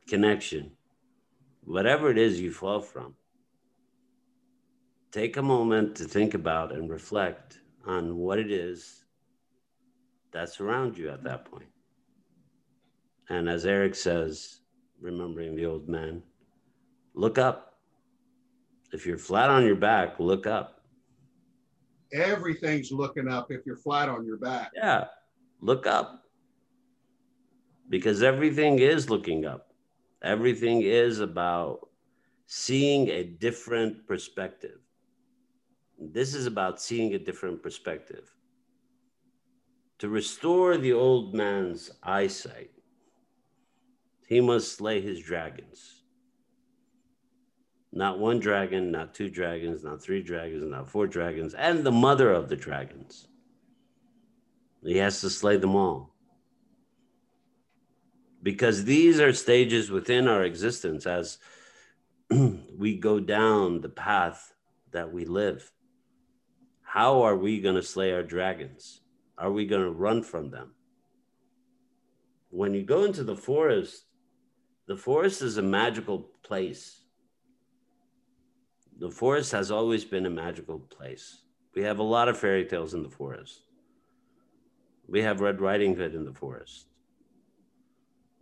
connection, 0.08 0.70
whatever 1.64 2.10
it 2.10 2.18
is 2.18 2.40
you 2.40 2.52
fall 2.52 2.80
from. 2.80 3.14
Take 5.12 5.36
a 5.36 5.42
moment 5.42 5.96
to 5.96 6.04
think 6.04 6.34
about 6.34 6.72
and 6.72 6.90
reflect 6.90 7.58
on 7.86 8.16
what 8.16 8.38
it 8.38 8.50
is 8.50 9.04
that's 10.32 10.60
around 10.60 10.96
you 10.96 11.10
at 11.10 11.24
that 11.24 11.44
point. 11.44 11.68
And 13.28 13.48
as 13.48 13.66
Eric 13.66 13.94
says, 13.94 14.60
remembering 15.00 15.56
the 15.56 15.66
old 15.66 15.88
man. 15.88 16.22
Look 17.14 17.38
up. 17.38 17.78
If 18.92 19.06
you're 19.06 19.18
flat 19.18 19.50
on 19.50 19.64
your 19.64 19.76
back, 19.76 20.18
look 20.18 20.46
up. 20.46 20.79
Everything's 22.12 22.90
looking 22.90 23.28
up 23.28 23.50
if 23.50 23.64
you're 23.64 23.76
flat 23.76 24.08
on 24.08 24.24
your 24.24 24.36
back. 24.36 24.72
Yeah, 24.74 25.04
look 25.60 25.86
up. 25.86 26.24
Because 27.88 28.22
everything 28.22 28.78
is 28.78 29.10
looking 29.10 29.44
up. 29.44 29.72
Everything 30.22 30.82
is 30.82 31.20
about 31.20 31.88
seeing 32.46 33.08
a 33.08 33.24
different 33.24 34.06
perspective. 34.06 34.78
This 35.98 36.34
is 36.34 36.46
about 36.46 36.80
seeing 36.80 37.14
a 37.14 37.18
different 37.18 37.62
perspective. 37.62 38.34
To 39.98 40.08
restore 40.08 40.78
the 40.78 40.92
old 40.92 41.34
man's 41.34 41.90
eyesight, 42.02 42.70
he 44.26 44.40
must 44.40 44.76
slay 44.76 45.00
his 45.00 45.20
dragons. 45.20 45.99
Not 47.92 48.18
one 48.18 48.38
dragon, 48.38 48.90
not 48.92 49.14
two 49.14 49.28
dragons, 49.28 49.82
not 49.82 50.02
three 50.02 50.22
dragons, 50.22 50.64
not 50.64 50.88
four 50.88 51.06
dragons, 51.06 51.54
and 51.54 51.84
the 51.84 51.90
mother 51.90 52.32
of 52.32 52.48
the 52.48 52.56
dragons. 52.56 53.26
He 54.84 54.98
has 54.98 55.20
to 55.20 55.30
slay 55.30 55.56
them 55.56 55.74
all. 55.74 56.14
Because 58.42 58.84
these 58.84 59.20
are 59.20 59.32
stages 59.32 59.90
within 59.90 60.28
our 60.28 60.44
existence 60.44 61.06
as 61.06 61.38
we 62.30 62.96
go 62.96 63.20
down 63.20 63.80
the 63.80 63.88
path 63.88 64.54
that 64.92 65.12
we 65.12 65.24
live. 65.24 65.70
How 66.82 67.22
are 67.22 67.36
we 67.36 67.60
going 67.60 67.74
to 67.74 67.82
slay 67.82 68.12
our 68.12 68.22
dragons? 68.22 69.00
Are 69.36 69.50
we 69.50 69.66
going 69.66 69.82
to 69.82 69.90
run 69.90 70.22
from 70.22 70.50
them? 70.50 70.74
When 72.50 72.74
you 72.74 72.82
go 72.82 73.04
into 73.04 73.24
the 73.24 73.36
forest, 73.36 74.04
the 74.86 74.96
forest 74.96 75.42
is 75.42 75.56
a 75.56 75.62
magical 75.62 76.30
place. 76.42 76.99
The 79.00 79.10
forest 79.10 79.52
has 79.52 79.70
always 79.70 80.04
been 80.04 80.26
a 80.26 80.30
magical 80.30 80.78
place. 80.78 81.40
We 81.74 81.82
have 81.84 82.00
a 82.00 82.02
lot 82.02 82.28
of 82.28 82.36
fairy 82.38 82.66
tales 82.66 82.92
in 82.92 83.02
the 83.02 83.08
forest. 83.08 83.62
We 85.08 85.22
have 85.22 85.40
Red 85.40 85.58
Riding 85.58 85.96
Hood 85.96 86.14
in 86.14 86.26
the 86.26 86.34
forest. 86.34 86.86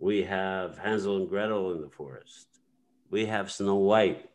We 0.00 0.24
have 0.24 0.76
Hansel 0.76 1.16
and 1.16 1.28
Gretel 1.28 1.74
in 1.74 1.80
the 1.80 1.88
forest. 1.88 2.48
We 3.08 3.26
have 3.26 3.52
Snow 3.52 3.76
White 3.76 4.28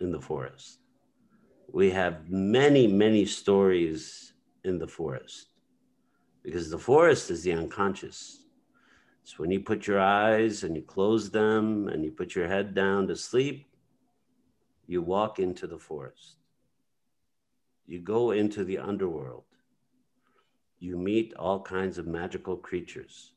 in 0.00 0.10
the 0.10 0.22
forest. 0.22 0.78
We 1.70 1.90
have 1.90 2.30
many, 2.30 2.86
many 2.86 3.26
stories 3.26 4.32
in 4.64 4.78
the 4.78 4.88
forest 4.88 5.48
because 6.42 6.70
the 6.70 6.78
forest 6.78 7.30
is 7.30 7.42
the 7.42 7.52
unconscious. 7.52 8.42
So 9.24 9.34
when 9.36 9.50
you 9.50 9.60
put 9.60 9.86
your 9.86 10.00
eyes 10.00 10.64
and 10.64 10.74
you 10.74 10.82
close 10.82 11.30
them 11.30 11.88
and 11.88 12.04
you 12.04 12.10
put 12.10 12.34
your 12.34 12.48
head 12.48 12.74
down 12.74 13.06
to 13.08 13.16
sleep, 13.16 13.66
you 14.86 15.02
walk 15.02 15.38
into 15.38 15.66
the 15.66 15.78
forest. 15.78 16.36
You 17.86 18.00
go 18.00 18.32
into 18.32 18.64
the 18.64 18.78
underworld. 18.78 19.44
You 20.78 20.96
meet 20.96 21.34
all 21.34 21.62
kinds 21.62 21.98
of 21.98 22.06
magical 22.06 22.56
creatures. 22.56 23.32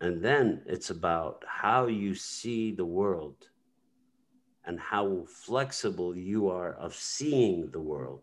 And 0.00 0.22
then 0.22 0.62
it's 0.66 0.90
about 0.90 1.44
how 1.46 1.86
you 1.86 2.14
see 2.14 2.72
the 2.72 2.84
world 2.84 3.48
and 4.64 4.78
how 4.78 5.24
flexible 5.26 6.16
you 6.16 6.48
are 6.48 6.74
of 6.74 6.94
seeing 6.94 7.70
the 7.72 7.80
world. 7.80 8.22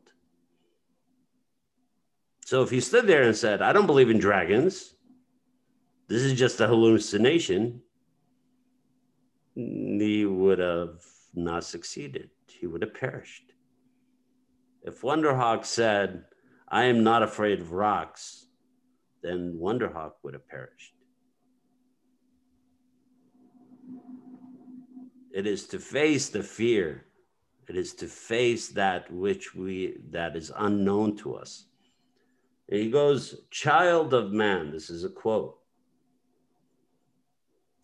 So 2.46 2.62
if 2.62 2.72
you 2.72 2.80
stood 2.80 3.08
there 3.08 3.24
and 3.24 3.36
said, 3.36 3.62
I 3.62 3.74
don't 3.74 3.88
believe 3.88 4.12
in 4.12 4.20
dragons, 4.20 4.94
this 6.08 6.22
is 6.22 6.38
just 6.38 6.62
a 6.62 6.68
hallucination, 6.68 7.82
he 9.56 10.26
would 10.26 10.60
have 10.60 11.02
not 11.38 11.64
succeeded. 11.64 12.30
He 12.48 12.68
would 12.68 12.82
have 12.82 12.94
perished. 12.94 13.54
If 14.84 15.02
Wonderhawk 15.02 15.66
said, 15.66 16.26
I 16.68 16.86
am 16.86 17.04
not 17.04 17.24
afraid 17.24 17.60
of 17.60 17.72
rocks, 17.72 18.48
then 19.22 19.58
Wonderhawk 19.60 20.14
would 20.24 20.34
have 20.34 20.48
perished. 20.48 20.94
It 25.34 25.48
is 25.48 25.68
to 25.68 25.80
face 25.80 26.30
the 26.30 26.44
fear. 26.44 27.06
It 27.68 27.76
is 27.76 27.94
to 27.96 28.08
face 28.08 28.70
that 28.70 29.12
which 29.12 29.54
we 29.56 29.98
that 30.12 30.36
is 30.36 30.52
unknown 30.56 31.18
to 31.18 31.36
us. 31.36 31.66
And 32.70 32.80
he 32.80 32.90
goes, 32.90 33.42
Child 33.52 34.14
of 34.14 34.32
man, 34.32 34.72
this 34.72 34.90
is 34.90 35.04
a 35.04 35.10
quote. 35.10 35.58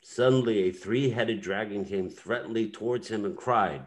Suddenly, 0.02 0.64
a 0.64 0.72
three 0.72 1.10
headed 1.10 1.42
dragon 1.42 1.86
came 1.86 2.10
threateningly 2.10 2.70
towards 2.70 3.08
him 3.08 3.24
and 3.24 3.38
cried, 3.38 3.86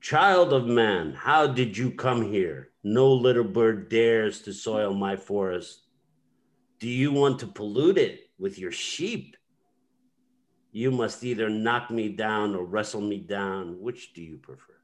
Child 0.00 0.52
of 0.52 0.66
man, 0.66 1.12
how 1.14 1.46
did 1.46 1.76
you 1.76 1.90
come 1.90 2.22
here? 2.22 2.70
No 2.82 3.12
little 3.12 3.44
bird 3.44 3.88
dares 3.88 4.42
to 4.42 4.52
soil 4.52 4.92
my 4.92 5.16
forest. 5.16 5.86
Do 6.78 6.88
you 6.88 7.12
want 7.12 7.38
to 7.40 7.46
pollute 7.46 7.96
it 7.96 8.30
with 8.38 8.58
your 8.58 8.72
sheep? 8.72 9.36
You 10.72 10.90
must 10.90 11.22
either 11.24 11.48
knock 11.48 11.90
me 11.90 12.08
down 12.08 12.54
or 12.54 12.64
wrestle 12.64 13.00
me 13.00 13.18
down. 13.18 13.80
Which 13.80 14.12
do 14.12 14.22
you 14.22 14.38
prefer? 14.38 14.74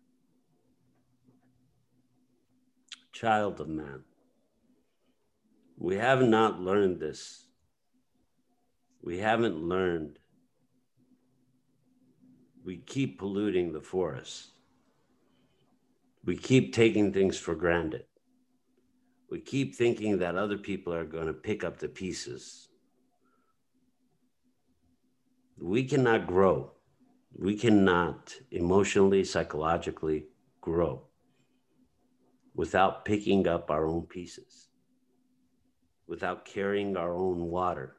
Child 3.12 3.60
of 3.60 3.68
man. 3.68 4.04
We 5.76 5.96
have 5.96 6.22
not 6.22 6.60
learned 6.60 7.00
this. 7.00 7.46
We 9.02 9.18
haven't 9.18 9.56
learned. 9.56 10.18
We 12.64 12.78
keep 12.78 13.18
polluting 13.18 13.72
the 13.72 13.80
forest. 13.80 14.50
We 16.24 16.36
keep 16.36 16.74
taking 16.74 17.12
things 17.12 17.38
for 17.38 17.54
granted. 17.54 18.04
We 19.30 19.40
keep 19.40 19.74
thinking 19.74 20.18
that 20.18 20.36
other 20.36 20.58
people 20.58 20.92
are 20.92 21.04
going 21.04 21.26
to 21.26 21.32
pick 21.32 21.64
up 21.64 21.78
the 21.78 21.88
pieces 21.88 22.70
we 25.60 25.84
cannot 25.84 26.26
grow. 26.26 26.72
We 27.36 27.54
cannot 27.54 28.34
emotionally, 28.50 29.24
psychologically 29.24 30.26
grow 30.60 31.06
without 32.54 33.04
picking 33.04 33.46
up 33.46 33.70
our 33.70 33.86
own 33.86 34.06
pieces, 34.06 34.68
without 36.08 36.44
carrying 36.44 36.96
our 36.96 37.14
own 37.14 37.42
water, 37.42 37.96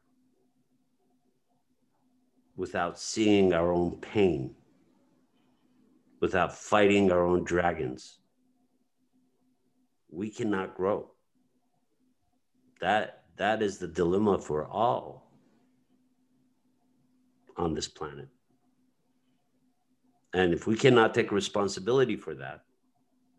without 2.56 3.00
seeing 3.00 3.54
our 3.54 3.72
own 3.72 3.98
pain, 3.98 4.56
without 6.20 6.56
fighting 6.56 7.12
our 7.12 7.26
own 7.26 7.44
dragons. 7.44 8.20
We 10.10 10.30
cannot 10.30 10.76
grow. 10.76 11.12
That, 12.82 13.24
that 13.38 13.62
is 13.62 13.78
the 13.78 13.88
dilemma 13.88 14.40
for 14.40 14.66
all 14.66 15.32
on 17.58 17.74
this 17.74 17.88
planet. 17.88 18.28
And 20.34 20.54
if 20.54 20.68
we 20.68 20.76
cannot 20.76 21.14
take 21.14 21.32
responsibility 21.32 22.16
for 22.16 22.36
that, 22.36 22.62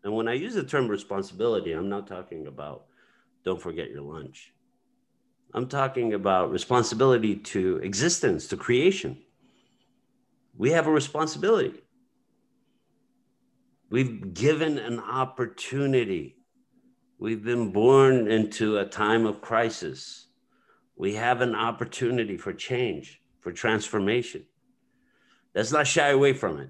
and 0.03 0.13
when 0.13 0.27
I 0.27 0.33
use 0.33 0.53
the 0.53 0.63
term 0.63 0.87
responsibility, 0.87 1.71
I'm 1.71 1.89
not 1.89 2.07
talking 2.07 2.47
about 2.47 2.85
don't 3.43 3.61
forget 3.61 3.89
your 3.89 4.01
lunch. 4.01 4.52
I'm 5.53 5.67
talking 5.67 6.13
about 6.13 6.51
responsibility 6.51 7.35
to 7.35 7.77
existence, 7.77 8.47
to 8.47 8.57
creation. 8.57 9.21
We 10.57 10.71
have 10.71 10.87
a 10.87 10.91
responsibility. 10.91 11.73
We've 13.89 14.33
given 14.33 14.79
an 14.79 14.99
opportunity. 14.99 16.37
We've 17.19 17.43
been 17.43 17.71
born 17.71 18.31
into 18.31 18.77
a 18.77 18.85
time 18.85 19.25
of 19.25 19.41
crisis. 19.41 20.27
We 20.95 21.15
have 21.15 21.41
an 21.41 21.55
opportunity 21.55 22.37
for 22.37 22.53
change 22.53 23.21
for 23.39 23.51
transformation. 23.51 24.45
Let's 25.53 25.71
not 25.71 25.85
shy 25.85 26.09
away 26.09 26.33
from 26.33 26.59
it. 26.59 26.69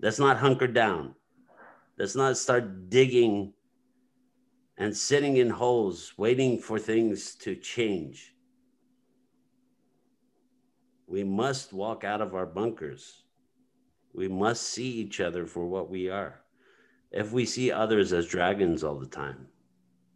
Let's 0.00 0.18
not 0.18 0.38
hunker 0.38 0.66
down. 0.66 1.14
Let's 1.98 2.16
not 2.16 2.36
start 2.36 2.88
digging 2.88 3.52
and 4.82 4.96
sitting 4.96 5.36
in 5.36 5.48
holes, 5.48 6.12
waiting 6.16 6.58
for 6.58 6.78
things 6.78 7.34
to 7.36 7.54
change. 7.54 8.34
We 11.06 11.24
must 11.24 11.72
walk 11.72 12.04
out 12.04 12.20
of 12.20 12.34
our 12.34 12.46
bunkers. 12.46 13.22
We 14.12 14.28
must 14.28 14.62
see 14.62 14.90
each 14.90 15.20
other 15.20 15.46
for 15.46 15.66
what 15.66 15.90
we 15.90 16.10
are. 16.10 16.40
If 17.10 17.32
we 17.32 17.44
see 17.44 17.70
others 17.70 18.12
as 18.12 18.26
dragons 18.26 18.82
all 18.82 18.98
the 18.98 19.06
time, 19.06 19.46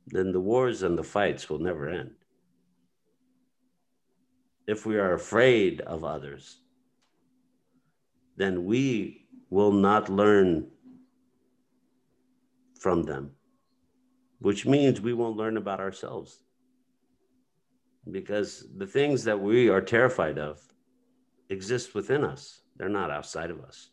then 0.06 0.32
the 0.32 0.40
wars 0.40 0.82
and 0.82 0.98
the 0.98 1.04
fights 1.04 1.48
will 1.48 1.58
never 1.58 1.88
end 1.88 2.12
if 4.66 4.84
we 4.84 4.98
are 4.98 5.14
afraid 5.14 5.80
of 5.82 6.04
others, 6.04 6.60
then 8.36 8.64
we 8.64 9.26
will 9.48 9.72
not 9.72 10.08
learn 10.08 10.68
from 12.80 13.04
them, 13.04 13.30
which 14.41 14.66
means 14.66 15.01
we 15.01 15.12
won't 15.12 15.37
learn 15.37 15.57
about 15.57 15.80
ourselves. 15.80 16.41
Because 18.11 18.66
the 18.76 18.87
things 18.87 19.24
that 19.24 19.41
we 19.41 19.68
are 19.68 19.80
terrified 19.80 20.39
of 20.39 20.61
exist 21.49 21.95
within 21.95 22.24
us, 22.24 22.61
they're 22.76 22.89
not 22.89 23.11
outside 23.11 23.51
of 23.51 23.61
us. 23.61 23.91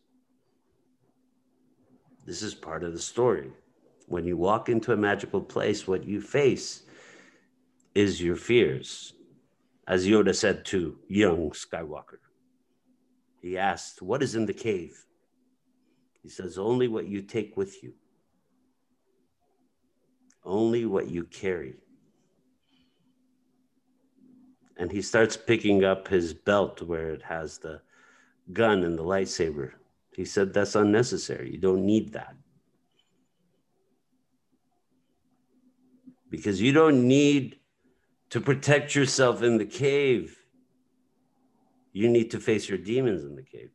This 2.26 2.42
is 2.42 2.54
part 2.54 2.84
of 2.84 2.94
the 2.94 3.00
story. 3.00 3.52
When 4.08 4.26
you 4.26 4.38
walk 4.38 4.70
into 4.70 4.94
a 4.94 4.98
magical 4.98 5.42
place, 5.42 5.88
what 5.88 6.06
you 6.06 6.22
face 6.22 6.84
is 7.96 8.22
your 8.22 8.36
fears, 8.36 9.14
as 9.88 10.08
Yoda 10.08 10.36
said 10.36 10.66
to 10.66 10.98
young 11.08 11.52
Skywalker. 11.52 12.20
He 13.42 13.58
asked, 13.58 14.02
What 14.02 14.24
is 14.24 14.36
in 14.36 14.46
the 14.46 14.54
cave? 14.54 15.06
He 16.22 16.30
says, 16.30 16.58
Only 16.58 16.88
what 16.88 17.08
you 17.08 17.22
take 17.22 17.58
with 17.58 17.84
you, 17.84 17.94
only 20.46 20.86
what 20.86 21.10
you 21.10 21.24
carry. 21.26 21.76
And 24.78 24.92
he 24.92 25.02
starts 25.02 25.38
picking 25.38 25.84
up 25.84 26.08
his 26.08 26.34
belt 26.34 26.82
where 26.82 27.12
it 27.12 27.22
has 27.24 27.58
the 27.60 27.82
gun 28.52 28.84
and 28.84 28.98
the 28.98 29.04
lightsaber. 29.04 29.74
He 30.16 30.26
said, 30.26 30.54
That's 30.54 30.76
unnecessary. 30.76 31.52
You 31.52 31.60
don't 31.60 31.86
need 31.86 32.14
that. 32.14 32.36
Because 36.30 36.62
you 36.62 36.72
don't 36.72 37.08
need 37.08 37.60
to 38.32 38.42
protect 38.42 38.96
yourself 38.96 39.44
in 39.44 39.58
the 39.58 39.66
cave, 39.66 40.36
you 41.92 42.10
need 42.10 42.32
to 42.32 42.40
face 42.40 42.68
your 42.68 42.80
demons 42.80 43.24
in 43.24 43.36
the 43.36 43.44
cave. 43.44 43.70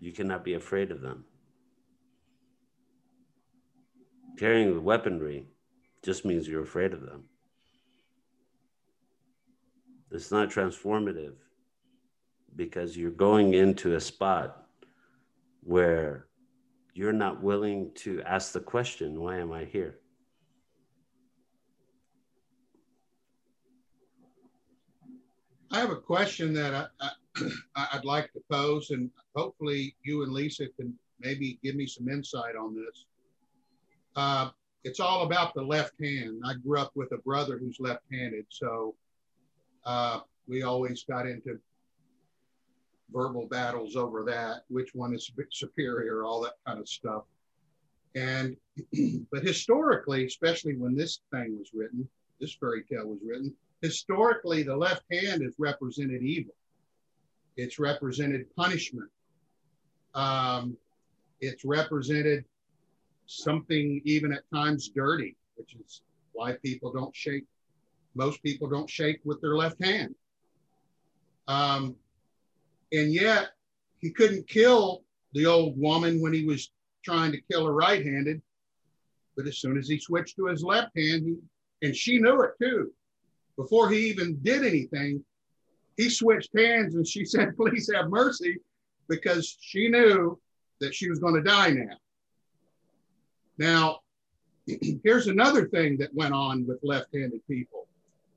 You 0.00 0.10
cannot 0.10 0.44
be 0.44 0.54
afraid 0.54 0.90
of 0.90 1.00
them. 1.00 1.24
Carrying 4.38 4.74
the 4.74 4.80
weaponry 4.80 5.46
just 6.02 6.24
means 6.24 6.48
you're 6.48 6.62
afraid 6.62 6.92
of 6.92 7.02
them. 7.02 7.24
It's 10.10 10.30
not 10.30 10.50
transformative 10.50 11.34
because 12.56 12.96
you're 12.96 13.10
going 13.10 13.54
into 13.54 13.94
a 13.94 14.00
spot 14.00 14.66
where 15.62 16.26
you're 16.94 17.12
not 17.12 17.42
willing 17.42 17.90
to 17.94 18.22
ask 18.22 18.52
the 18.52 18.60
question, 18.60 19.20
why 19.20 19.38
am 19.38 19.52
I 19.52 19.64
here? 19.64 19.98
I 25.70 25.80
have 25.80 25.90
a 25.90 25.96
question 25.96 26.52
that 26.52 26.90
I, 27.00 27.10
I, 27.76 27.88
would 27.94 28.04
like 28.04 28.30
to 28.34 28.42
pose, 28.50 28.90
and 28.90 29.10
hopefully 29.34 29.96
you 30.02 30.22
and 30.22 30.32
Lisa 30.32 30.66
can 30.78 30.94
maybe 31.18 31.58
give 31.62 31.76
me 31.76 31.86
some 31.86 32.10
insight 32.10 32.56
on 32.56 32.74
this. 32.74 33.06
Uh, 34.16 34.50
it's 34.84 35.00
all 35.00 35.24
about 35.24 35.54
the 35.54 35.62
left 35.62 35.92
hand. 36.00 36.42
I 36.44 36.54
grew 36.54 36.78
up 36.78 36.92
with 36.94 37.12
a 37.12 37.18
brother 37.18 37.58
who's 37.58 37.78
left-handed, 37.78 38.46
so 38.48 38.94
uh, 39.84 40.20
we 40.48 40.62
always 40.62 41.04
got 41.04 41.26
into 41.26 41.58
verbal 43.12 43.46
battles 43.46 43.96
over 43.96 44.24
that, 44.24 44.64
which 44.68 44.94
one 44.94 45.14
is 45.14 45.30
superior, 45.50 46.24
all 46.24 46.40
that 46.42 46.54
kind 46.66 46.80
of 46.80 46.88
stuff. 46.88 47.24
And 48.14 48.56
but 49.30 49.42
historically, 49.42 50.26
especially 50.26 50.76
when 50.76 50.94
this 50.94 51.20
thing 51.32 51.56
was 51.58 51.70
written, 51.72 52.08
this 52.40 52.54
fairy 52.54 52.82
tale 52.82 53.06
was 53.06 53.20
written, 53.24 53.54
historically, 53.82 54.62
the 54.62 54.76
left 54.76 55.04
hand 55.10 55.42
has 55.42 55.54
represented 55.58 56.22
evil. 56.22 56.54
It's 57.56 57.78
represented 57.78 58.46
punishment. 58.56 59.10
Um, 60.14 60.76
it's 61.40 61.64
represented 61.64 62.44
something 63.26 64.00
even 64.04 64.32
at 64.32 64.42
times 64.52 64.90
dirty, 64.94 65.36
which 65.56 65.74
is 65.74 66.02
why 66.32 66.54
people 66.64 66.92
don't 66.92 67.14
shake. 67.14 67.44
Most 68.14 68.42
people 68.42 68.68
don't 68.68 68.90
shake 68.90 69.20
with 69.24 69.40
their 69.40 69.56
left 69.56 69.82
hand. 69.82 70.14
Um, 71.48 71.96
and 72.92 73.12
yet, 73.12 73.50
he 73.98 74.10
couldn't 74.10 74.48
kill 74.48 75.04
the 75.32 75.46
old 75.46 75.78
woman 75.78 76.20
when 76.20 76.32
he 76.32 76.44
was 76.44 76.70
trying 77.04 77.32
to 77.32 77.40
kill 77.50 77.66
her 77.66 77.72
right 77.72 78.04
handed 78.04 78.42
But 79.36 79.46
as 79.46 79.58
soon 79.58 79.78
as 79.78 79.88
he 79.88 79.98
switched 79.98 80.36
to 80.36 80.46
his 80.46 80.62
left 80.62 80.96
hand, 80.96 81.24
he, 81.24 81.36
and 81.86 81.96
she 81.96 82.18
knew 82.18 82.42
it 82.42 82.52
too. 82.60 82.92
Before 83.56 83.90
he 83.90 84.08
even 84.08 84.38
did 84.42 84.64
anything, 84.64 85.24
he 85.96 86.08
switched 86.08 86.56
hands 86.56 86.94
and 86.94 87.06
she 87.06 87.24
said, 87.24 87.56
Please 87.56 87.90
have 87.94 88.10
mercy, 88.10 88.58
because 89.08 89.56
she 89.60 89.88
knew 89.88 90.38
that 90.80 90.94
she 90.94 91.08
was 91.08 91.18
going 91.18 91.34
to 91.34 91.42
die 91.42 91.70
now. 91.70 91.96
Now, 93.62 94.00
here's 95.04 95.28
another 95.28 95.68
thing 95.68 95.96
that 95.98 96.12
went 96.12 96.34
on 96.34 96.66
with 96.66 96.80
left 96.82 97.14
handed 97.14 97.46
people 97.46 97.86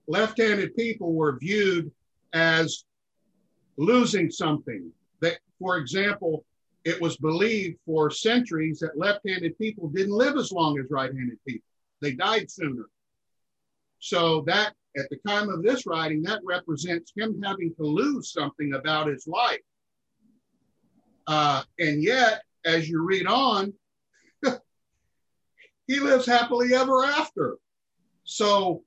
left 0.08 0.40
handed 0.40 0.76
people 0.76 1.14
were 1.14 1.40
viewed 1.40 1.92
as 2.34 2.86
losing 3.78 4.30
something. 4.30 4.92
That, 5.22 5.40
for 5.58 5.78
example, 5.78 6.46
it 6.84 7.02
was 7.02 7.18
believed 7.18 7.80
for 7.88 8.12
centuries 8.12 8.78
that 8.82 9.00
left 9.00 9.22
handed 9.28 9.58
people 9.58 9.90
didn't 9.90 10.14
live 10.14 10.38
as 10.38 10.52
long 10.52 10.80
as 10.80 10.92
right 10.92 11.12
handed 11.12 11.40
people, 11.48 11.68
they 12.02 12.12
died 12.12 12.52
sooner. 12.52 12.86
So, 13.98 14.42
that 14.42 14.74
at 14.96 15.10
the 15.10 15.18
time 15.28 15.50
of 15.50 15.64
this 15.64 15.88
writing, 15.88 16.22
that 16.24 16.42
represents 16.44 17.12
him 17.18 17.42
having 17.44 17.74
to 17.76 17.84
lose 17.84 18.32
something 18.32 18.74
about 18.74 19.08
his 19.08 19.26
life. 19.26 19.66
Uh, 21.26 21.64
and 21.80 22.04
yet, 22.04 22.44
as 22.64 22.88
you 22.88 23.02
read 23.02 23.26
on, 23.26 23.74
he 25.88 26.00
lives 26.00 26.26
happily 26.26 26.74
ever 26.74 27.04
after. 27.06 27.58
So, 28.24 28.84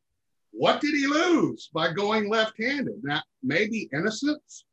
what 0.50 0.80
did 0.80 0.94
he 0.94 1.06
lose 1.06 1.70
by 1.72 1.92
going 1.92 2.28
left 2.28 2.60
handed? 2.60 3.00
Now, 3.02 3.22
maybe 3.42 3.88
innocence, 3.92 4.64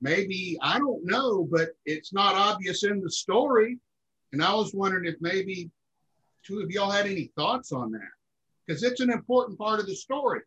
maybe, 0.00 0.56
I 0.62 0.78
don't 0.78 1.04
know, 1.04 1.48
but 1.50 1.70
it's 1.86 2.12
not 2.12 2.34
obvious 2.34 2.84
in 2.84 3.00
the 3.00 3.10
story. 3.10 3.78
And 4.32 4.42
I 4.42 4.54
was 4.54 4.74
wondering 4.74 5.06
if 5.06 5.16
maybe 5.20 5.70
two 6.44 6.60
of 6.60 6.70
y'all 6.70 6.90
had 6.90 7.06
any 7.06 7.32
thoughts 7.36 7.72
on 7.72 7.90
that, 7.92 8.00
because 8.66 8.82
it's 8.82 9.00
an 9.00 9.10
important 9.10 9.58
part 9.58 9.80
of 9.80 9.86
the 9.86 9.96
story. 9.96 10.40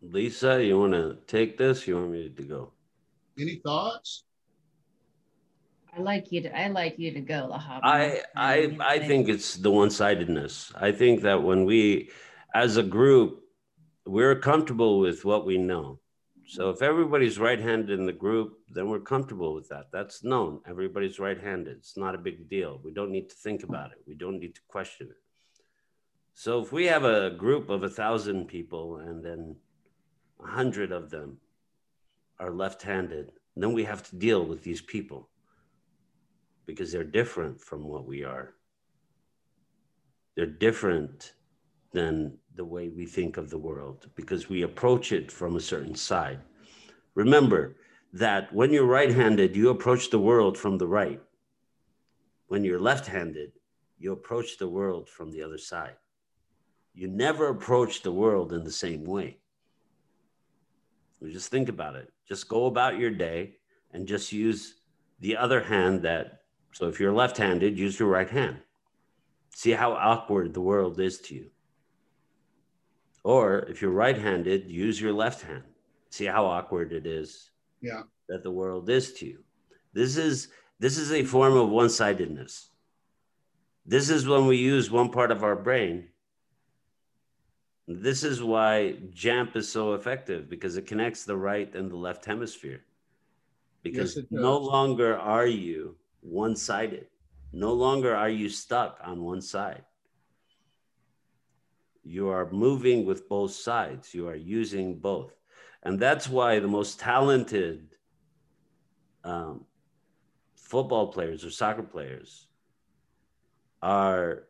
Lisa, 0.00 0.64
you 0.64 0.78
want 0.78 0.92
to 0.92 1.18
take 1.26 1.58
this? 1.58 1.86
You 1.86 1.96
want 1.96 2.12
me 2.12 2.28
to 2.30 2.42
go? 2.42 2.72
Any 3.38 3.56
thoughts? 3.56 4.24
I 5.98 6.00
like 6.00 6.30
you 6.30 6.40
to. 6.42 6.56
I 6.56 6.68
like 6.68 6.96
you 6.98 7.10
to 7.12 7.20
go, 7.20 7.50
Lahab. 7.52 7.80
I 7.82 8.22
I 8.36 8.76
I 8.80 8.98
think 9.00 9.28
it's 9.28 9.56
the 9.56 9.70
one-sidedness. 9.70 10.72
I 10.76 10.92
think 10.92 11.22
that 11.22 11.42
when 11.42 11.64
we, 11.64 12.10
as 12.54 12.76
a 12.76 12.84
group, 12.84 13.42
we're 14.06 14.36
comfortable 14.36 15.00
with 15.00 15.24
what 15.24 15.44
we 15.44 15.58
know. 15.58 15.98
So 16.46 16.70
if 16.70 16.80
everybody's 16.82 17.38
right-handed 17.38 17.98
in 17.98 18.06
the 18.06 18.12
group, 18.12 18.60
then 18.70 18.88
we're 18.88 19.00
comfortable 19.00 19.54
with 19.54 19.68
that. 19.70 19.86
That's 19.92 20.22
known. 20.22 20.60
Everybody's 20.66 21.18
right-handed. 21.18 21.76
It's 21.76 21.96
not 21.96 22.14
a 22.14 22.18
big 22.18 22.48
deal. 22.48 22.80
We 22.82 22.92
don't 22.92 23.10
need 23.10 23.28
to 23.30 23.34
think 23.34 23.64
about 23.64 23.90
it. 23.90 23.98
We 24.06 24.14
don't 24.14 24.38
need 24.38 24.54
to 24.54 24.62
question 24.68 25.08
it. 25.10 25.20
So 26.34 26.62
if 26.62 26.72
we 26.72 26.86
have 26.86 27.04
a 27.04 27.30
group 27.30 27.68
of 27.68 27.82
a 27.82 27.90
thousand 27.90 28.46
people 28.46 28.98
and 28.98 29.22
then 29.22 29.56
a 30.42 30.46
hundred 30.46 30.92
of 30.92 31.10
them 31.10 31.38
are 32.38 32.52
left-handed, 32.52 33.32
then 33.56 33.72
we 33.72 33.84
have 33.84 34.08
to 34.08 34.16
deal 34.16 34.46
with 34.46 34.62
these 34.62 34.80
people 34.80 35.28
because 36.68 36.92
they're 36.92 37.02
different 37.02 37.58
from 37.58 37.82
what 37.82 38.06
we 38.06 38.22
are. 38.22 38.52
They're 40.36 40.44
different 40.44 41.32
than 41.92 42.36
the 42.56 42.64
way 42.64 42.90
we 42.90 43.06
think 43.06 43.38
of 43.38 43.48
the 43.48 43.56
world 43.56 44.10
because 44.14 44.50
we 44.50 44.60
approach 44.62 45.10
it 45.10 45.32
from 45.32 45.56
a 45.56 45.60
certain 45.60 45.94
side. 45.94 46.40
Remember 47.14 47.76
that 48.12 48.52
when 48.52 48.70
you're 48.70 48.84
right 48.84 49.10
handed, 49.10 49.56
you 49.56 49.70
approach 49.70 50.10
the 50.10 50.18
world 50.18 50.58
from 50.58 50.76
the 50.76 50.86
right. 50.86 51.22
When 52.48 52.64
you're 52.64 52.78
left 52.78 53.06
handed, 53.06 53.52
you 53.98 54.12
approach 54.12 54.58
the 54.58 54.68
world 54.68 55.08
from 55.08 55.30
the 55.30 55.42
other 55.42 55.58
side. 55.58 55.96
You 56.92 57.08
never 57.08 57.48
approach 57.48 58.02
the 58.02 58.12
world 58.12 58.52
in 58.52 58.62
the 58.62 58.70
same 58.70 59.04
way. 59.04 59.38
Just 61.22 61.50
think 61.50 61.70
about 61.70 61.96
it. 61.96 62.12
Just 62.28 62.46
go 62.46 62.66
about 62.66 62.98
your 62.98 63.10
day 63.10 63.54
and 63.92 64.06
just 64.06 64.32
use 64.32 64.74
the 65.20 65.34
other 65.34 65.62
hand 65.62 66.02
that 66.02 66.37
so 66.78 66.86
if 66.86 67.00
you're 67.00 67.12
left 67.12 67.36
handed, 67.36 67.76
use 67.76 67.98
your 67.98 68.08
right 68.08 68.30
hand. 68.30 68.58
See 69.52 69.72
how 69.72 69.94
awkward 69.94 70.54
the 70.54 70.60
world 70.60 71.00
is 71.00 71.18
to 71.22 71.34
you. 71.34 71.50
Or 73.24 73.58
if 73.68 73.82
you're 73.82 73.90
right 73.90 74.16
handed, 74.16 74.70
use 74.70 75.00
your 75.00 75.12
left 75.12 75.42
hand. 75.42 75.64
See 76.10 76.26
how 76.26 76.46
awkward 76.46 76.92
it 76.92 77.04
is 77.04 77.50
yeah. 77.80 78.02
that 78.28 78.44
the 78.44 78.52
world 78.52 78.88
is 78.88 79.12
to 79.14 79.26
you. 79.26 79.40
This 79.92 80.16
is 80.16 80.50
this 80.78 80.98
is 80.98 81.10
a 81.10 81.24
form 81.24 81.56
of 81.56 81.68
one-sidedness. 81.68 82.70
This 83.84 84.08
is 84.08 84.28
when 84.28 84.46
we 84.46 84.58
use 84.58 84.88
one 84.88 85.10
part 85.10 85.32
of 85.32 85.42
our 85.42 85.56
brain. 85.56 86.06
This 87.88 88.22
is 88.22 88.40
why 88.40 88.98
JAMP 89.12 89.56
is 89.56 89.68
so 89.68 89.94
effective 89.94 90.48
because 90.48 90.76
it 90.76 90.86
connects 90.86 91.24
the 91.24 91.36
right 91.36 91.74
and 91.74 91.90
the 91.90 91.96
left 91.96 92.24
hemisphere. 92.24 92.84
Because 93.82 94.14
yes, 94.14 94.26
no 94.30 94.56
longer 94.58 95.18
are 95.18 95.46
you 95.48 95.96
one 96.20 96.56
sided. 96.56 97.06
No 97.52 97.72
longer 97.72 98.14
are 98.14 98.28
you 98.28 98.48
stuck 98.48 99.00
on 99.02 99.24
one 99.24 99.40
side. 99.40 99.82
You 102.04 102.28
are 102.28 102.50
moving 102.50 103.04
with 103.04 103.28
both 103.28 103.52
sides, 103.52 104.14
you 104.14 104.28
are 104.28 104.36
using 104.36 104.98
both. 104.98 105.32
And 105.82 105.98
that's 105.98 106.28
why 106.28 106.58
the 106.58 106.68
most 106.68 106.98
talented 106.98 107.96
um, 109.24 109.64
football 110.56 111.08
players 111.08 111.44
or 111.44 111.50
soccer 111.50 111.82
players 111.82 112.46
are, 113.82 114.44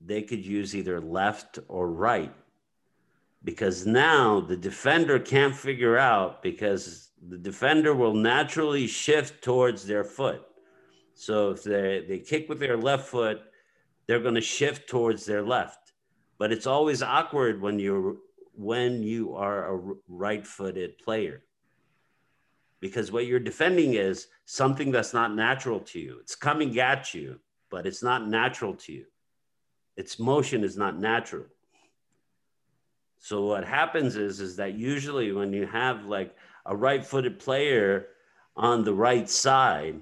they 0.00 0.22
could 0.22 0.44
use 0.44 0.74
either 0.74 1.00
left 1.00 1.58
or 1.68 1.90
right 1.90 2.32
because 3.44 3.86
now 3.86 4.40
the 4.40 4.56
defender 4.56 5.18
can't 5.18 5.54
figure 5.54 5.98
out 5.98 6.42
because 6.42 7.10
the 7.28 7.38
defender 7.38 7.94
will 7.94 8.14
naturally 8.14 8.86
shift 8.86 9.42
towards 9.42 9.86
their 9.86 10.04
foot 10.04 10.42
so 11.14 11.50
if 11.50 11.62
they, 11.62 12.04
they 12.08 12.18
kick 12.18 12.48
with 12.48 12.58
their 12.58 12.76
left 12.76 13.08
foot, 13.08 13.40
they're 14.06 14.20
going 14.20 14.34
to 14.34 14.40
shift 14.40 14.88
towards 14.88 15.24
their 15.24 15.42
left. 15.42 15.92
But 16.38 16.52
it's 16.52 16.66
always 16.66 17.02
awkward 17.02 17.60
when 17.60 17.78
you're 17.78 18.16
when 18.54 19.02
you 19.02 19.34
are 19.34 19.74
a 19.74 19.94
right-footed 20.08 20.98
player. 20.98 21.42
Because 22.80 23.10
what 23.10 23.26
you're 23.26 23.40
defending 23.40 23.94
is 23.94 24.26
something 24.44 24.90
that's 24.90 25.14
not 25.14 25.34
natural 25.34 25.80
to 25.80 25.98
you. 25.98 26.18
It's 26.20 26.34
coming 26.34 26.78
at 26.78 27.14
you, 27.14 27.38
but 27.70 27.86
it's 27.86 28.02
not 28.02 28.28
natural 28.28 28.74
to 28.74 28.92
you. 28.92 29.06
Its 29.96 30.18
motion 30.18 30.64
is 30.64 30.76
not 30.76 30.98
natural. 30.98 31.46
So 33.18 33.46
what 33.46 33.64
happens 33.64 34.16
is 34.16 34.40
is 34.40 34.56
that 34.56 34.74
usually 34.74 35.32
when 35.32 35.52
you 35.52 35.66
have 35.66 36.06
like 36.06 36.36
a 36.66 36.76
right-footed 36.76 37.38
player 37.38 38.08
on 38.56 38.84
the 38.84 38.94
right 38.94 39.30
side, 39.30 40.00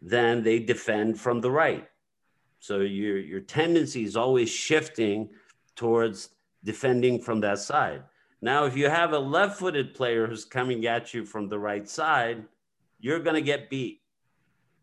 then 0.00 0.42
they 0.42 0.58
defend 0.58 1.20
from 1.20 1.40
the 1.40 1.50
right. 1.50 1.88
So 2.60 2.80
your, 2.80 3.18
your 3.18 3.40
tendency 3.40 4.04
is 4.04 4.16
always 4.16 4.50
shifting 4.50 5.30
towards 5.76 6.30
defending 6.64 7.20
from 7.20 7.40
that 7.40 7.58
side. 7.58 8.02
Now, 8.40 8.64
if 8.64 8.76
you 8.76 8.88
have 8.88 9.12
a 9.12 9.18
left 9.18 9.58
footed 9.58 9.94
player 9.94 10.26
who's 10.26 10.44
coming 10.44 10.86
at 10.86 11.12
you 11.12 11.24
from 11.24 11.48
the 11.48 11.58
right 11.58 11.88
side, 11.88 12.44
you're 13.00 13.20
going 13.20 13.34
to 13.34 13.42
get 13.42 13.70
beat. 13.70 14.00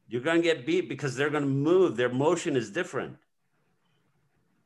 You're 0.08 0.22
going 0.22 0.42
to 0.42 0.44
get 0.44 0.66
beat 0.66 0.88
because 0.88 1.16
they're 1.16 1.30
going 1.30 1.44
to 1.44 1.50
move. 1.50 1.96
Their 1.96 2.10
motion 2.10 2.56
is 2.56 2.70
different. 2.70 3.18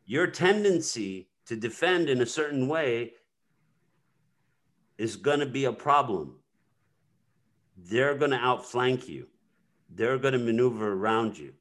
Your 0.06 0.28
tendency 0.28 1.30
to 1.46 1.56
defend 1.56 2.10
in 2.10 2.22
a 2.22 2.26
certain 2.26 2.68
way 2.68 3.14
is 4.98 5.16
going 5.16 5.40
to 5.40 5.46
be 5.46 5.66
a 5.66 5.74
problem. 5.74 6.36
They're 7.78 8.16
going 8.16 8.32
to 8.32 8.38
outflank 8.38 9.08
you 9.08 9.28
they're 9.94 10.18
going 10.18 10.34
to 10.34 10.40
maneuver 10.40 10.94
around 10.94 11.38
you. 11.38 11.54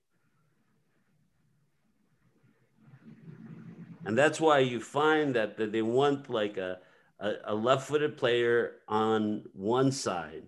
And 4.04 4.16
that's 4.16 4.40
why 4.40 4.60
you 4.60 4.80
find 4.80 5.34
that, 5.34 5.58
that 5.58 5.72
they 5.72 5.82
want 5.82 6.30
like 6.30 6.56
a, 6.56 6.78
a, 7.20 7.32
a 7.44 7.54
left 7.54 7.88
footed 7.88 8.16
player 8.16 8.76
on 8.88 9.44
one 9.52 9.92
side 9.92 10.44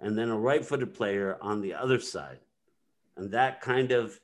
and 0.00 0.16
then 0.16 0.28
a 0.28 0.38
right 0.38 0.64
footed 0.64 0.94
player 0.94 1.38
on 1.40 1.60
the 1.60 1.74
other 1.74 2.00
side. 2.00 2.38
And 3.16 3.30
that 3.32 3.60
kind 3.60 3.92
of 3.92 4.20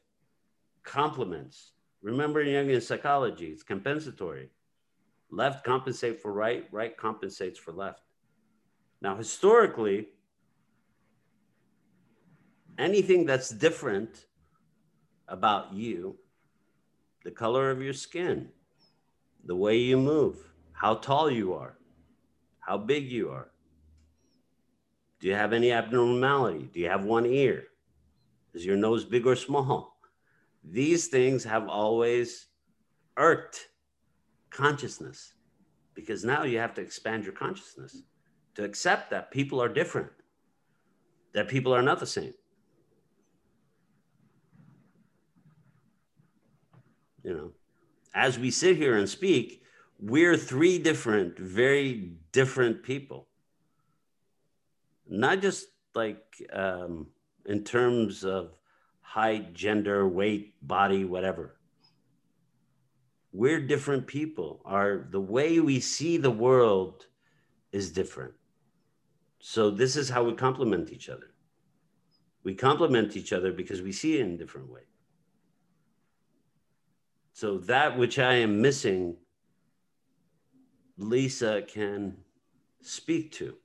complements. 0.83 1.73
Remember 2.03 2.43
in 2.43 2.49
Jungian 2.49 2.83
psychology, 2.83 3.47
it's 3.47 3.63
compensatory. 3.63 4.51
Left 5.31 5.65
compensate 5.65 6.21
for 6.21 6.33
right, 6.33 6.67
right 6.71 6.97
compensates 6.97 7.59
for 7.59 7.73
left. 7.73 8.03
Now, 9.01 9.17
historically, 9.17 10.09
anything 12.79 13.25
that's 13.27 13.51
different 13.51 14.27
about 15.29 15.73
you, 15.73 16.17
the 17.25 17.31
color 17.31 17.71
of 17.71 17.83
your 17.83 17.93
skin, 17.93 18.49
the 19.45 19.57
way 19.57 19.77
you 19.77 19.97
move, 19.97 20.37
how 20.73 20.95
tall 20.95 21.31
you 21.31 21.55
are, 21.55 21.79
how 22.61 22.77
big 22.77 23.11
you 23.11 23.31
are. 23.31 23.49
Do 25.21 25.29
you 25.29 25.35
have 25.35 25.53
any 25.53 25.73
abnormality? 25.73 26.69
Do 26.73 26.81
you 26.81 26.89
have 26.89 27.05
one 27.05 27.27
ear? 27.27 27.65
Is 28.53 28.65
your 28.65 28.77
nose 28.77 29.05
big 29.05 29.27
or 29.27 29.37
small? 29.37 29.97
These 30.63 31.09
things 31.09 31.45
have 31.45 31.69
always 31.69 32.47
irked 33.17 33.69
consciousness 34.51 35.35
because 35.95 36.25
now 36.25 36.45
you 36.45 36.59
have 36.59 36.75
to 36.75 36.81
expand 36.81 37.25
your 37.25 37.33
consciousness 37.33 38.03
to 38.55 38.65
accept 38.65 39.11
that 39.11 39.31
people 39.31 39.63
are 39.63 39.69
different, 39.69 40.11
that 41.33 41.49
people 41.49 41.75
are 41.75 41.83
not 41.83 42.01
the 42.01 42.07
same. 42.07 42.35
You 47.25 47.35
know, 47.35 47.53
as 48.15 48.39
we 48.39 48.51
sit 48.51 48.77
here 48.77 48.97
and 48.97 49.09
speak, 49.09 49.63
we're 49.99 50.37
three 50.37 50.79
different, 50.79 51.39
very 51.39 52.13
different 52.33 52.83
people. 52.83 53.27
Not 55.09 55.41
just 55.41 55.67
like 55.95 56.23
um, 56.53 57.09
in 57.47 57.65
terms 57.65 58.25
of 58.25 58.53
height, 59.01 59.55
gender, 59.55 60.07
weight, 60.07 60.55
body, 60.61 61.05
whatever. 61.05 61.57
We're 63.33 63.61
different 63.61 64.07
people. 64.07 64.61
Our 64.65 65.09
the 65.11 65.21
way 65.21 65.61
we 65.61 65.81
see 65.81 66.19
the 66.19 66.31
world 66.31 67.07
is 67.73 67.91
different. 67.91 68.35
So 69.41 69.71
this 69.71 69.97
is 69.97 70.09
how 70.09 70.25
we 70.25 70.35
complement 70.35 70.91
each 70.91 71.09
other. 71.09 71.33
We 72.45 72.55
complement 72.55 73.17
each 73.17 73.33
other 73.33 73.53
because 73.53 73.83
we 73.83 73.93
see 73.93 74.19
it 74.19 74.21
in 74.21 74.37
different 74.37 74.71
way. 74.71 74.83
So 77.35 77.59
that 77.59 77.99
which 77.99 78.21
I 78.21 78.35
am 78.35 78.63
missing, 78.63 79.17
Lisa 80.97 81.63
can 81.67 82.17
speak 82.81 83.33
to, 83.33 83.57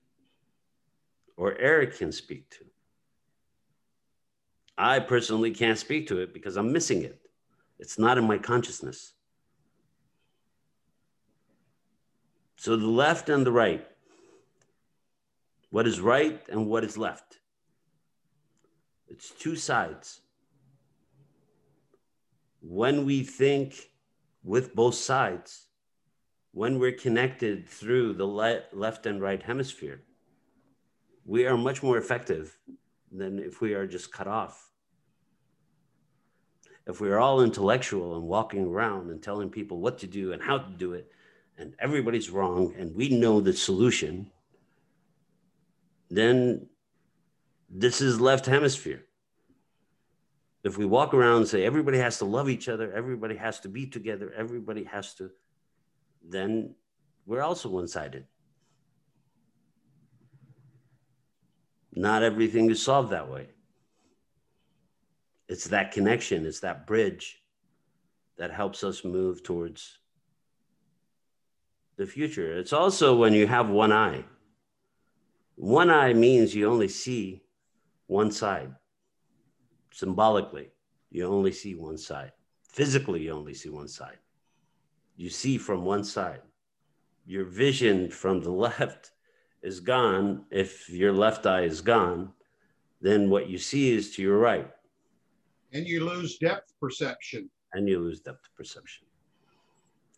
or 1.38 1.55
Eric 1.55 1.99
can 1.99 2.11
speak 2.11 2.49
to. 2.49 2.65
I 4.76 4.99
personally 4.99 5.51
can't 5.51 5.78
speak 5.78 6.07
to 6.07 6.17
it 6.17 6.34
because 6.34 6.57
I'm 6.57 6.74
missing 6.74 7.03
it. 7.03 7.22
It's 7.78 7.99
not 7.99 8.17
in 8.17 8.26
my 8.26 8.39
consciousness. 8.39 9.13
So 12.55 12.76
the 12.76 12.88
left 12.88 13.30
and 13.30 13.45
the 13.45 13.51
right, 13.51 13.88
what 15.70 15.86
is 15.86 16.01
right 16.01 16.41
and 16.49 16.65
what 16.65 16.84
is 16.84 16.97
left. 16.97 17.38
It's 19.07 19.30
two 19.30 19.55
sides. 19.55 20.22
When 22.62 23.05
we 23.05 23.24
think 23.24 23.89
with 24.43 24.76
both 24.76 24.95
sides, 24.95 25.68
when 26.51 26.80
we're 26.80 26.91
connected 26.91 27.68
through 27.68 28.14
the 28.14 28.26
le- 28.26 28.64
left 28.74 29.05
and 29.05 29.22
right 29.22 29.41
hemisphere, 29.41 30.01
we 31.26 31.45
are 31.45 31.57
much 31.57 31.84
more 31.84 31.97
effective 31.97 32.57
than 33.12 33.39
if 33.39 33.62
we 33.62 33.74
are 33.74 33.88
just 33.88 34.12
cut 34.12 34.28
off 34.28 34.70
if 36.89 36.99
we 36.99 37.10
are 37.12 37.20
all 37.20 37.43
intellectual 37.43 38.16
and 38.16 38.24
walking 38.24 38.66
around 38.66 39.12
and 39.12 39.22
telling 39.22 39.49
people 39.49 39.80
what 39.80 39.99
to 39.99 40.07
do 40.07 40.34
and 40.34 40.41
how 40.41 40.57
to 40.57 40.72
do 40.72 40.93
it, 40.93 41.12
and 41.57 41.76
everybody's 41.80 42.32
wrong, 42.32 42.74
and 42.78 42.95
we 42.95 43.10
know 43.10 43.39
the 43.39 43.53
solution, 43.53 44.32
then 46.10 46.68
this 47.70 48.01
is 48.01 48.20
left 48.20 48.47
hemisphere. 48.47 49.05
If 50.64 50.78
we 50.78 50.86
walk 50.86 51.14
around 51.14 51.38
and 51.38 51.47
say 51.47 51.66
everybody 51.66 51.97
has 51.99 52.18
to 52.20 52.26
love 52.26 52.49
each 52.49 52.68
other, 52.68 52.91
everybody 52.91 53.38
has 53.38 53.60
to 53.62 53.70
be 53.70 53.88
together, 53.88 54.34
everybody 54.36 54.84
has 54.84 55.14
to, 55.16 55.32
then 56.28 56.76
we're 57.26 57.41
also 57.41 57.70
one 57.70 57.88
sided. 57.88 58.26
Not 61.93 62.24
everything 62.24 62.70
is 62.70 62.82
solved 62.82 63.12
that 63.12 63.30
way 63.30 63.49
it's 65.49 65.66
that 65.66 65.91
connection, 65.91 66.45
it's 66.45 66.60
that 66.60 66.86
bridge 66.86 67.41
that 68.38 68.51
helps 68.51 68.84
us 68.84 69.03
move 69.03 69.43
towards 69.43 69.97
the 71.97 72.05
future. 72.05 72.57
It's 72.57 72.72
also 72.72 73.18
when 73.18 73.34
you 73.34 73.47
have 73.47 73.70
one 73.70 73.91
eye. 73.91 74.24
One 75.55 75.89
eye 75.89 76.14
means 76.14 76.55
you 76.55 76.72
only 76.72 76.88
see 76.88 77.41
one 78.05 78.32
side. 78.32 78.74
Symbolically, 79.92 80.70
you 81.12 81.26
only 81.26 81.52
see 81.52 81.76
one 81.76 81.98
side. 81.98 82.32
Physically, 82.64 83.24
you 83.24 83.32
only 83.32 83.54
see 83.54 83.70
one 83.70 83.88
side. 83.88 84.18
You 85.18 85.30
see 85.30 85.58
from 85.58 85.84
one 85.84 86.04
side. 86.04 86.42
Your 87.26 87.46
vision 87.46 88.10
from 88.10 88.42
the 88.42 88.52
left 88.68 89.12
is 89.62 89.80
gone. 89.80 90.46
If 90.52 90.90
your 90.90 91.14
left 91.14 91.46
eye 91.46 91.64
is 91.64 91.82
gone, 91.82 92.32
then 93.02 93.30
what 93.30 93.50
you 93.50 93.58
see 93.58 93.92
is 93.92 94.16
to 94.16 94.22
your 94.22 94.38
right 94.38 94.70
and 95.74 95.88
you 95.88 96.06
lose 96.06 96.38
depth 96.38 96.74
perception. 96.80 97.50
And 97.74 97.88
you 97.88 98.00
lose 98.00 98.20
depth 98.22 98.50
perception. 98.56 99.06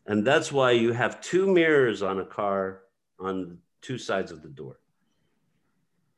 And 0.07 0.25
that's 0.25 0.51
why 0.51 0.71
you 0.71 0.93
have 0.93 1.21
two 1.21 1.47
mirrors 1.47 2.01
on 2.01 2.19
a 2.19 2.25
car 2.25 2.83
on 3.19 3.57
two 3.81 3.97
sides 3.97 4.31
of 4.31 4.41
the 4.41 4.49
door. 4.49 4.79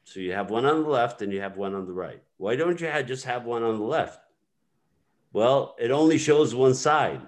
So 0.04 0.20
you 0.20 0.34
have 0.34 0.50
one 0.50 0.66
on 0.66 0.84
the 0.84 0.90
left 0.90 1.22
and 1.22 1.32
you 1.32 1.42
have 1.42 1.58
one 1.58 1.74
on 1.74 1.86
the 1.86 1.94
right. 1.94 2.22
Why 2.38 2.56
don't 2.56 2.80
you 2.82 2.88
have 2.88 3.08
just 3.08 3.26
have 3.26 3.46
one 3.46 3.64
on 3.64 3.78
the 3.78 3.86
left? 3.86 4.20
Well, 5.32 5.76
it 5.80 5.92
only 5.92 6.18
shows 6.18 6.54
one 6.54 6.74
side. 6.74 7.22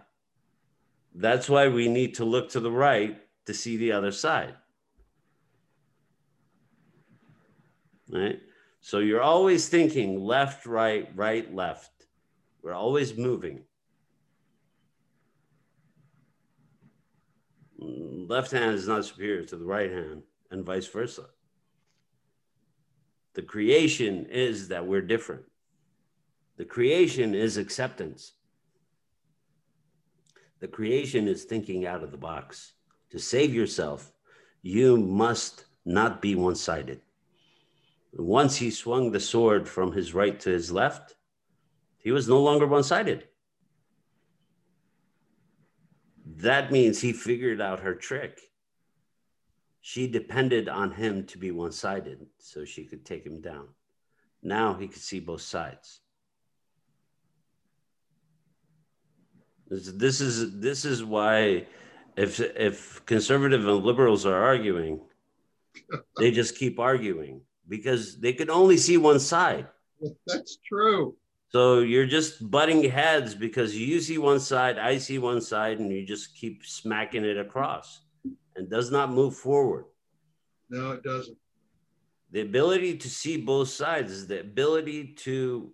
That's 1.14 1.50
why 1.50 1.70
we 1.70 1.88
need 1.88 2.16
to 2.16 2.26
look 2.26 2.50
to 2.52 2.60
the 2.60 2.72
right 2.72 3.18
to 3.46 3.54
see 3.54 3.78
the 3.78 3.94
other 3.94 4.12
side. 4.12 4.56
Right? 8.10 8.42
So 8.82 9.00
you're 9.00 9.22
always 9.22 9.68
thinking 9.68 10.24
left, 10.24 10.66
right, 10.66 11.10
right, 11.16 11.54
left. 11.54 12.06
We're 12.62 12.74
always 12.74 13.18
moving. 13.18 13.62
Left 17.80 18.52
hand 18.52 18.76
is 18.76 18.88
not 18.88 19.06
superior 19.06 19.44
to 19.44 19.56
the 19.56 19.66
right 19.66 19.92
hand, 19.92 20.24
and 20.52 20.66
vice 20.66 20.88
versa. 20.88 21.26
The 23.36 23.42
creation 23.42 24.26
is 24.26 24.70
that 24.70 24.88
we're 24.88 25.02
different. 25.02 25.44
The 26.58 26.66
creation 26.66 27.36
is 27.36 27.58
acceptance. 27.58 28.34
The 30.62 30.70
creation 30.70 31.28
is 31.28 31.44
thinking 31.44 31.86
out 31.86 32.02
of 32.02 32.12
the 32.12 32.18
box. 32.18 32.74
To 33.12 33.20
save 33.20 33.54
yourself, 33.54 34.12
you 34.62 34.98
must 34.98 35.66
not 35.86 36.22
be 36.22 36.34
one 36.36 36.56
sided. 36.56 37.02
Once 38.14 38.56
he 38.56 38.72
swung 38.72 39.12
the 39.12 39.20
sword 39.20 39.68
from 39.68 39.92
his 39.92 40.14
right 40.14 40.40
to 40.40 40.50
his 40.50 40.72
left, 40.72 41.16
he 41.98 42.12
was 42.12 42.30
no 42.30 42.42
longer 42.42 42.66
one 42.66 42.84
sided. 42.84 43.28
That 46.26 46.72
means 46.72 47.02
he 47.02 47.12
figured 47.12 47.60
out 47.60 47.82
her 47.82 47.94
trick. 47.94 48.40
She 49.88 50.08
depended 50.08 50.68
on 50.68 50.90
him 50.90 51.28
to 51.28 51.38
be 51.38 51.52
one 51.52 51.72
sided 51.72 52.26
so 52.40 52.66
she 52.66 52.86
could 52.86 53.06
take 53.06 53.24
him 53.24 53.40
down. 53.40 53.68
Now 54.42 54.74
he 54.74 54.88
could 54.88 55.04
see 55.04 55.20
both 55.20 55.42
sides. 55.42 56.00
This 59.70 60.22
is 60.22 60.60
this 60.60 60.86
is 60.86 61.04
why 61.04 61.68
if 62.18 62.40
if 62.40 63.06
conservative 63.06 63.68
and 63.68 63.86
liberals 63.86 64.26
are 64.26 64.44
arguing, 64.44 65.02
they 66.18 66.32
just 66.32 66.58
keep 66.58 66.80
arguing 66.80 67.42
because 67.70 68.20
they 68.20 68.34
could 68.34 68.50
only 68.50 68.78
see 68.78 68.98
one 68.98 69.20
side. 69.20 69.68
That's 70.26 70.58
true. 70.68 71.16
So 71.50 71.82
you're 71.82 72.08
just 72.08 72.50
butting 72.50 72.90
heads 72.90 73.36
because 73.36 73.78
you 73.78 74.00
see 74.00 74.18
one 74.18 74.40
side, 74.40 74.80
I 74.80 74.98
see 74.98 75.20
one 75.20 75.42
side, 75.42 75.78
and 75.78 75.92
you 75.92 76.04
just 76.08 76.36
keep 76.36 76.66
smacking 76.66 77.24
it 77.24 77.38
across 77.38 78.02
and 78.56 78.70
does 78.70 78.92
not 78.92 79.12
move 79.12 79.36
forward. 79.36 79.86
No, 80.70 80.92
it 80.92 81.04
doesn't. 81.04 81.38
The 82.32 82.42
ability 82.42 82.98
to 82.98 83.10
see 83.10 83.38
both 83.38 83.70
sides 83.70 84.12
is 84.12 84.28
the 84.28 84.42
ability 84.42 85.14
to 85.20 85.72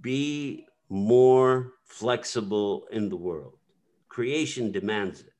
be 0.00 0.66
more 0.88 1.74
flexible 1.84 2.86
in 2.90 3.08
the 3.08 3.16
world. 3.16 3.58
Creation 4.08 4.72
demands 4.72 5.20
it. 5.20 5.32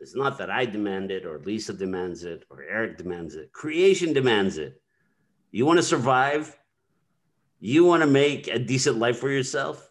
It's 0.00 0.16
not 0.16 0.38
that 0.38 0.50
I 0.50 0.64
demand 0.66 1.10
it 1.10 1.24
or 1.24 1.38
Lisa 1.40 1.72
demands 1.72 2.24
it 2.24 2.44
or 2.50 2.62
Eric 2.62 2.98
demands 2.98 3.34
it. 3.34 3.52
Creation 3.52 4.12
demands 4.12 4.58
it. 4.58 4.80
You 5.50 5.66
want 5.66 5.78
to 5.78 5.82
survive? 5.82 6.56
You 7.60 7.84
want 7.84 8.02
to 8.02 8.08
make 8.08 8.48
a 8.48 8.58
decent 8.58 8.98
life 8.98 9.18
for 9.18 9.30
yourself? 9.30 9.90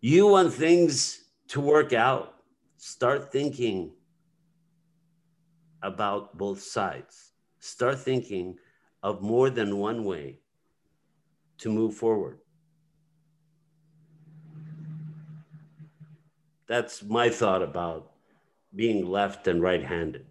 You 0.00 0.28
want 0.28 0.54
things 0.54 1.24
to 1.48 1.60
work 1.60 1.92
out? 1.92 2.36
Start 2.78 3.30
thinking 3.30 3.92
about 5.82 6.36
both 6.36 6.62
sides. 6.62 7.32
Start 7.58 7.98
thinking 7.98 8.58
of 9.02 9.22
more 9.22 9.50
than 9.50 9.78
one 9.78 10.04
way 10.04 10.40
to 11.58 11.70
move 11.70 11.94
forward. 11.94 12.38
That's 16.66 17.02
my 17.02 17.28
thought 17.28 17.62
about 17.62 18.12
being 18.74 19.06
left 19.06 19.48
and 19.48 19.60
right 19.60 19.84
handed. 19.84 20.26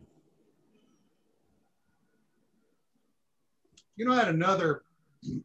You 3.98 4.06
know, 4.06 4.14
I 4.14 4.20
had 4.20 4.30
another 4.30 4.84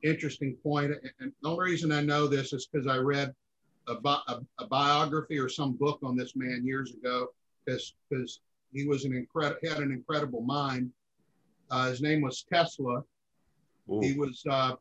interesting. 0.02 0.56
And 0.64 1.32
the 1.42 1.48
only 1.48 1.70
reason 1.70 1.90
I 1.90 2.00
know 2.00 2.26
this 2.26 2.52
is 2.52 2.66
because 2.66 2.86
I 2.86 2.98
read 2.98 3.34
a, 3.88 3.96
bi- 3.96 4.22
a, 4.28 4.38
a, 4.58 4.66
biography 4.66 5.38
or 5.38 5.48
some 5.48 5.72
book 5.72 5.98
on 6.02 6.16
this 6.16 6.34
man 6.36 6.64
years 6.64 6.94
ago 6.94 7.28
because 7.66 8.40
he 8.74 8.86
was 8.86 9.04
an 9.04 9.14
incredible 9.14 9.58
had 9.66 9.78
an 9.78 9.92
incredible 9.92 10.42
mind. 10.42 10.90
Uh, 11.70 11.88
his 11.88 12.02
name 12.02 12.20
was 12.20 12.44
Tesla. 12.52 13.02
Ooh. 13.90 14.00
He 14.00 14.12
was 14.14 14.42
uh, 14.50 14.72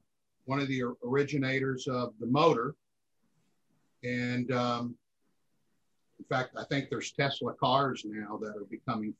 one 0.45 0.59
of 0.59 0.67
the 0.67 0.83
originators 1.05 1.87
of 1.87 2.13
the 2.19 2.27
motor, 2.27 2.75
and 4.03 4.51
um, 4.51 4.95
in 6.19 6.25
fact, 6.25 6.55
I 6.57 6.63
think 6.65 6.89
there's 6.89 7.11
Tesla 7.11 7.53
cars 7.53 8.03
now 8.05 8.37
that 8.37 8.55
are 8.55 8.65
becoming 8.69 9.13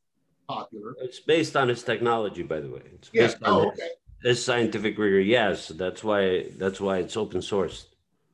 popular. 0.48 0.96
It's 1.00 1.20
based 1.20 1.56
on 1.56 1.70
his 1.70 1.84
technology, 1.84 2.44
by 2.44 2.60
the 2.60 2.70
way. 2.70 2.82
It's 2.94 3.10
based 3.10 3.38
yeah. 3.42 3.50
on 3.50 3.66
oh, 3.66 3.68
okay. 3.70 3.90
his, 4.24 4.44
scientific 4.44 4.98
rigor. 4.98 5.20
Yes, 5.20 5.70
that's 5.70 6.04
why 6.04 6.48
that's 6.58 6.82
why 6.82 6.98
it's 6.98 7.16
open 7.18 7.42
source. 7.42 7.88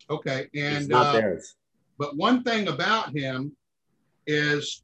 Okay, 0.09 0.47
and 0.55 0.77
it's 0.77 0.87
not 0.87 1.07
uh, 1.07 1.13
theirs. 1.13 1.55
But 1.97 2.15
one 2.15 2.43
thing 2.43 2.67
about 2.67 3.15
him 3.15 3.55
is, 4.25 4.83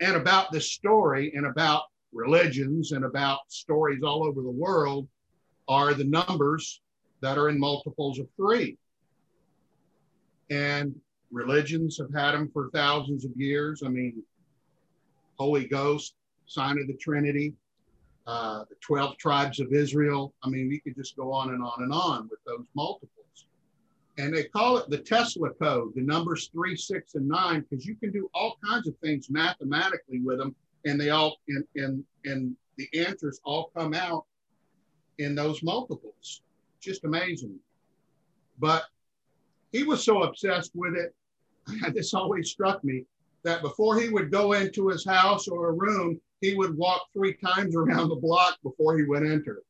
and 0.00 0.16
about 0.16 0.52
this 0.52 0.70
story, 0.70 1.32
and 1.34 1.46
about 1.46 1.82
religions, 2.12 2.92
and 2.92 3.04
about 3.04 3.40
stories 3.48 4.02
all 4.02 4.26
over 4.26 4.40
the 4.40 4.50
world, 4.50 5.08
are 5.68 5.94
the 5.94 6.04
numbers 6.04 6.80
that 7.20 7.38
are 7.38 7.48
in 7.48 7.58
multiples 7.58 8.18
of 8.18 8.28
three. 8.36 8.76
And 10.50 10.94
religions 11.32 11.98
have 11.98 12.12
had 12.14 12.32
them 12.32 12.50
for 12.52 12.70
thousands 12.70 13.24
of 13.24 13.32
years. 13.34 13.82
I 13.84 13.88
mean, 13.88 14.22
Holy 15.38 15.66
Ghost, 15.66 16.14
sign 16.46 16.78
of 16.78 16.86
the 16.86 16.96
Trinity, 16.96 17.54
uh, 18.26 18.64
the 18.68 18.76
12 18.80 19.16
tribes 19.18 19.60
of 19.60 19.72
Israel. 19.72 20.34
I 20.42 20.48
mean, 20.48 20.68
we 20.68 20.80
could 20.80 20.96
just 20.96 21.16
go 21.16 21.32
on 21.32 21.50
and 21.50 21.62
on 21.62 21.82
and 21.82 21.92
on 21.92 22.28
with 22.30 22.40
those 22.46 22.66
multiples. 22.74 23.10
And 24.16 24.32
they 24.32 24.44
call 24.44 24.76
it 24.76 24.88
the 24.88 24.98
Tesla 24.98 25.50
code, 25.50 25.92
the 25.94 26.02
numbers 26.02 26.48
three, 26.52 26.76
six, 26.76 27.14
and 27.16 27.26
nine, 27.26 27.64
because 27.68 27.84
you 27.84 27.96
can 27.96 28.12
do 28.12 28.30
all 28.32 28.58
kinds 28.64 28.86
of 28.86 28.96
things 28.98 29.28
mathematically 29.28 30.20
with 30.20 30.38
them. 30.38 30.54
And 30.84 31.00
they 31.00 31.10
all, 31.10 31.36
and, 31.48 31.64
and, 31.74 32.04
and 32.24 32.56
the 32.76 32.88
answers 33.06 33.40
all 33.44 33.72
come 33.76 33.94
out 33.94 34.24
in 35.18 35.34
those 35.34 35.62
multiples. 35.62 36.42
Just 36.80 37.04
amazing. 37.04 37.56
But 38.58 38.84
he 39.72 39.82
was 39.82 40.04
so 40.04 40.22
obsessed 40.22 40.72
with 40.74 40.94
it. 40.94 41.14
This 41.94 42.14
always 42.14 42.50
struck 42.50 42.84
me 42.84 43.06
that 43.42 43.62
before 43.62 43.98
he 43.98 44.08
would 44.08 44.30
go 44.30 44.52
into 44.52 44.88
his 44.88 45.04
house 45.04 45.48
or 45.48 45.68
a 45.68 45.72
room, 45.72 46.20
he 46.40 46.54
would 46.54 46.76
walk 46.76 47.02
three 47.12 47.34
times 47.34 47.74
around 47.74 48.08
the 48.08 48.16
block 48.16 48.58
before 48.62 48.96
he 48.98 49.04
would 49.04 49.24
enter. 49.26 49.62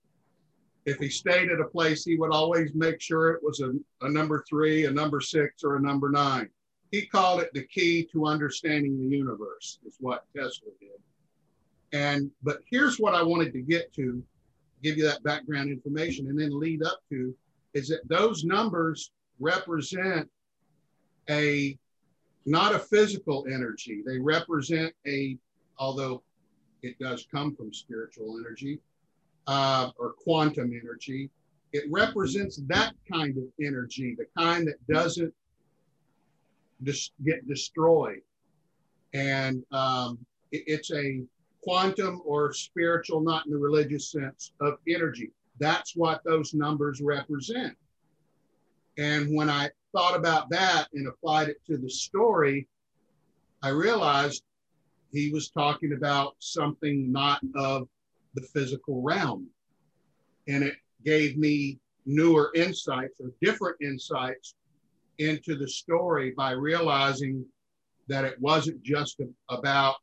If 0.87 0.99
he 0.99 1.09
stayed 1.09 1.51
at 1.51 1.61
a 1.61 1.65
place, 1.65 2.05
he 2.05 2.17
would 2.17 2.31
always 2.31 2.75
make 2.75 3.01
sure 3.01 3.31
it 3.31 3.43
was 3.43 3.61
a, 3.61 3.73
a 4.03 4.11
number 4.11 4.45
three, 4.49 4.85
a 4.85 4.91
number 4.91 5.21
six, 5.21 5.65
or 5.65 5.77
a 5.77 5.81
number 5.81 6.11
nine. 6.11 6.51
He 6.91 7.07
called 7.07 7.41
it 7.41 7.53
the 7.55 7.67
key 7.67 8.05
to 8.13 8.27
understanding 8.27 8.99
the 8.99 9.17
universe, 9.17 9.79
is 9.87 9.97
what 9.99 10.25
Tesla 10.37 10.69
did. 10.81 10.91
And 11.93 12.31
but 12.43 12.59
here's 12.69 12.99
what 12.99 13.15
I 13.15 13.23
wanted 13.23 13.53
to 13.55 13.63
get 13.63 13.93
to, 13.95 14.23
give 14.83 14.99
you 14.99 15.05
that 15.05 15.23
background 15.23 15.71
information, 15.71 16.29
and 16.29 16.39
then 16.39 16.59
lead 16.59 16.83
up 16.83 17.01
to 17.11 17.35
is 17.73 17.89
that 17.89 18.07
those 18.09 18.45
numbers 18.45 19.11
represent 19.41 20.29
a 21.31 21.79
not 22.47 22.75
a 22.75 22.79
physical 22.79 23.47
energy. 23.49 24.03
They 24.07 24.19
represent 24.19 24.93
a, 25.07 25.39
although 25.79 26.23
it 26.83 26.99
does 26.99 27.27
come 27.33 27.55
from 27.55 27.73
spiritual 27.73 28.39
energy 28.39 28.81
uh, 29.47 29.91
or 29.99 30.13
quantum 30.13 30.73
energy, 30.73 31.31
it 31.73 31.85
represents 31.91 32.61
that 32.69 32.95
kind 33.11 33.37
of 33.37 33.45
energy, 33.61 34.15
the 34.17 34.27
kind 34.39 34.67
that 34.69 34.87
doesn't 34.87 35.35
dis- 36.83 37.11
get 37.25 37.47
destroyed. 37.49 38.21
And 39.13 39.65
um, 39.73 40.19
it, 40.53 40.65
it's 40.67 40.93
a 40.93 41.23
quantum 41.63 42.23
or 42.25 42.53
spiritual, 42.53 43.21
not 43.21 43.47
in 43.47 43.53
the 43.53 43.59
religious 43.59 44.11
sense, 44.11 44.53
of 44.61 44.75
energy. 44.89 45.31
That's 45.59 45.97
what 45.97 46.23
those 46.25 46.55
numbers 46.55 47.01
represent. 47.01 47.77
And 48.99 49.35
when 49.35 49.51
I 49.51 49.71
thought 49.93 50.17
about 50.17 50.51
that 50.51 50.89
and 50.95 51.09
applied 51.09 51.49
it 51.49 51.65
to 51.67 51.77
the 51.77 51.91
story, 51.91 52.69
I 53.63 53.71
realized 53.71 54.43
he 55.11 55.31
was 55.31 55.49
talking 55.49 55.95
about 55.95 56.35
something 56.39 57.11
not 57.11 57.41
of 57.55 57.89
the 58.35 58.43
physical 58.43 59.03
realm. 59.03 59.49
And 60.49 60.63
it 60.63 60.75
gave 61.05 61.37
me 61.37 61.79
newer 62.07 62.51
insights 62.55 63.21
or 63.21 63.31
different 63.41 63.77
insights 63.81 64.55
into 65.19 65.57
the 65.57 65.69
story 65.69 66.33
by 66.37 66.51
realizing 66.51 67.45
that 68.09 68.25
it 68.25 68.41
wasn't 68.41 68.83
just 68.83 69.21
about 69.49 69.97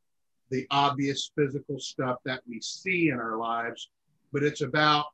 the 0.49 0.65
obvious 0.71 1.31
physical 1.37 1.79
stuff 1.79 2.17
that 2.25 2.41
we 2.47 2.59
see 2.61 3.09
in 3.09 3.19
our 3.19 3.37
lives, 3.37 3.89
but 4.33 4.43
it's 4.43 4.61
about 4.61 5.05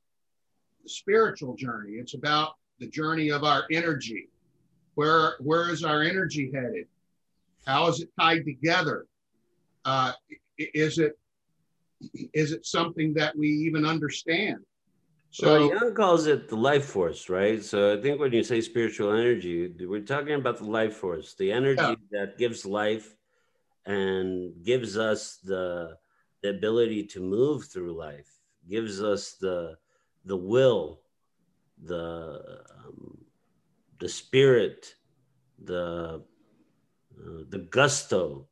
the 0.84 0.90
spiritual 0.90 1.56
journey. 1.56 1.94
It's 1.94 2.14
about 2.14 2.54
the 2.80 2.88
journey 2.88 3.30
of 3.30 3.44
our 3.44 3.66
energy. 3.72 4.30
Where, 4.96 5.36
where 5.40 5.70
is 5.70 5.84
our 5.84 6.02
energy 6.02 6.52
headed? 6.54 6.88
How 7.66 7.88
is 7.88 8.02
it 8.02 8.10
tied 8.20 8.46
together? 8.46 9.06
Uh, 9.86 10.14
is 10.58 10.98
it 10.98 11.18
is 12.34 12.52
it 12.52 12.66
something 12.66 13.14
that 13.16 13.36
we 13.36 13.48
even 13.48 13.86
understand? 13.86 14.60
So 15.30 15.68
well, 15.68 15.70
Jung 15.70 15.94
calls 15.94 16.26
it 16.26 16.48
the 16.48 16.56
life 16.56 16.86
force, 16.86 17.30
right? 17.30 17.64
So 17.64 17.98
I 17.98 18.02
think 18.02 18.20
when 18.20 18.32
you 18.32 18.44
say 18.44 18.62
spiritual 18.62 19.12
energy, 19.12 19.72
we're 19.86 20.02
talking 20.02 20.36
about 20.36 20.58
the 20.58 20.66
life 20.66 20.96
force, 20.96 21.36
the 21.36 21.52
energy 21.52 21.82
yeah. 21.82 21.96
that 22.12 22.38
gives 22.38 22.66
life 22.66 23.16
and 23.86 24.54
gives 24.64 24.98
us 24.98 25.38
the 25.44 25.98
the 26.44 26.50
ability 26.50 27.04
to 27.04 27.20
move 27.20 27.66
through 27.66 27.98
life, 27.98 28.30
gives 28.68 29.04
us 29.04 29.34
the 29.34 29.76
the 30.26 30.38
will 30.38 31.02
the 31.84 32.64
um, 32.86 33.18
the 34.00 34.10
spirit, 34.10 34.96
the 35.64 36.24
uh, 37.20 37.44
the 37.50 37.68
gusto. 37.70 38.48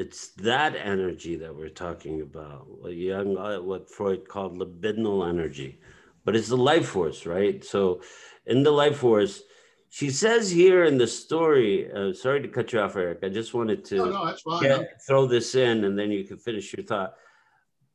It's 0.00 0.28
that 0.50 0.74
energy 0.76 1.36
that 1.36 1.54
we're 1.54 1.68
talking 1.68 2.22
about. 2.22 2.66
What 2.68 2.92
uh, 2.92 3.62
what 3.62 3.90
Freud 3.90 4.28
called 4.28 4.58
libidinal 4.58 5.28
energy, 5.28 5.80
but 6.24 6.34
it's 6.34 6.48
the 6.48 6.56
life 6.56 6.88
force, 6.88 7.26
right? 7.26 7.64
So, 7.64 8.00
in 8.46 8.62
the 8.62 8.70
life 8.70 8.98
force, 8.98 9.42
she 9.90 10.10
says 10.10 10.50
here 10.50 10.84
in 10.84 10.96
the 10.98 11.06
story. 11.06 11.92
Uh, 11.92 12.12
sorry 12.12 12.40
to 12.42 12.48
cut 12.48 12.72
you 12.72 12.80
off, 12.80 12.96
Eric. 12.96 13.18
I 13.22 13.28
just 13.28 13.54
wanted 13.54 13.84
to 13.86 13.96
no, 13.96 14.34
no, 14.46 14.60
get, 14.60 15.02
throw 15.06 15.26
this 15.26 15.54
in, 15.54 15.84
and 15.84 15.98
then 15.98 16.10
you 16.10 16.24
can 16.24 16.38
finish 16.38 16.72
your 16.74 16.84
thought 16.84 17.14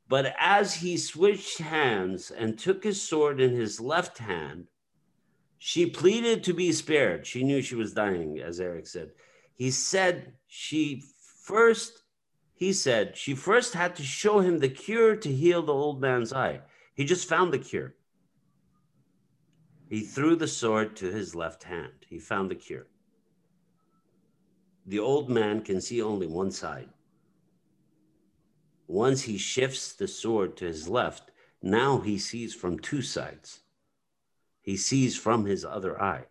but 0.08 0.36
as 0.39 0.76
he 0.76 0.97
switched 0.97 1.60
hands 1.60 2.32
and 2.32 2.58
took 2.58 2.84
his 2.84 3.01
sword 3.01 3.41
in 3.41 3.56
his 3.56 3.82
left 3.82 4.20
hand, 4.20 4.68
she 5.58 5.88
pleaded 5.88 6.43
to 6.43 6.53
be 6.53 6.72
spared. 6.72 7.26
She 7.26 7.43
knew 7.43 7.62
she 7.62 7.76
was 7.76 7.93
dying, 7.93 8.39
as 8.39 8.60
Eric 8.60 8.86
said. 8.86 9.12
He 9.56 9.72
said 9.72 10.34
she 10.47 11.01
first, 11.46 12.04
he 12.56 12.74
said 12.74 13.16
she 13.16 13.36
first 13.36 13.74
had 13.74 13.96
to 13.96 14.04
show 14.04 14.39
him 14.39 14.60
the 14.60 14.70
cure 14.70 15.16
to 15.16 15.32
heal 15.32 15.62
the 15.62 15.74
old 15.74 16.02
man's 16.02 16.34
eye. 16.34 16.62
He 16.96 17.06
just 17.06 17.30
found 17.30 17.54
the 17.54 17.60
cure. 17.60 17.93
He 19.88 20.02
threw 20.02 20.36
the 20.36 20.48
sword 20.48 20.96
to 20.98 21.12
his 21.12 21.36
left 21.36 21.64
hand. 21.64 21.93
He 22.08 22.18
found 22.18 22.50
the 22.50 22.56
cure. 22.56 22.88
The 24.88 25.00
old 25.00 25.30
man 25.30 25.62
can 25.62 25.82
see 25.82 26.02
only 26.02 26.28
one 26.28 26.52
side. 26.52 26.89
Once 28.88 29.22
he 29.24 29.38
shifts 29.38 29.93
the 29.93 30.08
sword 30.08 30.58
to 30.58 30.66
his 30.66 30.88
left, 30.88 31.32
now 31.62 32.00
he 32.00 32.18
sees 32.18 32.56
from 32.56 32.80
two 32.80 33.02
sides. 33.02 33.62
He 34.62 34.78
sees 34.78 35.18
from 35.18 35.46
his 35.46 35.64
other 35.64 36.02
eye. 36.02 36.26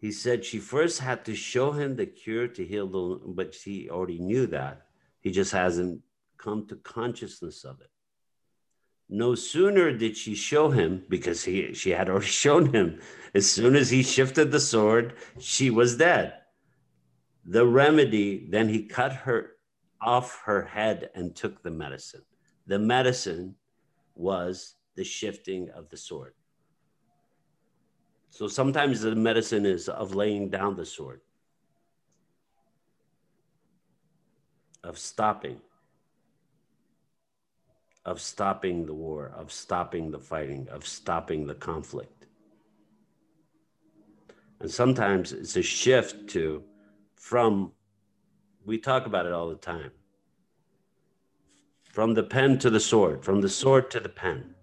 He 0.00 0.12
said 0.12 0.44
she 0.44 0.58
first 0.58 1.00
had 1.00 1.24
to 1.24 1.34
show 1.34 1.72
him 1.72 1.96
the 1.96 2.06
cure 2.06 2.48
to 2.48 2.64
heal 2.64 2.86
the, 2.86 3.20
but 3.26 3.54
she 3.54 3.90
already 3.90 4.18
knew 4.18 4.46
that. 4.46 4.86
He 5.20 5.30
just 5.30 5.52
hasn't 5.52 6.02
come 6.36 6.66
to 6.68 6.76
consciousness 6.76 7.64
of 7.64 7.80
it. 7.80 7.90
No 9.08 9.34
sooner 9.34 9.92
did 9.92 10.16
she 10.16 10.34
show 10.34 10.70
him, 10.70 11.04
because 11.08 11.44
he, 11.44 11.72
she 11.74 11.90
had 11.90 12.08
already 12.08 12.26
shown 12.44 12.72
him, 12.72 13.00
as 13.34 13.50
soon 13.50 13.74
as 13.74 13.90
he 13.90 14.02
shifted 14.02 14.52
the 14.52 14.60
sword, 14.60 15.14
she 15.38 15.70
was 15.70 15.96
dead 15.96 16.34
the 17.48 17.66
remedy, 17.66 18.46
then 18.50 18.68
he 18.68 18.82
cut 18.84 19.12
her 19.12 19.52
off 20.02 20.42
her 20.44 20.64
head 20.64 21.08
and 21.14 21.34
took 21.34 21.62
the 21.62 21.70
medicine. 21.70 22.22
The 22.66 22.78
medicine 22.78 23.54
was 24.14 24.74
the 24.96 25.04
shifting 25.04 25.70
of 25.70 25.88
the 25.88 25.96
sword. 25.96 26.34
So 28.30 28.46
sometimes 28.46 29.00
the 29.00 29.14
medicine 29.14 29.66
is 29.66 29.88
of 29.88 30.14
laying 30.14 30.48
down 30.48 30.76
the 30.76 30.86
sword, 30.86 31.20
of 34.84 34.98
stopping, 34.98 35.60
of 38.04 38.20
stopping 38.20 38.86
the 38.86 38.94
war, 38.94 39.32
of 39.36 39.52
stopping 39.52 40.10
the 40.10 40.18
fighting, 40.18 40.68
of 40.70 40.86
stopping 40.86 41.46
the 41.46 41.54
conflict. 41.54 42.26
And 44.60 44.70
sometimes 44.70 45.32
it's 45.32 45.56
a 45.56 45.62
shift 45.62 46.28
to 46.30 46.64
from, 47.16 47.72
we 48.64 48.78
talk 48.78 49.06
about 49.06 49.26
it 49.26 49.32
all 49.32 49.48
the 49.48 49.56
time, 49.56 49.90
from 51.84 52.14
the 52.14 52.22
pen 52.22 52.58
to 52.60 52.70
the 52.70 52.80
sword, 52.80 53.24
from 53.24 53.40
the 53.40 53.48
sword 53.48 53.90
to 53.90 54.00
the 54.00 54.08
pen. 54.08 54.54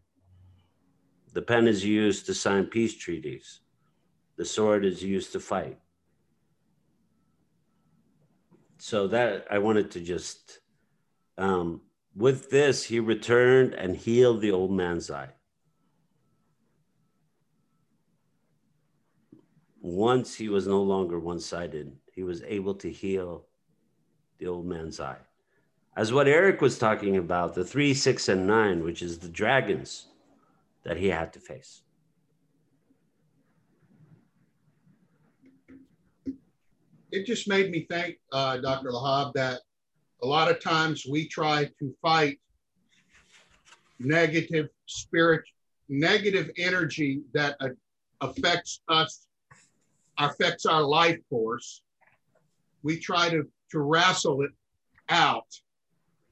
The 1.36 1.42
pen 1.42 1.68
is 1.68 1.84
used 1.84 2.26
to 2.28 2.34
sign 2.34 2.68
peace 2.68 2.96
treaties, 2.96 3.60
the 4.38 4.46
sword 4.46 4.86
is 4.86 5.04
used 5.04 5.34
to 5.34 5.42
fight. 5.42 5.78
So 8.78 9.08
that 9.08 9.46
I 9.52 9.58
wanted 9.58 9.92
to 9.92 10.00
just, 10.00 10.60
um, 11.38 11.82
with 12.16 12.50
this, 12.50 12.86
he 12.86 13.02
returned 13.02 13.74
and 13.74 13.98
healed 13.98 14.40
the 14.40 14.52
old 14.52 14.72
man's 14.72 15.12
eye. 15.12 15.34
once 19.82 20.34
he 20.34 20.50
was 20.50 20.66
no 20.66 20.82
longer 20.82 21.20
one 21.20 21.40
sided, 21.40 21.96
he 22.12 22.24
was 22.24 22.42
able 22.42 22.74
to 22.74 22.92
heal 22.92 23.46
the 24.40 24.48
old 24.48 24.66
man's 24.66 25.00
eye. 25.00 25.20
As 25.96 26.12
what 26.12 26.28
Eric 26.28 26.60
was 26.60 26.80
talking 26.80 27.18
about, 27.18 27.54
the 27.54 27.64
three, 27.64 27.94
six, 27.94 28.28
and 28.28 28.48
nine, 28.48 28.84
which 28.84 29.04
is 29.04 29.20
the 29.20 29.30
dragons 29.30 30.08
that 30.86 30.98
he 30.98 31.08
had 31.08 31.34
to 31.34 31.40
face. 31.40 31.82
It 37.12 37.26
just 37.26 37.48
made 37.48 37.72
me 37.72 37.88
think, 37.90 38.18
uh, 38.32 38.58
Dr. 38.58 38.92
Lahab, 38.92 39.34
that 39.34 39.62
a 40.22 40.28
lot 40.28 40.50
of 40.50 40.62
times 40.62 41.06
we 41.10 41.28
try 41.28 41.70
to 41.80 41.96
fight 42.02 42.40
negative 44.00 44.68
spirit, 44.86 45.44
negative 45.90 46.52
energy 46.58 47.22
that 47.34 47.56
uh, 47.60 47.70
affects 48.22 48.82
us 48.88 49.28
affects 50.18 50.66
our 50.66 50.84
life 50.84 51.20
force. 51.30 51.82
We 52.84 53.00
try 53.00 53.30
to, 53.30 53.44
to 53.72 53.80
wrestle 53.80 54.44
it 54.44 54.52
out 55.10 55.48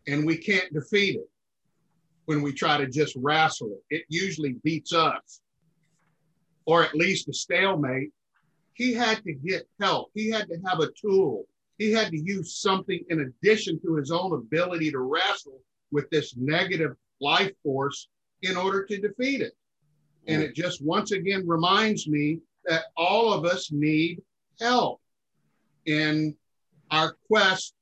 and 0.07 0.25
we 0.25 0.37
can't 0.37 0.71
defeat 0.73 1.15
it 1.15 1.29
when 2.25 2.41
we 2.41 2.53
try 2.53 2.77
to 2.77 2.87
just 2.87 3.15
wrestle 3.17 3.77
it. 3.89 3.97
It 3.97 4.05
usually 4.09 4.53
beats 4.63 4.93
us, 4.93 5.41
or 6.65 6.83
at 6.83 6.95
least 6.95 7.29
a 7.29 7.33
stalemate. 7.33 8.11
He 8.73 8.93
had 8.93 9.23
to 9.23 9.33
get 9.33 9.67
help. 9.79 10.11
He 10.13 10.29
had 10.29 10.47
to 10.47 10.57
have 10.65 10.79
a 10.79 10.91
tool. 10.99 11.45
He 11.77 11.91
had 11.91 12.11
to 12.11 12.17
use 12.19 12.57
something 12.57 13.03
in 13.09 13.19
addition 13.21 13.79
to 13.81 13.95
his 13.95 14.11
own 14.11 14.33
ability 14.33 14.91
to 14.91 14.99
wrestle 14.99 15.59
with 15.91 16.09
this 16.09 16.35
negative 16.37 16.95
life 17.19 17.51
force 17.61 18.07
in 18.41 18.57
order 18.57 18.85
to 18.85 18.97
defeat 18.99 19.41
it. 19.41 19.53
And 20.27 20.41
it 20.41 20.55
just 20.55 20.83
once 20.83 21.11
again 21.11 21.47
reminds 21.47 22.07
me 22.07 22.39
that 22.65 22.85
all 22.95 23.33
of 23.33 23.45
us 23.45 23.71
need 23.71 24.21
help 24.59 25.01
in 25.85 26.35
our 26.91 27.15
quest 27.27 27.73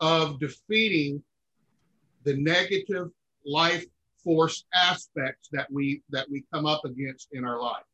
of 0.00 0.38
defeating 0.38 1.22
the 2.24 2.36
negative 2.36 3.08
life 3.46 3.84
force 4.22 4.64
aspects 4.74 5.48
that 5.52 5.70
we 5.70 6.02
that 6.10 6.28
we 6.30 6.44
come 6.52 6.66
up 6.66 6.84
against 6.84 7.28
in 7.32 7.44
our 7.44 7.60
life 7.60 7.84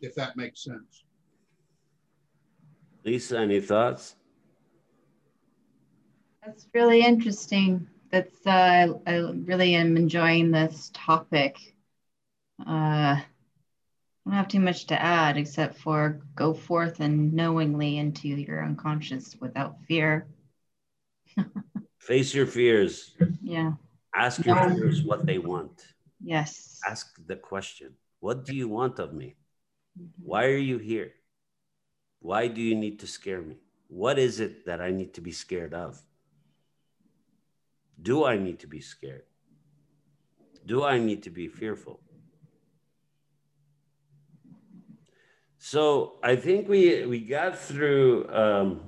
if 0.00 0.14
that 0.14 0.36
makes 0.36 0.62
sense 0.62 1.04
lisa 3.04 3.38
any 3.38 3.60
thoughts 3.60 4.16
that's 6.44 6.68
really 6.74 7.00
interesting 7.00 7.86
that's 8.10 8.46
uh, 8.46 8.88
i 9.06 9.16
really 9.44 9.74
am 9.74 9.96
enjoying 9.96 10.50
this 10.50 10.90
topic 10.94 11.74
uh, 12.66 13.20
I 14.26 14.30
don't 14.30 14.38
have 14.38 14.48
too 14.48 14.60
much 14.60 14.86
to 14.86 15.00
add 15.00 15.36
except 15.36 15.78
for 15.78 16.20
go 16.34 16.52
forth 16.52 16.98
and 16.98 17.32
knowingly 17.32 17.98
into 17.98 18.28
your 18.28 18.64
unconscious 18.64 19.36
without 19.40 19.76
fear. 19.86 20.26
Face 21.98 22.34
your 22.34 22.46
fears. 22.46 23.14
Yeah. 23.40 23.74
Ask 24.16 24.44
your 24.46 24.56
no. 24.56 24.74
fears 24.74 25.02
what 25.02 25.26
they 25.26 25.38
want. 25.38 25.92
Yes. 26.24 26.80
Ask 26.88 27.14
the 27.26 27.36
question 27.36 27.92
What 28.20 28.44
do 28.44 28.56
you 28.56 28.68
want 28.68 28.98
of 28.98 29.12
me? 29.12 29.36
Mm-hmm. 29.98 30.24
Why 30.24 30.46
are 30.46 30.56
you 30.56 30.78
here? 30.78 31.12
Why 32.20 32.48
do 32.48 32.60
you 32.62 32.74
need 32.74 32.98
to 33.00 33.06
scare 33.06 33.42
me? 33.42 33.56
What 33.88 34.18
is 34.18 34.40
it 34.40 34.66
that 34.66 34.80
I 34.80 34.90
need 34.90 35.14
to 35.14 35.20
be 35.20 35.32
scared 35.32 35.74
of? 35.74 36.00
Do 38.00 38.24
I 38.24 38.36
need 38.36 38.58
to 38.60 38.66
be 38.66 38.80
scared? 38.80 39.24
Do 40.64 40.82
I 40.82 40.98
need 40.98 41.22
to 41.24 41.30
be 41.30 41.48
fearful? 41.48 42.00
So 45.58 46.18
I 46.22 46.36
think 46.36 46.68
we 46.68 47.06
we 47.06 47.20
got 47.20 47.58
through 47.58 48.28
um, 48.32 48.80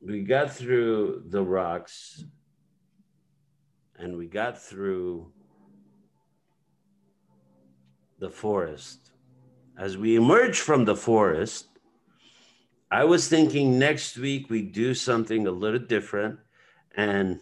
we 0.00 0.22
got 0.22 0.52
through 0.52 1.24
the 1.28 1.42
rocks, 1.42 2.24
and 3.98 4.16
we 4.16 4.26
got 4.26 4.60
through 4.60 5.32
the 8.18 8.30
forest. 8.30 9.10
As 9.76 9.96
we 9.96 10.16
emerge 10.16 10.60
from 10.60 10.84
the 10.84 10.96
forest, 10.96 11.66
I 12.90 13.04
was 13.04 13.28
thinking 13.28 13.78
next 13.78 14.16
week 14.16 14.48
we 14.48 14.62
do 14.62 14.94
something 14.94 15.46
a 15.46 15.50
little 15.50 15.80
different 15.80 16.38
and 16.96 17.40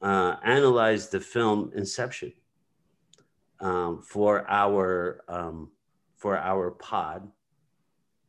uh, 0.00 0.36
analyze 0.44 1.08
the 1.08 1.20
film 1.20 1.72
Inception 1.74 2.32
um, 3.60 4.02
for 4.02 4.48
our 4.48 5.22
um, 5.28 5.70
for 6.16 6.38
our 6.38 6.70
pod, 6.70 7.30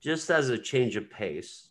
just 0.02 0.30
as 0.30 0.50
a 0.50 0.58
change 0.58 0.96
of 0.96 1.10
pace. 1.10 1.70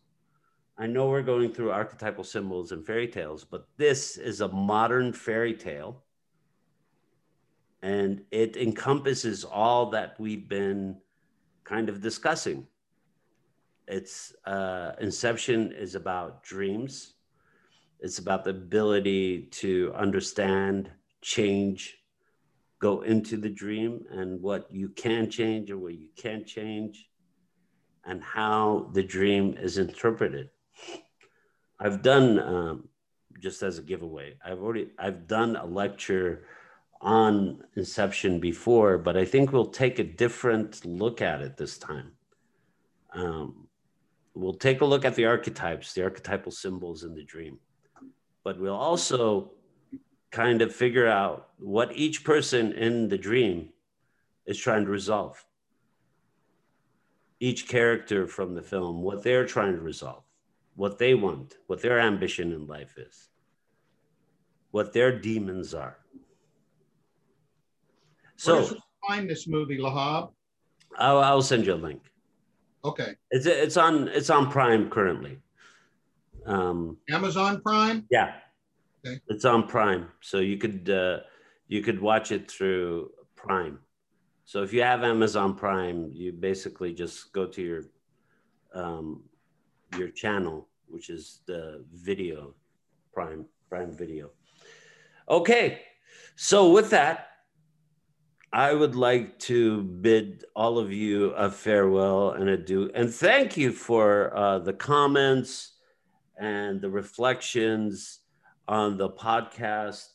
I 0.77 0.87
know 0.89 1.09
we're 1.09 1.23
going 1.23 1.53
through 1.53 1.71
archetypal 1.71 2.25
symbols 2.25 2.73
and 2.73 2.85
fairy 2.85 3.07
tales, 3.07 3.45
but 3.45 3.69
this 3.77 4.17
is 4.17 4.41
a 4.41 4.49
modern 4.49 5.13
fairy 5.13 5.55
tale. 5.55 6.03
And 7.83 8.23
it 8.31 8.57
encompasses 8.57 9.45
all 9.45 9.91
that 9.91 10.19
we've 10.19 10.49
been 10.49 10.97
kind 11.63 11.89
of 11.89 12.01
discussing. 12.01 12.67
It's 13.87 14.35
uh, 14.47 14.93
Inception 15.01 15.73
is 15.73 15.95
about 15.95 16.43
dreams. 16.43 17.15
It's 18.01 18.19
about 18.19 18.45
the 18.45 18.51
ability 18.51 19.49
to 19.53 19.93
understand, 19.95 20.91
change, 21.21 21.99
go 22.81 23.03
into 23.03 23.37
the 23.37 23.49
dream 23.49 24.05
and 24.11 24.43
what 24.43 24.67
you 24.71 24.89
can 24.89 25.31
change 25.31 25.71
and 25.71 25.81
what 25.81 25.95
you 25.95 26.09
can't 26.17 26.47
change 26.47 27.09
and 28.05 28.23
how 28.23 28.91
the 28.93 29.03
dream 29.03 29.57
is 29.59 29.79
interpreted. 29.79 30.51
I've 31.79 32.03
done 32.03 32.39
um, 32.39 32.89
just 33.41 33.63
as 33.63 33.79
a 33.79 33.83
giveaway. 33.83 34.37
I've 34.45 34.61
already 34.61 34.91
I've 34.99 35.27
done 35.27 35.57
a 35.57 35.67
lecture 35.67 36.47
on 37.01 37.63
inception 37.77 38.41
before, 38.41 38.97
but 38.97 39.17
I 39.17 39.25
think 39.25 39.53
we'll 39.53 39.67
take 39.67 39.99
a 39.99 40.05
different 40.05 40.85
look 40.87 41.21
at 41.21 41.43
it 41.43 41.57
this 41.57 41.77
time. 41.77 42.13
Um, 43.13 43.69
we'll 44.35 44.55
take 44.55 44.81
a 44.81 44.85
look 44.85 45.05
at 45.05 45.15
the 45.15 45.27
archetypes, 45.27 45.93
the 45.93 46.03
archetypal 46.03 46.53
symbols 46.53 47.05
in 47.05 47.15
the 47.15 47.25
dream, 47.25 47.59
but 48.43 48.59
we'll 48.59 48.75
also 48.75 49.53
kind 50.31 50.63
of 50.63 50.75
figure 50.75 51.07
out 51.07 51.51
what 51.59 51.95
each 51.95 52.25
person 52.25 52.73
in 52.73 53.09
the 53.09 53.19
dream 53.19 53.69
is 54.47 54.59
trying 54.59 54.85
to 54.85 54.91
resolve. 54.91 55.45
Each 57.39 57.69
character 57.69 58.27
from 58.27 58.55
the 58.55 58.63
film, 58.63 59.03
what 59.03 59.23
they're 59.23 59.47
trying 59.47 59.75
to 59.75 59.81
resolve, 59.81 60.25
what 60.77 60.99
they 60.99 61.15
want, 61.15 61.57
what 61.67 61.83
their 61.83 62.01
ambition 62.01 62.53
in 62.53 62.67
life 62.67 62.97
is, 62.99 63.29
what 64.71 64.93
their 64.93 65.19
demons 65.19 65.75
are. 65.75 65.99
So, 68.37 68.77
find 69.07 69.29
this 69.31 69.47
movie, 69.47 69.79
Lahab? 69.79 70.33
I'll, 70.99 71.19
I'll 71.19 71.43
send 71.43 71.67
you 71.67 71.75
a 71.75 71.77
link. 71.77 72.03
Okay. 72.85 73.15
It's 73.31 73.47
it's 73.47 73.79
on 73.79 74.09
it's 74.09 74.29
on 74.29 74.51
Prime 74.51 74.91
currently. 74.91 75.39
Um, 76.45 76.99
Amazon 77.09 77.63
Prime. 77.63 78.05
Yeah, 78.11 78.35
Okay. 79.07 79.21
It's 79.29 79.45
on 79.45 79.67
Prime, 79.67 80.09
so 80.21 80.39
you 80.39 80.57
could 80.57 80.89
uh, 80.89 81.21
you 81.69 81.83
could 81.83 82.01
watch 82.01 82.33
it 82.33 82.51
through 82.51 83.11
Prime. 83.37 83.79
So 84.47 84.63
if 84.63 84.73
you 84.73 84.83
have 84.83 85.05
Amazon 85.05 85.55
Prime, 85.55 86.11
you 86.13 86.33
basically 86.33 86.95
just 86.95 87.33
go 87.33 87.47
to 87.47 87.63
your 87.63 87.83
um, 88.75 89.23
your 89.97 90.09
channel, 90.09 90.69
which 90.89 91.11
is 91.11 91.41
the 91.47 91.85
video 91.93 92.55
Prime 93.13 93.47
Prime 93.69 93.93
Video. 93.93 94.31
Okay, 95.29 95.81
so 96.37 96.71
with 96.71 96.91
that, 96.91 97.29
I 98.53 98.73
would 98.73 98.95
like 98.95 99.39
to 99.41 99.83
bid 99.83 100.45
all 100.55 100.79
of 100.79 100.93
you 100.93 101.31
a 101.31 101.51
farewell 101.51 102.33
and 102.33 102.49
adieu, 102.49 102.91
and 102.95 103.13
thank 103.13 103.57
you 103.57 103.73
for 103.73 104.37
uh, 104.37 104.59
the 104.59 104.73
comments 104.73 105.73
and 106.39 106.81
the 106.81 106.91
reflections 106.91 108.21
on 108.69 108.97
the 108.97 109.11
podcast 109.11 110.09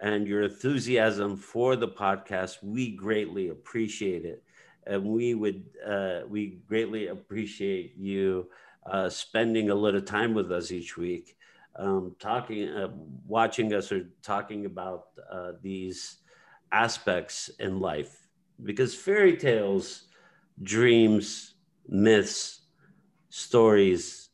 and 0.00 0.26
your 0.26 0.42
enthusiasm 0.42 1.36
for 1.36 1.76
the 1.76 1.88
podcast. 1.88 2.62
We 2.62 2.96
greatly 2.96 3.48
appreciate 3.48 4.24
it. 4.24 4.42
And 4.86 5.04
we 5.04 5.34
would, 5.34 5.64
uh, 5.86 6.20
we 6.26 6.60
greatly 6.66 7.08
appreciate 7.08 7.96
you 7.96 8.48
uh, 8.86 9.08
spending 9.08 9.70
a 9.70 9.74
little 9.74 10.00
time 10.00 10.34
with 10.34 10.50
us 10.52 10.72
each 10.72 10.96
week, 10.96 11.36
um, 11.76 12.16
talking, 12.18 12.68
uh, 12.68 12.88
watching 13.26 13.72
us 13.74 13.92
or 13.92 14.08
talking 14.22 14.66
about 14.66 15.06
uh, 15.30 15.52
these 15.62 16.18
aspects 16.72 17.50
in 17.58 17.80
life. 17.80 18.28
Because 18.62 18.94
fairy 18.94 19.36
tales, 19.36 20.04
dreams, 20.62 21.54
myths, 21.88 22.62
stories, 23.28 24.30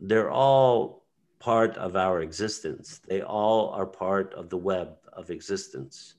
they're 0.00 0.30
all 0.30 1.04
part 1.38 1.76
of 1.76 1.96
our 1.96 2.22
existence. 2.22 3.00
They 3.08 3.22
all 3.22 3.70
are 3.70 3.86
part 3.86 4.34
of 4.34 4.50
the 4.50 4.56
web 4.56 4.96
of 5.12 5.30
existence. 5.30 6.14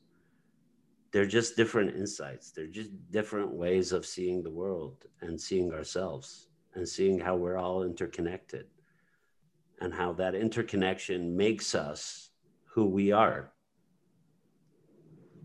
They're 1.11 1.25
just 1.25 1.55
different 1.55 1.95
insights. 1.95 2.51
They're 2.51 2.67
just 2.67 2.91
different 3.11 3.51
ways 3.51 3.91
of 3.91 4.05
seeing 4.05 4.43
the 4.43 4.51
world 4.51 5.05
and 5.21 5.39
seeing 5.39 5.73
ourselves 5.73 6.46
and 6.77 6.87
seeing 6.87 7.19
how 7.19 7.35
we're 7.35 7.57
all 7.57 7.83
interconnected 7.83 8.67
and 9.81 9.93
how 9.93 10.13
that 10.13 10.35
interconnection 10.35 11.35
makes 11.35 11.73
us 11.75 12.29
who 12.65 12.85
we 12.85 13.11
are. 13.11 13.51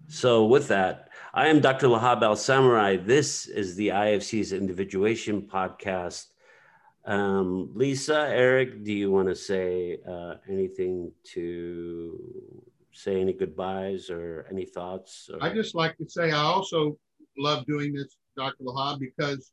So, 0.08 0.44
with 0.44 0.68
that, 0.68 1.08
I 1.32 1.48
am 1.48 1.60
Dr. 1.60 1.88
Lahab 1.88 2.22
Al-Samarrai. 2.22 2.98
This 2.98 3.46
is 3.46 3.76
the 3.76 3.88
IFC's 3.88 4.52
Individuation 4.52 5.42
Podcast. 5.42 6.26
Um, 7.06 7.70
Lisa, 7.74 8.26
Eric, 8.28 8.84
do 8.84 8.92
you 8.92 9.10
want 9.10 9.28
to 9.28 9.34
say 9.34 9.98
uh, 10.06 10.34
anything 10.48 11.12
to 11.32 12.20
say 12.92 13.20
any 13.22 13.32
goodbyes 13.32 14.10
or 14.10 14.46
any 14.50 14.66
thoughts? 14.66 15.30
Or... 15.32 15.42
I 15.42 15.54
just 15.54 15.74
like 15.74 15.96
to 15.96 16.08
say 16.08 16.30
I 16.30 16.42
also 16.42 16.98
love 17.38 17.64
doing 17.64 17.94
this, 17.94 18.16
Dr. 18.36 18.64
Lahab, 18.64 18.98
because 18.98 19.52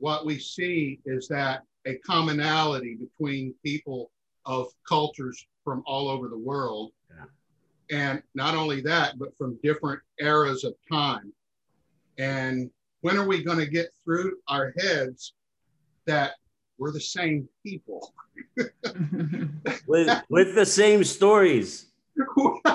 what 0.00 0.26
we 0.26 0.38
see 0.38 0.98
is 1.04 1.28
that 1.28 1.62
a 1.86 1.96
commonality 1.98 2.96
between 2.96 3.54
people 3.64 4.10
of 4.46 4.68
cultures 4.88 5.46
from 5.62 5.82
all 5.86 6.08
over 6.08 6.28
the 6.28 6.38
world. 6.38 6.90
Yeah. 7.10 8.06
And 8.12 8.22
not 8.34 8.54
only 8.54 8.80
that, 8.82 9.18
but 9.18 9.36
from 9.36 9.58
different 9.62 10.00
eras 10.18 10.64
of 10.64 10.74
time. 10.90 11.32
And 12.18 12.70
when 13.02 13.16
are 13.16 13.26
we 13.26 13.44
going 13.44 13.58
to 13.58 13.66
get 13.66 13.90
through 14.04 14.36
our 14.48 14.72
heads 14.78 15.34
that 16.06 16.32
we're 16.78 16.92
the 16.92 17.00
same 17.00 17.48
people? 17.64 18.14
with, 19.86 20.22
with 20.30 20.54
the 20.54 20.66
same 20.66 21.04
stories. 21.04 21.86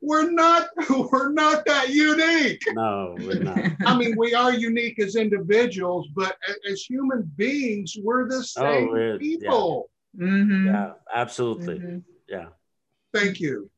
we're 0.00 0.30
not 0.30 0.68
we're 0.90 1.32
not 1.32 1.64
that 1.66 1.90
unique. 1.90 2.62
No, 2.72 3.16
we're 3.18 3.42
not. 3.42 3.58
I 3.86 3.96
mean, 3.96 4.14
we 4.16 4.34
are 4.34 4.52
unique 4.52 4.98
as 4.98 5.16
individuals, 5.16 6.08
but 6.14 6.36
as 6.68 6.82
human 6.82 7.30
beings, 7.36 7.96
we're 8.02 8.28
the 8.28 8.36
oh, 8.36 8.42
same 8.42 8.88
oh, 8.88 8.92
we're, 8.92 9.18
people. 9.18 9.90
Yeah, 10.18 10.26
mm-hmm. 10.26 10.66
yeah 10.66 10.92
absolutely. 11.14 11.78
Mm-hmm. 11.78 11.98
Yeah. 12.28 12.46
Thank 13.12 13.40
you. 13.40 13.70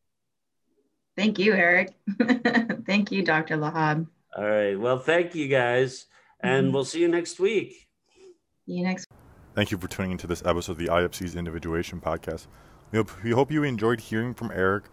Thank 1.17 1.39
you, 1.39 1.53
Eric. 1.53 1.95
thank 2.87 3.13
you, 3.13 3.23
Dr. 3.23 3.57
Lahab. 3.57 4.07
All 4.37 4.45
right. 4.45 4.79
Well, 4.79 4.99
thank 4.99 5.35
you 5.35 5.49
guys, 5.49 6.07
and 6.41 6.67
mm-hmm. 6.67 6.75
we'll 6.75 6.85
see 6.85 7.01
you 7.01 7.09
next 7.09 7.39
week. 7.39 7.87
See 8.67 8.73
you 8.73 8.85
next. 8.85 9.09
Thank 9.55 9.71
you 9.71 9.77
for 9.77 9.89
tuning 9.89 10.13
into 10.13 10.27
this 10.27 10.43
episode 10.47 10.73
of 10.73 10.79
the 10.79 10.87
IFC's 10.87 11.37
Individuation 11.37 12.01
Podcast. 12.01 12.47
We 12.91 12.99
hope, 12.99 13.23
we 13.23 13.31
hope 13.33 13.51
you 13.51 13.63
enjoyed 13.65 14.01
hearing 14.01 14.33
from 14.33 14.51
Eric 14.55 14.85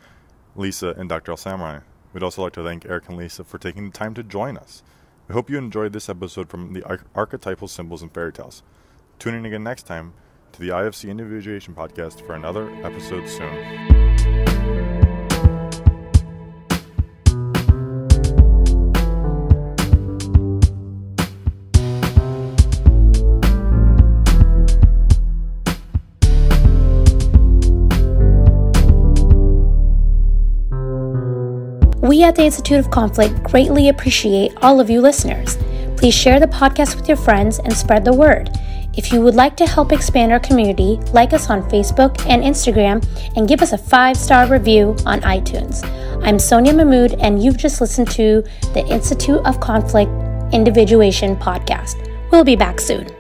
Lisa, 0.56 0.90
and 0.98 1.10
Dr. 1.10 1.32
El 1.32 1.38
Samarrai. 1.38 1.82
We'd 2.14 2.24
also 2.24 2.42
like 2.42 2.54
to 2.54 2.64
thank 2.64 2.86
Eric 2.86 3.08
and 3.08 3.18
Lisa 3.18 3.44
for 3.44 3.58
taking 3.58 3.90
the 3.90 3.98
time 3.98 4.14
to 4.16 4.24
join 4.24 4.58
us. 4.58 4.84
We 5.28 5.34
hope 5.34 5.50
you 5.50 5.58
enjoyed 5.58 5.94
this 5.94 6.10
episode 6.10 6.50
from 6.50 6.74
the 6.74 6.84
Ar- 6.84 7.06
archetypal 7.14 7.68
symbols 7.68 8.02
and 8.02 8.12
fairy 8.12 8.34
tales. 8.34 8.64
Tune 9.20 9.36
in 9.36 9.46
again 9.46 9.64
next 9.64 9.84
time 9.84 10.14
to 10.54 10.60
the 10.60 10.70
IFC 10.70 11.10
Individuation 11.10 11.76
Podcast 11.76 12.26
for 12.26 12.34
another 12.34 12.70
episode 12.84 13.30
soon. 13.30 14.89
We 32.20 32.26
at 32.26 32.36
the 32.36 32.44
Institute 32.44 32.80
of 32.80 32.92
Conflict 32.92 33.44
greatly 33.44 33.88
appreciate 33.88 34.52
all 34.62 34.82
of 34.82 34.90
you 34.90 35.00
listeners. 35.00 35.58
Please 35.96 36.14
share 36.14 36.38
the 36.38 36.48
podcast 36.48 36.98
with 36.98 37.08
your 37.08 37.16
friends 37.16 37.60
and 37.60 37.72
spread 37.72 38.04
the 38.04 38.12
word. 38.12 38.50
If 38.94 39.14
you 39.14 39.22
would 39.22 39.36
like 39.36 39.56
to 39.56 39.66
help 39.66 39.94
expand 39.94 40.34
our 40.34 40.40
community, 40.42 41.00
like 41.14 41.32
us 41.32 41.50
on 41.50 41.64
Facebook 41.70 42.20
and 42.28 42.44
Instagram 42.44 43.02
and 43.38 43.48
give 43.48 43.62
us 43.62 43.72
a 43.72 43.78
five 43.78 44.18
star 44.18 44.48
review 44.48 44.98
on 45.06 45.22
iTunes. 45.22 45.82
I'm 46.22 46.40
Sonia 46.40 46.74
Mahmood, 46.74 47.14
and 47.22 47.42
you've 47.42 47.56
just 47.56 47.80
listened 47.80 48.12
to 48.12 48.44
the 48.74 48.86
Institute 48.90 49.40
of 49.46 49.62
Conflict 49.62 50.12
Individuation 50.54 51.38
podcast. 51.38 52.06
We'll 52.32 52.44
be 52.44 52.58
back 52.58 52.82
soon. 52.82 53.19